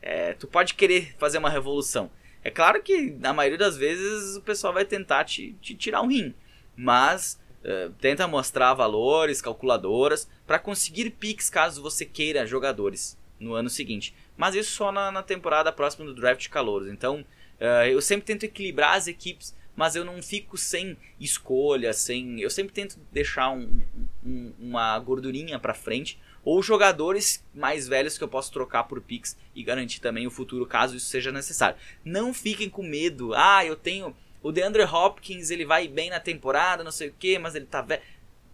É, 0.00 0.32
tu 0.32 0.46
pode 0.46 0.74
querer 0.74 1.14
fazer 1.18 1.38
uma 1.38 1.50
revolução. 1.50 2.10
É 2.42 2.50
claro 2.50 2.82
que 2.82 3.10
na 3.20 3.32
maioria 3.32 3.58
das 3.58 3.76
vezes 3.76 4.36
o 4.36 4.40
pessoal 4.40 4.72
vai 4.72 4.84
tentar 4.84 5.24
te, 5.24 5.54
te 5.60 5.74
tirar 5.74 6.02
um 6.02 6.08
rim. 6.08 6.34
Mas 6.74 7.38
uh, 7.64 7.92
tenta 8.00 8.26
mostrar 8.26 8.74
valores, 8.74 9.40
calculadoras, 9.40 10.28
para 10.46 10.58
conseguir 10.58 11.10
piques 11.10 11.50
caso 11.50 11.82
você 11.82 12.04
queira 12.04 12.46
jogadores 12.46 13.16
no 13.42 13.54
ano 13.54 13.68
seguinte. 13.68 14.14
Mas 14.36 14.54
isso 14.54 14.70
só 14.70 14.92
na, 14.92 15.10
na 15.10 15.22
temporada 15.22 15.72
próxima 15.72 16.06
do 16.06 16.14
draft 16.14 16.42
de 16.42 16.48
calouros. 16.48 16.88
Então 16.88 17.24
Uh, 17.62 17.86
eu 17.86 18.02
sempre 18.02 18.26
tento 18.26 18.42
equilibrar 18.42 18.96
as 18.96 19.06
equipes, 19.06 19.54
mas 19.76 19.94
eu 19.94 20.04
não 20.04 20.20
fico 20.20 20.58
sem 20.58 20.96
escolha, 21.20 21.92
sem. 21.92 22.40
Eu 22.40 22.50
sempre 22.50 22.72
tento 22.72 22.98
deixar 23.12 23.50
um, 23.50 23.80
um, 24.26 24.52
uma 24.58 24.98
gordurinha 24.98 25.60
para 25.60 25.72
frente. 25.72 26.18
Ou 26.44 26.60
jogadores 26.60 27.46
mais 27.54 27.86
velhos 27.86 28.18
que 28.18 28.24
eu 28.24 28.28
posso 28.28 28.52
trocar 28.52 28.82
por 28.82 29.00
picks 29.00 29.36
e 29.54 29.62
garantir 29.62 30.00
também 30.00 30.26
o 30.26 30.30
futuro 30.30 30.66
caso 30.66 30.96
isso 30.96 31.06
seja 31.06 31.30
necessário. 31.30 31.78
Não 32.04 32.34
fiquem 32.34 32.68
com 32.68 32.82
medo. 32.82 33.32
Ah, 33.32 33.64
eu 33.64 33.76
tenho. 33.76 34.12
O 34.42 34.50
DeAndre 34.50 34.82
Hopkins 34.82 35.50
ele 35.50 35.64
vai 35.64 35.86
bem 35.86 36.10
na 36.10 36.18
temporada, 36.18 36.82
não 36.82 36.90
sei 36.90 37.10
o 37.10 37.14
que, 37.16 37.38
mas 37.38 37.54
ele 37.54 37.66
tá 37.66 37.80
velho. 37.80 38.02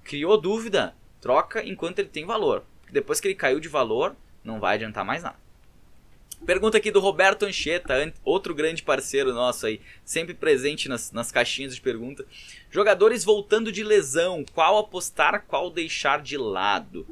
Criou 0.05 0.39
dúvida? 0.39 0.95
Troca 1.18 1.66
enquanto 1.66 1.99
ele 2.01 2.11
tem 2.11 2.26
valor. 2.26 2.62
Depois 2.93 3.20
que 3.20 3.28
ele 3.28 3.34
caiu 3.34 3.59
de 3.59 3.68
valor, 3.68 4.14
não 4.49 4.59
vai 4.59 4.74
adiantar 4.74 5.05
mais 5.05 5.22
nada. 5.22 5.36
Pergunta 6.46 6.78
aqui 6.78 6.90
do 6.90 7.01
Roberto 7.01 7.44
Ancheta, 7.44 8.12
outro 8.24 8.55
grande 8.55 8.82
parceiro 8.82 9.34
nosso 9.34 9.66
aí, 9.66 9.80
sempre 10.05 10.34
presente 10.34 10.88
nas, 10.88 11.12
nas 11.12 11.30
caixinhas 11.30 11.74
de 11.74 11.80
pergunta. 11.80 12.24
Jogadores 12.70 13.24
voltando 13.24 13.70
de 13.70 13.82
lesão, 13.82 14.44
qual 14.55 14.78
apostar, 14.78 15.44
qual 15.46 15.70
deixar 15.70 16.22
de 16.22 16.36
lado? 16.36 17.07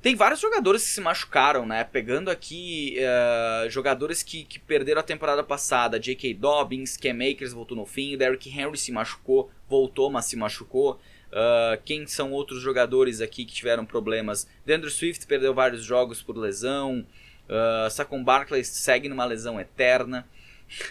Tem 0.00 0.16
vários 0.16 0.40
jogadores 0.40 0.82
que 0.82 0.88
se 0.88 1.00
machucaram, 1.00 1.64
né? 1.64 1.84
Pegando 1.84 2.28
aqui 2.28 2.96
uh, 2.98 3.70
jogadores 3.70 4.20
que, 4.20 4.42
que 4.42 4.58
perderam 4.58 5.00
a 5.00 5.04
temporada 5.04 5.44
passada. 5.44 6.00
J.K. 6.00 6.34
Dobbins, 6.34 6.96
Cam 6.96 7.18
Akers 7.22 7.52
voltou 7.52 7.76
no 7.76 7.86
fim. 7.86 8.16
Derrick 8.16 8.50
Henry 8.50 8.76
se 8.76 8.90
machucou, 8.90 9.48
voltou, 9.68 10.10
mas 10.10 10.24
se 10.24 10.34
machucou. 10.34 10.98
Uh, 11.32 11.80
quem 11.84 12.06
são 12.06 12.30
outros 12.30 12.60
jogadores 12.60 13.22
aqui 13.22 13.44
que 13.44 13.54
tiveram 13.54 13.86
problemas? 13.86 14.46
Deandre 14.66 14.90
Swift 14.90 15.26
perdeu 15.26 15.54
vários 15.54 15.82
jogos 15.82 16.22
por 16.22 16.36
lesão. 16.36 17.06
Uh, 17.48 17.90
Saquon 17.90 18.22
Barkley 18.22 18.64
segue 18.64 19.08
numa 19.08 19.24
lesão 19.24 19.58
eterna. 19.58 20.28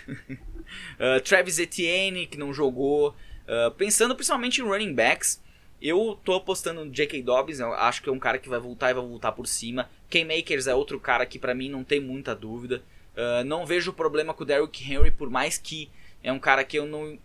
uh, 0.09 1.21
Travis 1.23 1.59
Etienne, 1.59 2.25
que 2.25 2.37
não 2.37 2.51
jogou. 2.53 3.15
Uh, 3.47 3.71
pensando 3.77 4.15
principalmente 4.15 4.61
em 4.61 4.63
running 4.63 4.93
backs, 4.93 5.41
eu 5.81 6.19
tô 6.23 6.33
apostando 6.33 6.85
no 6.85 6.91
J.K. 6.91 7.21
Dobbins, 7.21 7.59
eu 7.59 7.73
acho 7.73 8.01
que 8.01 8.09
é 8.09 8.11
um 8.11 8.19
cara 8.19 8.37
que 8.37 8.49
vai 8.49 8.59
voltar 8.59 8.91
e 8.91 8.93
vai 8.93 9.03
voltar 9.03 9.31
por 9.31 9.47
cima. 9.47 9.89
K-Makers 10.09 10.67
é 10.67 10.75
outro 10.75 10.99
cara 10.99 11.25
que 11.25 11.39
para 11.39 11.55
mim 11.55 11.69
não 11.69 11.83
tem 11.83 11.99
muita 11.99 12.35
dúvida. 12.35 12.83
Uh, 13.15 13.43
não 13.43 13.65
vejo 13.65 13.91
problema 13.93 14.33
com 14.33 14.43
o 14.43 14.45
Derrick 14.45 14.83
Henry, 14.83 15.11
por 15.11 15.29
mais 15.29 15.57
que 15.57 15.89
é 16.23 16.31
um 16.31 16.39
cara 16.39 16.63
que 16.63 16.77
eu 16.77 16.85
não 16.85 17.17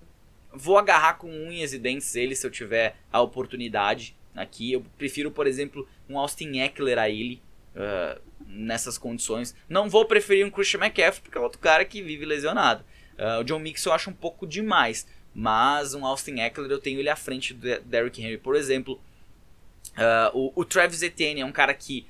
vou 0.56 0.78
agarrar 0.78 1.14
com 1.14 1.28
unhas 1.28 1.72
e 1.72 1.78
dentes 1.78 2.14
ele 2.16 2.34
se 2.34 2.46
eu 2.46 2.50
tiver 2.50 2.96
a 3.12 3.20
oportunidade 3.20 4.16
aqui. 4.34 4.72
Eu 4.72 4.84
prefiro, 4.96 5.30
por 5.30 5.46
exemplo, 5.46 5.88
um 6.08 6.18
Austin 6.18 6.58
Eckler 6.58 6.98
a 6.98 7.08
ele. 7.08 7.42
Uh, 7.74 8.18
nessas 8.48 8.96
condições. 8.96 9.54
Não 9.68 9.88
vou 9.88 10.04
preferir 10.04 10.46
um 10.46 10.50
Christian 10.50 10.80
McCaffrey 10.80 11.22
porque 11.22 11.38
é 11.38 11.40
outro 11.40 11.58
cara 11.58 11.84
que 11.84 12.02
vive 12.02 12.24
lesionado. 12.24 12.84
Uh, 13.18 13.40
o 13.40 13.44
John 13.44 13.58
Mixon 13.58 13.90
eu 13.90 13.94
acho 13.94 14.10
um 14.10 14.14
pouco 14.14 14.46
demais, 14.46 15.06
mas 15.34 15.94
um 15.94 16.04
Austin 16.04 16.40
Eckler 16.40 16.70
eu 16.70 16.78
tenho 16.78 17.00
ele 17.00 17.08
à 17.08 17.16
frente 17.16 17.54
do 17.54 17.80
Derrick 17.80 18.22
Henry, 18.22 18.38
por 18.38 18.54
exemplo. 18.54 19.00
Uh, 19.92 20.30
o, 20.34 20.52
o, 20.60 20.64
Travis 20.64 21.02
Etienne 21.02 21.40
é 21.40 21.44
um 21.44 21.52
cara 21.52 21.72
que 21.72 22.06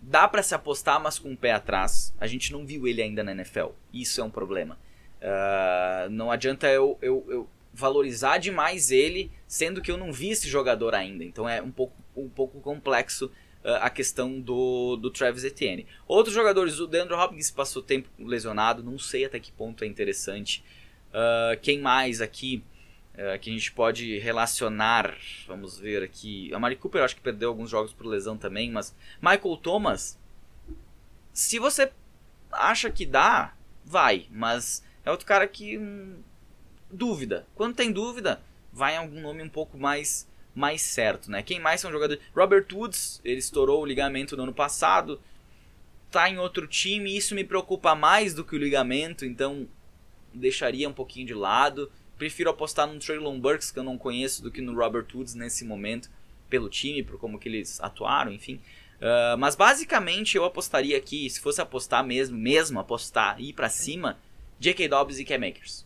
dá 0.00 0.28
para 0.28 0.42
se 0.42 0.54
apostar, 0.54 1.00
mas 1.00 1.18
com 1.18 1.32
o 1.32 1.36
pé 1.36 1.52
atrás. 1.52 2.14
A 2.20 2.26
gente 2.26 2.52
não 2.52 2.64
viu 2.64 2.86
ele 2.86 3.02
ainda 3.02 3.24
na 3.24 3.32
NFL. 3.32 3.68
Isso 3.92 4.20
é 4.20 4.24
um 4.24 4.30
problema. 4.30 4.78
Uh, 5.20 6.10
não 6.10 6.30
adianta 6.30 6.68
eu, 6.68 6.98
eu, 7.00 7.24
eu, 7.28 7.48
valorizar 7.74 8.38
demais 8.38 8.90
ele, 8.90 9.30
sendo 9.46 9.82
que 9.82 9.90
eu 9.90 9.98
não 9.98 10.12
vi 10.12 10.30
esse 10.30 10.48
jogador 10.48 10.94
ainda. 10.94 11.24
Então 11.24 11.48
é 11.48 11.60
um 11.60 11.70
pouco, 11.70 11.96
um 12.16 12.28
pouco 12.28 12.60
complexo 12.60 13.30
a 13.80 13.88
questão 13.88 14.38
do, 14.40 14.96
do 14.96 15.10
Travis 15.10 15.42
Etienne. 15.42 15.86
Outros 16.06 16.34
jogadores, 16.34 16.78
o 16.80 16.86
Deandre 16.86 17.14
Hopkins 17.14 17.50
passou 17.50 17.82
tempo 17.82 18.08
lesionado, 18.18 18.82
não 18.82 18.98
sei 18.98 19.24
até 19.24 19.40
que 19.40 19.50
ponto 19.50 19.84
é 19.84 19.86
interessante. 19.86 20.62
Uh, 21.08 21.58
quem 21.62 21.80
mais 21.80 22.20
aqui 22.20 22.62
uh, 23.14 23.38
que 23.38 23.48
a 23.48 23.52
gente 23.52 23.72
pode 23.72 24.18
relacionar? 24.18 25.16
Vamos 25.46 25.78
ver 25.78 26.02
aqui. 26.02 26.52
A 26.52 26.58
Mari 26.58 26.76
Cooper 26.76 27.02
acho 27.02 27.16
que 27.16 27.22
perdeu 27.22 27.48
alguns 27.48 27.70
jogos 27.70 27.92
por 27.92 28.06
lesão 28.06 28.36
também, 28.36 28.70
mas 28.70 28.94
Michael 29.22 29.56
Thomas, 29.56 30.18
se 31.32 31.58
você 31.58 31.90
acha 32.52 32.90
que 32.90 33.06
dá, 33.06 33.56
vai, 33.82 34.26
mas 34.30 34.84
é 35.06 35.10
outro 35.10 35.26
cara 35.26 35.48
que 35.48 35.78
hum, 35.78 36.18
dúvida. 36.94 37.46
Quando 37.54 37.74
tem 37.74 37.92
dúvida, 37.92 38.40
vai 38.72 38.94
em 38.94 38.98
algum 38.98 39.20
nome 39.20 39.42
um 39.42 39.48
pouco 39.48 39.78
mais 39.78 40.26
mais 40.54 40.82
certo, 40.82 41.30
né? 41.30 41.42
Quem 41.42 41.58
mais 41.58 41.80
são 41.80 41.90
jogadores? 41.90 42.22
Robert 42.34 42.66
Woods, 42.72 43.20
ele 43.24 43.40
estourou 43.40 43.82
o 43.82 43.86
ligamento 43.86 44.36
no 44.36 44.44
ano 44.44 44.54
passado, 44.54 45.20
tá 46.10 46.30
em 46.30 46.38
outro 46.38 46.66
time, 46.68 47.16
isso 47.16 47.34
me 47.34 47.42
preocupa 47.42 47.94
mais 47.96 48.32
do 48.34 48.44
que 48.44 48.54
o 48.54 48.58
ligamento, 48.58 49.24
então 49.24 49.66
deixaria 50.32 50.88
um 50.88 50.92
pouquinho 50.92 51.26
de 51.26 51.34
lado. 51.34 51.90
Prefiro 52.16 52.50
apostar 52.50 52.86
no 52.86 53.00
Traylon 53.00 53.40
Burks, 53.40 53.72
que 53.72 53.78
eu 53.80 53.82
não 53.82 53.98
conheço, 53.98 54.42
do 54.42 54.50
que 54.50 54.60
no 54.60 54.74
Robert 54.76 55.06
Woods 55.12 55.34
nesse 55.34 55.64
momento, 55.64 56.08
pelo 56.48 56.68
time, 56.68 57.02
por 57.02 57.18
como 57.18 57.38
que 57.38 57.48
eles 57.48 57.80
atuaram, 57.80 58.32
enfim. 58.32 58.60
Uh, 59.00 59.36
mas 59.36 59.56
basicamente 59.56 60.36
eu 60.36 60.44
apostaria 60.44 60.96
aqui, 60.96 61.28
se 61.28 61.40
fosse 61.40 61.60
apostar 61.60 62.04
mesmo, 62.04 62.38
mesmo 62.38 62.78
apostar, 62.78 63.40
ir 63.40 63.52
para 63.52 63.68
cima, 63.68 64.16
J.K. 64.60 64.88
Dobbs 64.88 65.18
e 65.18 65.24
Cam 65.24 65.44
Akers. 65.46 65.84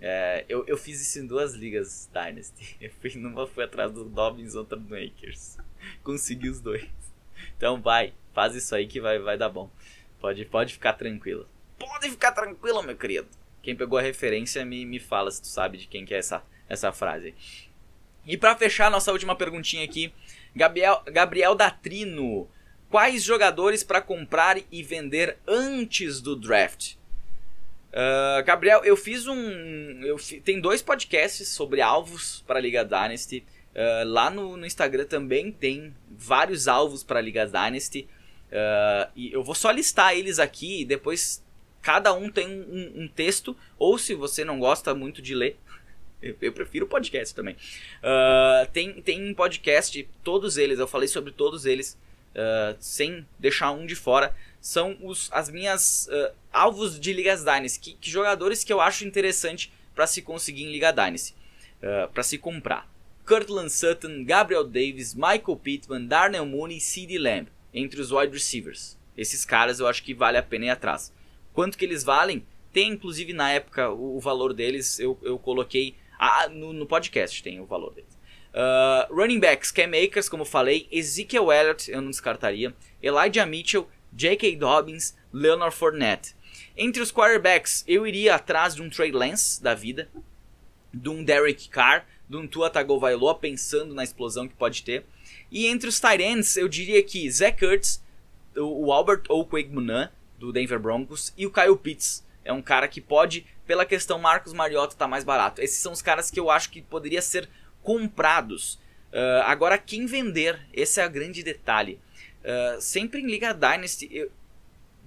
É, 0.00 0.44
eu, 0.48 0.64
eu 0.66 0.76
fiz 0.76 1.00
isso 1.00 1.18
em 1.18 1.26
duas 1.26 1.54
ligas 1.54 2.08
Dynasty. 2.12 2.76
Eu 2.80 2.90
fui, 3.00 3.10
numa 3.16 3.46
fui 3.46 3.64
atrás 3.64 3.90
do 3.90 4.04
Dobbins, 4.04 4.54
outra 4.54 4.78
do 4.78 4.94
Akers. 4.94 5.58
Consegui 6.04 6.48
os 6.48 6.60
dois. 6.60 6.88
Então 7.56 7.80
vai, 7.80 8.14
faz 8.32 8.54
isso 8.54 8.74
aí 8.74 8.86
que 8.86 9.00
vai, 9.00 9.18
vai 9.18 9.36
dar 9.36 9.48
bom. 9.48 9.70
Pode, 10.20 10.44
pode 10.44 10.72
ficar 10.72 10.92
tranquilo. 10.92 11.48
Pode 11.78 12.10
ficar 12.10 12.32
tranquilo, 12.32 12.82
meu 12.82 12.96
querido. 12.96 13.28
Quem 13.62 13.74
pegou 13.74 13.98
a 13.98 14.02
referência 14.02 14.64
me, 14.64 14.84
me 14.84 14.98
fala 15.00 15.30
se 15.30 15.42
tu 15.42 15.48
sabe 15.48 15.78
de 15.78 15.86
quem 15.86 16.04
que 16.04 16.14
é 16.14 16.18
essa, 16.18 16.42
essa 16.68 16.92
frase. 16.92 17.34
E 18.26 18.36
para 18.36 18.56
fechar 18.56 18.90
nossa 18.90 19.12
última 19.12 19.34
perguntinha 19.34 19.84
aqui, 19.84 20.12
Gabriel, 20.54 21.02
Gabriel 21.06 21.54
Datrino. 21.54 22.48
Quais 22.88 23.22
jogadores 23.22 23.84
para 23.84 24.00
comprar 24.00 24.58
e 24.72 24.82
vender 24.82 25.38
antes 25.46 26.20
do 26.20 26.34
draft? 26.34 26.97
Uh, 27.88 28.44
Gabriel, 28.44 28.84
eu 28.84 28.96
fiz 28.96 29.26
um. 29.26 30.02
Eu 30.02 30.18
fi, 30.18 30.40
tem 30.40 30.60
dois 30.60 30.82
podcasts 30.82 31.48
sobre 31.48 31.80
alvos 31.80 32.44
para 32.46 32.58
a 32.58 32.62
Liga 32.62 32.84
Dynasty. 32.84 33.44
Uh, 33.74 34.06
lá 34.06 34.30
no, 34.30 34.56
no, 34.56 34.66
Instagram 34.66 35.04
também 35.04 35.52
tem 35.52 35.94
vários 36.10 36.68
alvos 36.68 37.02
para 37.02 37.18
a 37.18 37.22
Liga 37.22 37.46
Dynasty. 37.46 38.08
Uh, 38.50 39.10
e 39.16 39.32
eu 39.32 39.42
vou 39.42 39.54
só 39.54 39.70
listar 39.70 40.14
eles 40.14 40.38
aqui. 40.38 40.84
Depois 40.84 41.42
cada 41.80 42.12
um 42.12 42.30
tem 42.30 42.46
um, 42.46 43.04
um, 43.04 43.08
texto. 43.08 43.56
Ou 43.78 43.96
se 43.96 44.14
você 44.14 44.44
não 44.44 44.58
gosta 44.58 44.94
muito 44.94 45.22
de 45.22 45.34
ler, 45.34 45.56
eu, 46.20 46.36
eu 46.42 46.52
prefiro 46.52 46.86
podcast 46.86 47.34
também. 47.34 47.56
tem, 48.72 49.00
tem 49.00 49.32
podcast, 49.32 50.06
todos 50.22 50.58
eles, 50.58 50.78
eu 50.78 50.86
falei 50.86 51.08
sobre 51.08 51.32
todos 51.32 51.64
eles, 51.64 51.96
sem 52.80 53.26
deixar 53.38 53.70
um 53.70 53.86
de 53.86 53.94
fora 53.94 54.34
são 54.60 54.96
os, 55.02 55.28
as 55.32 55.48
minhas 55.48 56.08
uh, 56.08 56.34
alvos 56.52 56.98
de 56.98 57.12
Ligas 57.12 57.44
Dynasty. 57.44 57.80
Que, 57.80 57.92
que, 57.94 58.10
jogadores 58.10 58.64
que 58.64 58.72
eu 58.72 58.80
acho 58.80 59.06
interessante 59.06 59.72
para 59.94 60.06
se 60.06 60.22
conseguir 60.22 60.64
em 60.64 60.72
Liga 60.72 60.92
Dynasty. 60.92 61.34
Uh, 61.82 62.08
para 62.12 62.22
se 62.22 62.38
comprar. 62.38 62.88
Cortland 63.26 63.70
Sutton, 63.70 64.24
Gabriel 64.24 64.64
Davis, 64.64 65.14
Michael 65.14 65.60
Pittman, 65.62 66.06
Darnell 66.06 66.46
Mooney 66.46 66.78
e 66.78 66.80
CeeDee 66.80 67.18
Lamb. 67.18 67.48
Entre 67.72 68.00
os 68.00 68.10
wide 68.10 68.32
receivers. 68.32 68.96
Esses 69.16 69.44
caras 69.44 69.80
eu 69.80 69.86
acho 69.86 70.02
que 70.02 70.14
vale 70.14 70.38
a 70.38 70.42
pena 70.42 70.66
ir 70.66 70.70
atrás. 70.70 71.12
Quanto 71.52 71.76
que 71.76 71.84
eles 71.84 72.02
valem? 72.02 72.44
Tem 72.72 72.90
inclusive 72.90 73.32
na 73.32 73.50
época 73.50 73.90
o, 73.90 74.16
o 74.16 74.20
valor 74.20 74.52
deles. 74.54 74.98
Eu, 74.98 75.18
eu 75.22 75.38
coloquei 75.38 75.94
no, 76.50 76.72
no 76.72 76.86
podcast 76.86 77.42
tem 77.42 77.60
o 77.60 77.66
valor 77.66 77.92
deles. 77.92 78.18
Uh, 78.48 79.14
running 79.14 79.38
backs, 79.38 79.70
Cam 79.70 79.90
Akers, 79.94 80.28
como 80.28 80.44
falei, 80.44 80.88
Ezekiel 80.90 81.52
Elliott, 81.52 81.90
eu 81.90 82.00
não 82.00 82.10
descartaria, 82.10 82.74
Elijah 83.00 83.46
Mitchell, 83.46 83.88
J.K. 84.12 84.56
Dobbins, 84.56 85.14
Leonard 85.32 85.74
Fournette. 85.74 86.34
Entre 86.76 87.02
os 87.02 87.12
quarterbacks, 87.12 87.84
eu 87.86 88.06
iria 88.06 88.34
atrás 88.34 88.74
de 88.74 88.82
um 88.82 88.90
Trey 88.90 89.10
Lance 89.10 89.62
da 89.62 89.74
vida, 89.74 90.08
de 90.92 91.08
um 91.08 91.22
Derek 91.24 91.68
Carr, 91.68 92.06
de 92.28 92.36
um 92.36 92.46
Tua 92.46 92.70
Tagovailoa, 92.70 93.34
pensando 93.34 93.94
na 93.94 94.04
explosão 94.04 94.46
que 94.46 94.54
pode 94.54 94.82
ter. 94.82 95.04
E 95.50 95.66
entre 95.66 95.88
os 95.88 95.98
tight 95.98 96.22
ends, 96.22 96.56
eu 96.56 96.68
diria 96.68 97.02
que 97.02 97.30
Zach 97.30 97.58
Kurtz, 97.58 98.02
o 98.56 98.92
Albert 98.92 99.22
Okwegmunan, 99.28 100.10
do 100.38 100.52
Denver 100.52 100.78
Broncos, 100.78 101.32
e 101.36 101.46
o 101.46 101.50
Kyle 101.50 101.76
Pitts. 101.76 102.24
É 102.44 102.52
um 102.52 102.62
cara 102.62 102.88
que 102.88 103.00
pode, 103.00 103.46
pela 103.66 103.84
questão 103.84 104.18
Marcos 104.18 104.52
Mariota, 104.52 104.96
tá 104.96 105.08
mais 105.08 105.24
barato. 105.24 105.60
Esses 105.60 105.78
são 105.78 105.92
os 105.92 106.00
caras 106.00 106.30
que 106.30 106.40
eu 106.40 106.50
acho 106.50 106.70
que 106.70 106.80
poderia 106.80 107.20
ser 107.20 107.48
comprados. 107.82 108.74
Uh, 109.12 109.42
agora, 109.44 109.78
quem 109.78 110.06
vender? 110.06 110.60
Esse 110.72 111.00
é 111.00 111.06
o 111.06 111.10
grande 111.10 111.42
detalhe. 111.42 111.98
Uh, 112.48 112.80
sempre 112.80 113.20
em 113.20 113.26
Liga 113.26 113.52
Dynasty, 113.52 114.08
eu, 114.10 114.32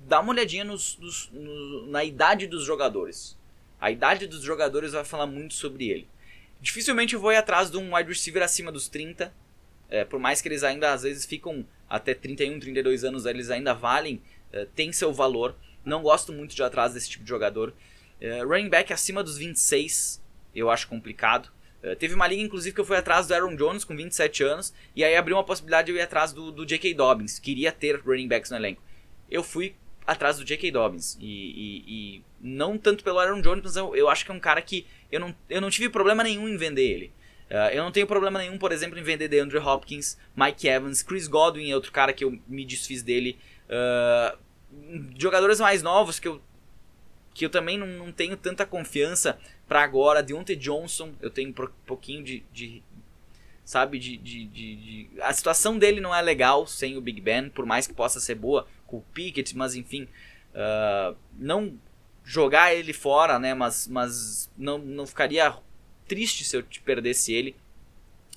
dá 0.08 0.20
uma 0.20 0.32
olhadinha 0.32 0.64
nos, 0.64 0.96
nos, 1.00 1.28
no, 1.34 1.88
na 1.88 2.04
idade 2.04 2.46
dos 2.46 2.64
jogadores. 2.64 3.36
A 3.80 3.90
idade 3.90 4.28
dos 4.28 4.44
jogadores 4.44 4.92
vai 4.92 5.04
falar 5.04 5.26
muito 5.26 5.56
sobre 5.56 5.90
ele. 5.90 6.08
Dificilmente 6.62 7.16
eu 7.16 7.20
vou 7.20 7.32
ir 7.32 7.38
atrás 7.38 7.72
de 7.72 7.78
um 7.78 7.96
wide 7.96 8.10
receiver 8.10 8.44
acima 8.44 8.72
dos 8.72 8.88
30. 8.88 9.34
É, 9.90 10.06
por 10.06 10.20
mais 10.20 10.40
que 10.40 10.48
eles 10.48 10.64
ainda 10.64 10.94
às 10.94 11.02
vezes 11.02 11.26
ficam 11.26 11.66
até 11.90 12.14
31, 12.14 12.60
32 12.60 13.04
anos, 13.04 13.26
eles 13.26 13.50
ainda 13.50 13.74
valem, 13.74 14.22
é, 14.54 14.66
tem 14.76 14.94
seu 14.94 15.12
valor. 15.12 15.56
Não 15.84 16.04
gosto 16.04 16.32
muito 16.32 16.56
de 16.56 16.62
atrás 16.62 16.94
desse 16.94 17.10
tipo 17.10 17.24
de 17.24 17.30
jogador. 17.30 17.74
É, 18.20 18.44
running 18.44 18.70
back 18.70 18.94
acima 18.94 19.24
dos 19.24 19.40
26, 19.40 20.22
eu 20.54 20.70
acho 20.70 20.88
complicado. 20.88 21.52
Uh, 21.84 21.96
teve 21.96 22.14
uma 22.14 22.28
liga, 22.28 22.42
inclusive, 22.42 22.74
que 22.74 22.82
eu 22.82 22.86
fui 22.86 22.98
atrás 22.98 23.28
do 23.28 23.34
Aaron 23.34 23.56
Jones 23.56 23.84
com 23.84 23.96
27 23.96 24.44
anos, 24.44 24.74
e 24.96 25.04
aí 25.04 25.16
abriu 25.16 25.36
uma 25.36 25.44
possibilidade 25.44 25.88
de 25.88 25.92
eu 25.92 25.98
ir 25.98 26.02
atrás 26.02 26.32
do, 26.32 26.52
do 26.52 26.66
J.K. 26.66 26.94
Dobbins. 26.94 27.40
Queria 27.40 27.72
ter 27.72 28.02
running 28.02 28.28
backs 28.28 28.52
no 28.52 28.58
elenco. 28.58 28.82
Eu 29.30 29.44
fui 29.44 29.76
atrás 30.06 30.38
do 30.38 30.46
J.K. 30.46 30.72
Dobbins. 30.72 31.18
E, 31.20 31.26
e, 31.26 31.84
e, 31.88 32.24
não 32.40 32.78
tanto 32.78 33.04
pelo 33.04 33.20
Aaron 33.20 33.42
Jones, 33.42 33.64
mas 33.64 33.76
eu, 33.76 33.96
eu, 33.96 34.10
acho 34.10 34.26
que 34.26 34.32
é 34.32 34.34
um 34.34 34.40
cara 34.40 34.62
que 34.62 34.86
eu 35.12 35.20
não, 35.20 35.36
eu 35.50 35.62
não 35.62 35.70
tive 35.70 35.90
problema 35.90 36.24
nenhum 36.24 36.48
em 36.48 36.58
vender 36.58 36.84
ele. 36.84 37.14
Uh, 37.50 37.74
eu 37.74 37.84
não 37.84 37.92
tenho 37.92 38.08
problema 38.08 38.40
nenhum, 38.40 38.58
por 38.58 38.72
exemplo, 38.72 38.98
em 38.98 39.04
vender 39.04 39.28
DeAndre 39.28 39.58
Hopkins, 39.58 40.18
Mike 40.36 40.68
Evans, 40.68 41.04
Chris 41.04 41.28
Godwin 41.28 41.70
é 41.70 41.76
outro 41.76 41.92
cara 41.92 42.14
que 42.14 42.24
eu 42.24 42.40
me 42.48 42.64
desfiz 42.64 43.04
dele. 43.04 43.38
Uh, 43.68 44.38
jogadores 45.18 45.60
mais 45.60 45.84
novos 45.84 46.20
que 46.20 46.28
eu, 46.28 46.42
que 47.34 47.46
eu 47.46 47.50
também 47.50 47.78
não, 47.78 47.88
não 47.88 48.12
tenho 48.12 48.36
tanta 48.36 48.66
confiança 48.66 49.40
para 49.68 49.82
agora. 49.82 50.24
Deontay 50.24 50.56
Johnson, 50.56 51.14
eu 51.22 51.30
tenho 51.30 51.50
um 51.50 51.70
pouquinho 51.86 52.24
de. 52.24 52.44
de 52.52 52.84
sabe, 53.64 54.00
de, 54.00 54.18
de, 54.18 54.46
de, 54.46 55.10
A 55.22 55.34
situação 55.34 55.78
dele 55.78 56.02
não 56.02 56.14
é 56.14 56.22
legal 56.22 56.68
sem 56.68 56.98
o 56.98 57.02
Big 57.02 57.22
Ben, 57.22 57.50
por 57.50 57.66
mais 57.66 57.88
que 57.88 57.94
possa 57.94 58.20
ser 58.20 58.36
boa 58.36 58.68
com 58.86 58.98
o 58.98 59.06
Pickett, 59.14 59.56
mas 59.56 59.76
enfim. 59.76 60.08
Uh, 60.54 61.16
não 61.38 61.80
jogar 62.24 62.74
ele 62.74 62.94
fora, 62.94 63.40
né? 63.40 63.54
Mas, 63.54 63.88
mas 63.88 64.50
não, 64.58 64.78
não 64.78 65.08
ficaria 65.08 65.56
triste 66.08 66.44
se 66.44 66.58
eu 66.58 66.64
te 66.64 66.82
perdesse 66.82 67.34
ele. 67.34 67.56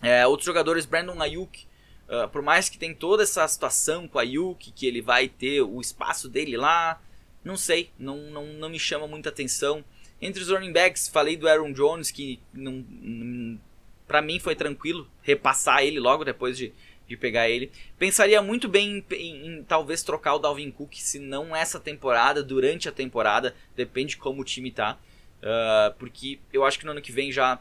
É, 0.01 0.27
outros 0.27 0.47
jogadores, 0.47 0.87
Brandon 0.87 1.21
Ayuk, 1.21 1.67
uh, 2.09 2.29
por 2.29 2.43
mais 2.43 2.69
que 2.69 2.79
tem 2.79 2.95
toda 2.95 3.23
essa 3.23 3.47
situação 3.49 4.07
com 4.07 4.19
a 4.19 4.23
Ayuk, 4.23 4.71
que 4.71 4.87
ele 4.87 5.01
vai 5.01 5.29
ter 5.29 5.63
o 5.63 5.81
espaço 5.81 6.29
dele 6.29 6.57
lá, 6.57 7.01
não 7.45 7.57
sei, 7.57 7.91
não, 7.99 8.17
não, 8.31 8.47
não 8.47 8.69
me 8.69 8.79
chama 8.79 9.07
muita 9.07 9.29
atenção. 9.29 9.85
Entre 10.21 10.43
os 10.43 10.49
running 10.49 10.73
backs, 10.73 11.09
falei 11.09 11.37
do 11.37 11.49
Aaron 11.49 11.73
Jones, 11.73 12.11
que 12.11 12.41
não, 12.53 12.85
não 12.89 13.61
para 14.07 14.23
mim 14.23 14.39
foi 14.39 14.55
tranquilo 14.55 15.09
repassar 15.23 15.83
ele 15.83 15.99
logo 15.99 16.25
depois 16.25 16.57
de, 16.57 16.73
de 17.07 17.17
pegar 17.17 17.49
ele. 17.49 17.71
Pensaria 17.99 18.41
muito 18.41 18.69
bem 18.69 19.05
em, 19.11 19.15
em, 19.15 19.47
em, 19.47 19.65
talvez 19.65 20.03
trocar 20.03 20.35
o 20.35 20.39
Dalvin 20.39 20.71
Cook, 20.71 20.95
se 20.95 21.19
não 21.19 21.55
essa 21.55 21.79
temporada, 21.79 22.43
durante 22.43 22.89
a 22.89 22.93
temporada, 22.93 23.55
depende 23.77 24.11
de 24.11 24.17
como 24.17 24.43
o 24.43 24.45
time 24.45 24.71
tá. 24.71 24.99
Uh, 25.41 25.95
porque 25.99 26.39
eu 26.53 26.65
acho 26.65 26.79
que 26.79 26.87
no 26.87 26.93
ano 26.93 27.03
que 27.03 27.13
vem 27.13 27.31
já 27.31 27.61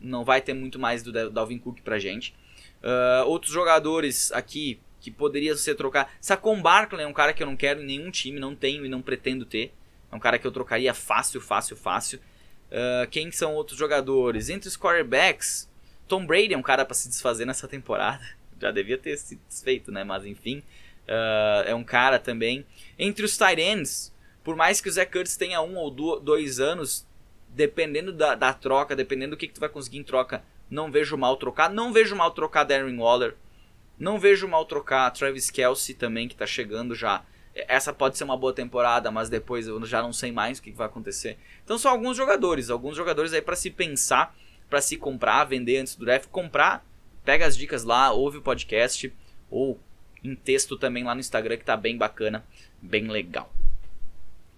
não 0.00 0.24
vai 0.24 0.40
ter 0.40 0.54
muito 0.54 0.78
mais 0.78 1.02
do 1.02 1.30
Dalvin 1.30 1.58
Cook 1.58 1.80
pra 1.80 1.98
gente. 1.98 2.34
Uh, 2.82 3.26
outros 3.26 3.52
jogadores 3.52 4.30
aqui 4.32 4.78
que 5.06 5.10
poderiam 5.12 5.56
ser 5.56 5.76
trocar. 5.76 6.12
Saquon 6.20 6.60
Barkley 6.60 7.04
é 7.04 7.06
um 7.06 7.12
cara 7.12 7.32
que 7.32 7.40
eu 7.40 7.46
não 7.46 7.56
quero 7.56 7.80
em 7.80 7.86
nenhum 7.86 8.10
time, 8.10 8.40
não 8.40 8.56
tenho 8.56 8.84
e 8.84 8.88
não 8.88 9.00
pretendo 9.00 9.44
ter. 9.44 9.72
É 10.10 10.16
um 10.16 10.18
cara 10.18 10.36
que 10.36 10.44
eu 10.44 10.50
trocaria 10.50 10.92
fácil, 10.92 11.40
fácil, 11.40 11.76
fácil. 11.76 12.18
Uh, 12.68 13.08
quem 13.08 13.30
são 13.30 13.54
outros 13.54 13.78
jogadores? 13.78 14.48
Entre 14.48 14.68
os 14.68 14.76
quarterbacks, 14.76 15.70
Tom 16.08 16.26
Brady 16.26 16.54
é 16.54 16.58
um 16.58 16.62
cara 16.62 16.84
para 16.84 16.94
se 16.94 17.08
desfazer 17.08 17.44
nessa 17.44 17.68
temporada. 17.68 18.24
Já 18.60 18.72
devia 18.72 18.98
ter 18.98 19.16
se 19.16 19.38
desfeito, 19.48 19.92
né? 19.92 20.02
Mas 20.02 20.26
enfim, 20.26 20.58
uh, 21.06 21.62
é 21.64 21.74
um 21.74 21.84
cara 21.84 22.18
também. 22.18 22.66
Entre 22.98 23.24
os 23.24 23.38
tight 23.38 23.60
ends, 23.60 24.12
por 24.42 24.56
mais 24.56 24.80
que 24.80 24.88
o 24.88 24.92
Zach 24.92 25.12
Kurtz 25.12 25.36
tenha 25.36 25.62
um 25.62 25.76
ou 25.76 25.88
dois 26.18 26.58
anos, 26.58 27.06
dependendo 27.50 28.12
da, 28.12 28.34
da 28.34 28.52
troca, 28.52 28.96
dependendo 28.96 29.36
do 29.36 29.38
que, 29.38 29.46
que 29.46 29.54
tu 29.54 29.60
vai 29.60 29.68
conseguir 29.68 29.98
em 29.98 30.02
troca, 30.02 30.42
não 30.68 30.90
vejo 30.90 31.16
mal 31.16 31.36
trocar. 31.36 31.70
Não 31.70 31.92
vejo 31.92 32.16
mal 32.16 32.32
trocar 32.32 32.64
Darren 32.64 32.98
Waller. 32.98 33.36
Não 33.98 34.18
vejo 34.18 34.46
mal 34.46 34.64
trocar 34.64 35.10
Travis 35.10 35.50
Kelsey 35.50 35.94
também, 35.94 36.28
que 36.28 36.34
está 36.34 36.46
chegando 36.46 36.94
já 36.94 37.24
essa 37.68 37.92
pode 37.92 38.18
ser 38.18 38.24
uma 38.24 38.36
boa 38.36 38.52
temporada, 38.52 39.10
mas 39.10 39.30
depois 39.30 39.66
eu 39.66 39.84
já 39.86 40.02
não 40.02 40.12
sei 40.12 40.30
mais 40.30 40.58
o 40.58 40.62
que 40.62 40.70
vai 40.70 40.86
acontecer. 40.86 41.38
Então 41.64 41.78
são 41.78 41.90
alguns 41.90 42.16
jogadores, 42.16 42.68
alguns 42.68 42.96
jogadores 42.96 43.32
aí 43.32 43.40
para 43.40 43.56
se 43.56 43.70
pensar, 43.70 44.36
para 44.68 44.82
se 44.82 44.96
comprar, 44.96 45.44
vender 45.44 45.78
antes 45.78 45.96
do 45.96 46.04
draft, 46.04 46.28
comprar, 46.28 46.84
pega 47.24 47.46
as 47.46 47.56
dicas 47.56 47.82
lá, 47.82 48.12
ouve 48.12 48.38
o 48.38 48.42
podcast 48.42 49.12
ou 49.50 49.80
em 50.22 50.34
texto 50.34 50.76
também 50.76 51.04
lá 51.04 51.14
no 51.14 51.20
Instagram 51.20 51.56
que 51.56 51.64
tá 51.64 51.76
bem 51.76 51.96
bacana, 51.96 52.44
bem 52.80 53.08
legal. 53.08 53.50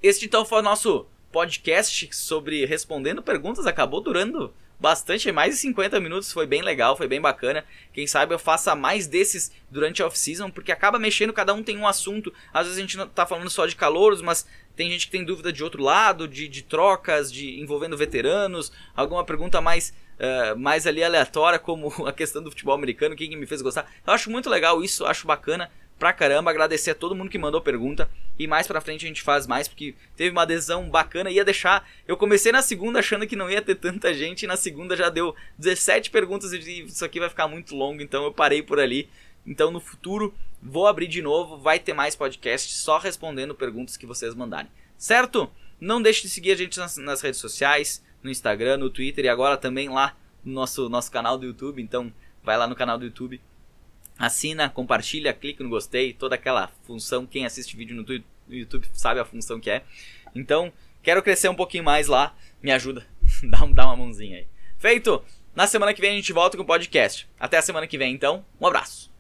Este 0.03 0.27
então 0.27 0.45
foi 0.45 0.59
o 0.59 0.63
nosso 0.63 1.07
podcast 1.31 2.09
sobre 2.13 2.65
respondendo 2.65 3.23
perguntas, 3.23 3.67
acabou 3.67 4.01
durando 4.01 4.53
bastante, 4.81 5.31
mais 5.33 5.55
de 5.55 5.61
50 5.61 5.99
minutos, 6.01 6.33
foi 6.33 6.47
bem 6.47 6.63
legal, 6.63 6.97
foi 6.97 7.09
bem 7.09 7.21
bacana. 7.21 7.65
Quem 7.93 8.07
sabe 8.07 8.35
eu 8.35 8.39
faça 8.39 8.75
mais 8.75 9.07
desses 9.07 9.51
durante 9.71 10.03
a 10.03 10.07
off-season, 10.07 10.51
porque 10.51 10.71
acaba 10.71 10.99
mexendo, 10.99 11.33
cada 11.33 11.53
um 11.53 11.63
tem 11.63 11.77
um 11.77 11.87
assunto. 11.87 12.33
Às 12.53 12.67
vezes 12.67 12.79
a 12.79 12.81
gente 12.81 12.97
não 12.97 13.09
tá 13.09 13.27
falando 13.27 13.51
só 13.51 13.67
de 13.67 13.75
calouros, 13.75 14.23
mas 14.23 14.47
tem 14.77 14.91
gente 14.91 15.07
que 15.07 15.13
tem 15.13 15.25
dúvida 15.25 15.53
de 15.53 15.65
outro 15.65 15.83
lado, 15.83 16.29
de, 16.29 16.47
de 16.47 16.63
trocas, 16.63 17.33
de 17.33 17.61
envolvendo 17.61 17.97
veteranos, 17.97 18.71
alguma 18.95 19.25
pergunta 19.25 19.61
mais, 19.61 19.93
uh, 20.21 20.57
mais 20.57 20.87
ali 20.87 21.03
aleatória, 21.03 21.59
como 21.59 21.93
a 22.07 22.13
questão 22.13 22.43
do 22.43 22.51
futebol 22.51 22.75
americano, 22.75 23.17
quem 23.17 23.29
que 23.29 23.37
me 23.37 23.47
fez 23.47 23.61
gostar. 23.61 23.91
Eu 24.07 24.13
acho 24.13 24.31
muito 24.31 24.49
legal 24.49 24.83
isso, 24.83 25.05
acho 25.05 25.27
bacana 25.27 25.69
pra 25.99 26.13
caramba, 26.13 26.51
agradecer 26.51 26.93
a 26.93 26.95
todo 26.95 27.15
mundo 27.15 27.31
que 27.31 27.39
mandou 27.39 27.61
pergunta. 27.61 28.09
E 28.39 28.47
mais 28.47 28.67
pra 28.67 28.81
frente 28.81 29.05
a 29.05 29.09
gente 29.09 29.23
faz 29.23 29.47
mais, 29.47 29.67
porque 29.67 29.95
teve 30.17 30.31
uma 30.31 30.43
adesão 30.43 30.89
bacana. 30.89 31.31
Ia 31.31 31.45
deixar. 31.45 31.89
Eu 32.07 32.17
comecei 32.17 32.53
na 32.53 32.63
segunda 32.63 33.01
achando 33.01 33.27
que 33.27 33.35
não 33.35 33.51
ia 33.51 33.61
ter 33.61 33.75
tanta 33.75 34.15
gente, 34.15 34.45
e 34.45 34.47
na 34.47 34.57
segunda 34.57 34.97
já 34.97 35.09
deu 35.09 35.35
17 35.59 36.11
perguntas 36.11 36.53
e 36.53 36.85
isso 36.85 37.05
aqui 37.05 37.19
vai 37.19 37.29
ficar 37.29 37.49
muito 37.49 37.75
longo, 37.75 38.01
então 38.01 38.25
eu 38.25 38.33
parei 38.33 38.63
por 38.63 38.79
ali. 38.79 39.09
Então 39.47 39.71
no 39.71 39.81
futuro 39.81 40.35
vou 40.63 40.87
abrir 40.87 41.07
de 41.07 41.23
novo, 41.23 41.57
vai 41.57 41.79
ter 41.79 41.95
mais 41.95 42.15
podcast 42.15 42.73
só 42.73 42.99
respondendo 42.99 43.55
perguntas 43.55 43.97
que 43.97 44.07
vocês 44.07 44.35
mandarem. 44.35 44.71
Certo? 44.97 45.51
Não 45.81 46.03
deixe 46.03 46.23
de 46.23 46.29
seguir 46.29 46.53
a 46.53 46.57
gente 46.57 46.79
nas, 46.79 46.97
nas 46.97 47.21
redes 47.21 47.41
sociais, 47.41 48.05
no 48.23 48.31
Instagram, 48.31 48.77
no 48.79 48.91
Twitter 48.91 49.25
e 49.25 49.29
agora 49.29 49.57
também 49.57 49.89
lá 49.89 50.17
no 50.45 50.53
nosso, 50.53 50.89
nosso 50.89 51.11
canal 51.11 51.39
do 51.39 51.47
YouTube. 51.47 51.81
Então 51.81 52.13
vai 52.43 52.57
lá 52.57 52.67
no 52.67 52.75
canal 52.75 52.99
do 52.99 53.05
YouTube, 53.05 53.41
assina, 54.19 54.69
compartilha, 54.69 55.33
clica 55.33 55.63
no 55.63 55.71
gostei, 55.71 56.13
toda 56.13 56.35
aquela 56.35 56.69
função. 56.85 57.27
Quem 57.27 57.47
assiste 57.47 57.77
vídeo 57.77 57.97
no 57.97 58.05
YouTube 58.55 58.87
sabe 58.93 59.21
a 59.21 59.25
função 59.25 59.61
que 59.61 59.71
é. 59.71 59.85
Então, 60.35 60.73
quero 61.03 61.23
crescer 61.23 61.49
um 61.49 61.55
pouquinho 61.55 61.85
mais 61.85 62.09
lá, 62.09 62.35
me 62.63 62.71
ajuda, 62.71 63.07
dá, 63.45 63.59
dá 63.73 63.87
uma 63.87 63.97
mãozinha 63.97 64.39
aí. 64.39 64.47
Feito! 64.79 65.23
Na 65.55 65.67
semana 65.67 65.93
que 65.93 66.01
vem 66.01 66.13
a 66.13 66.15
gente 66.15 66.33
volta 66.33 66.57
com 66.57 66.63
o 66.63 66.67
podcast. 66.67 67.29
Até 67.39 67.57
a 67.59 67.63
semana 67.63 67.87
que 67.87 67.99
vem, 67.99 68.15
então, 68.15 68.45
um 68.61 68.67
abraço! 68.67 69.18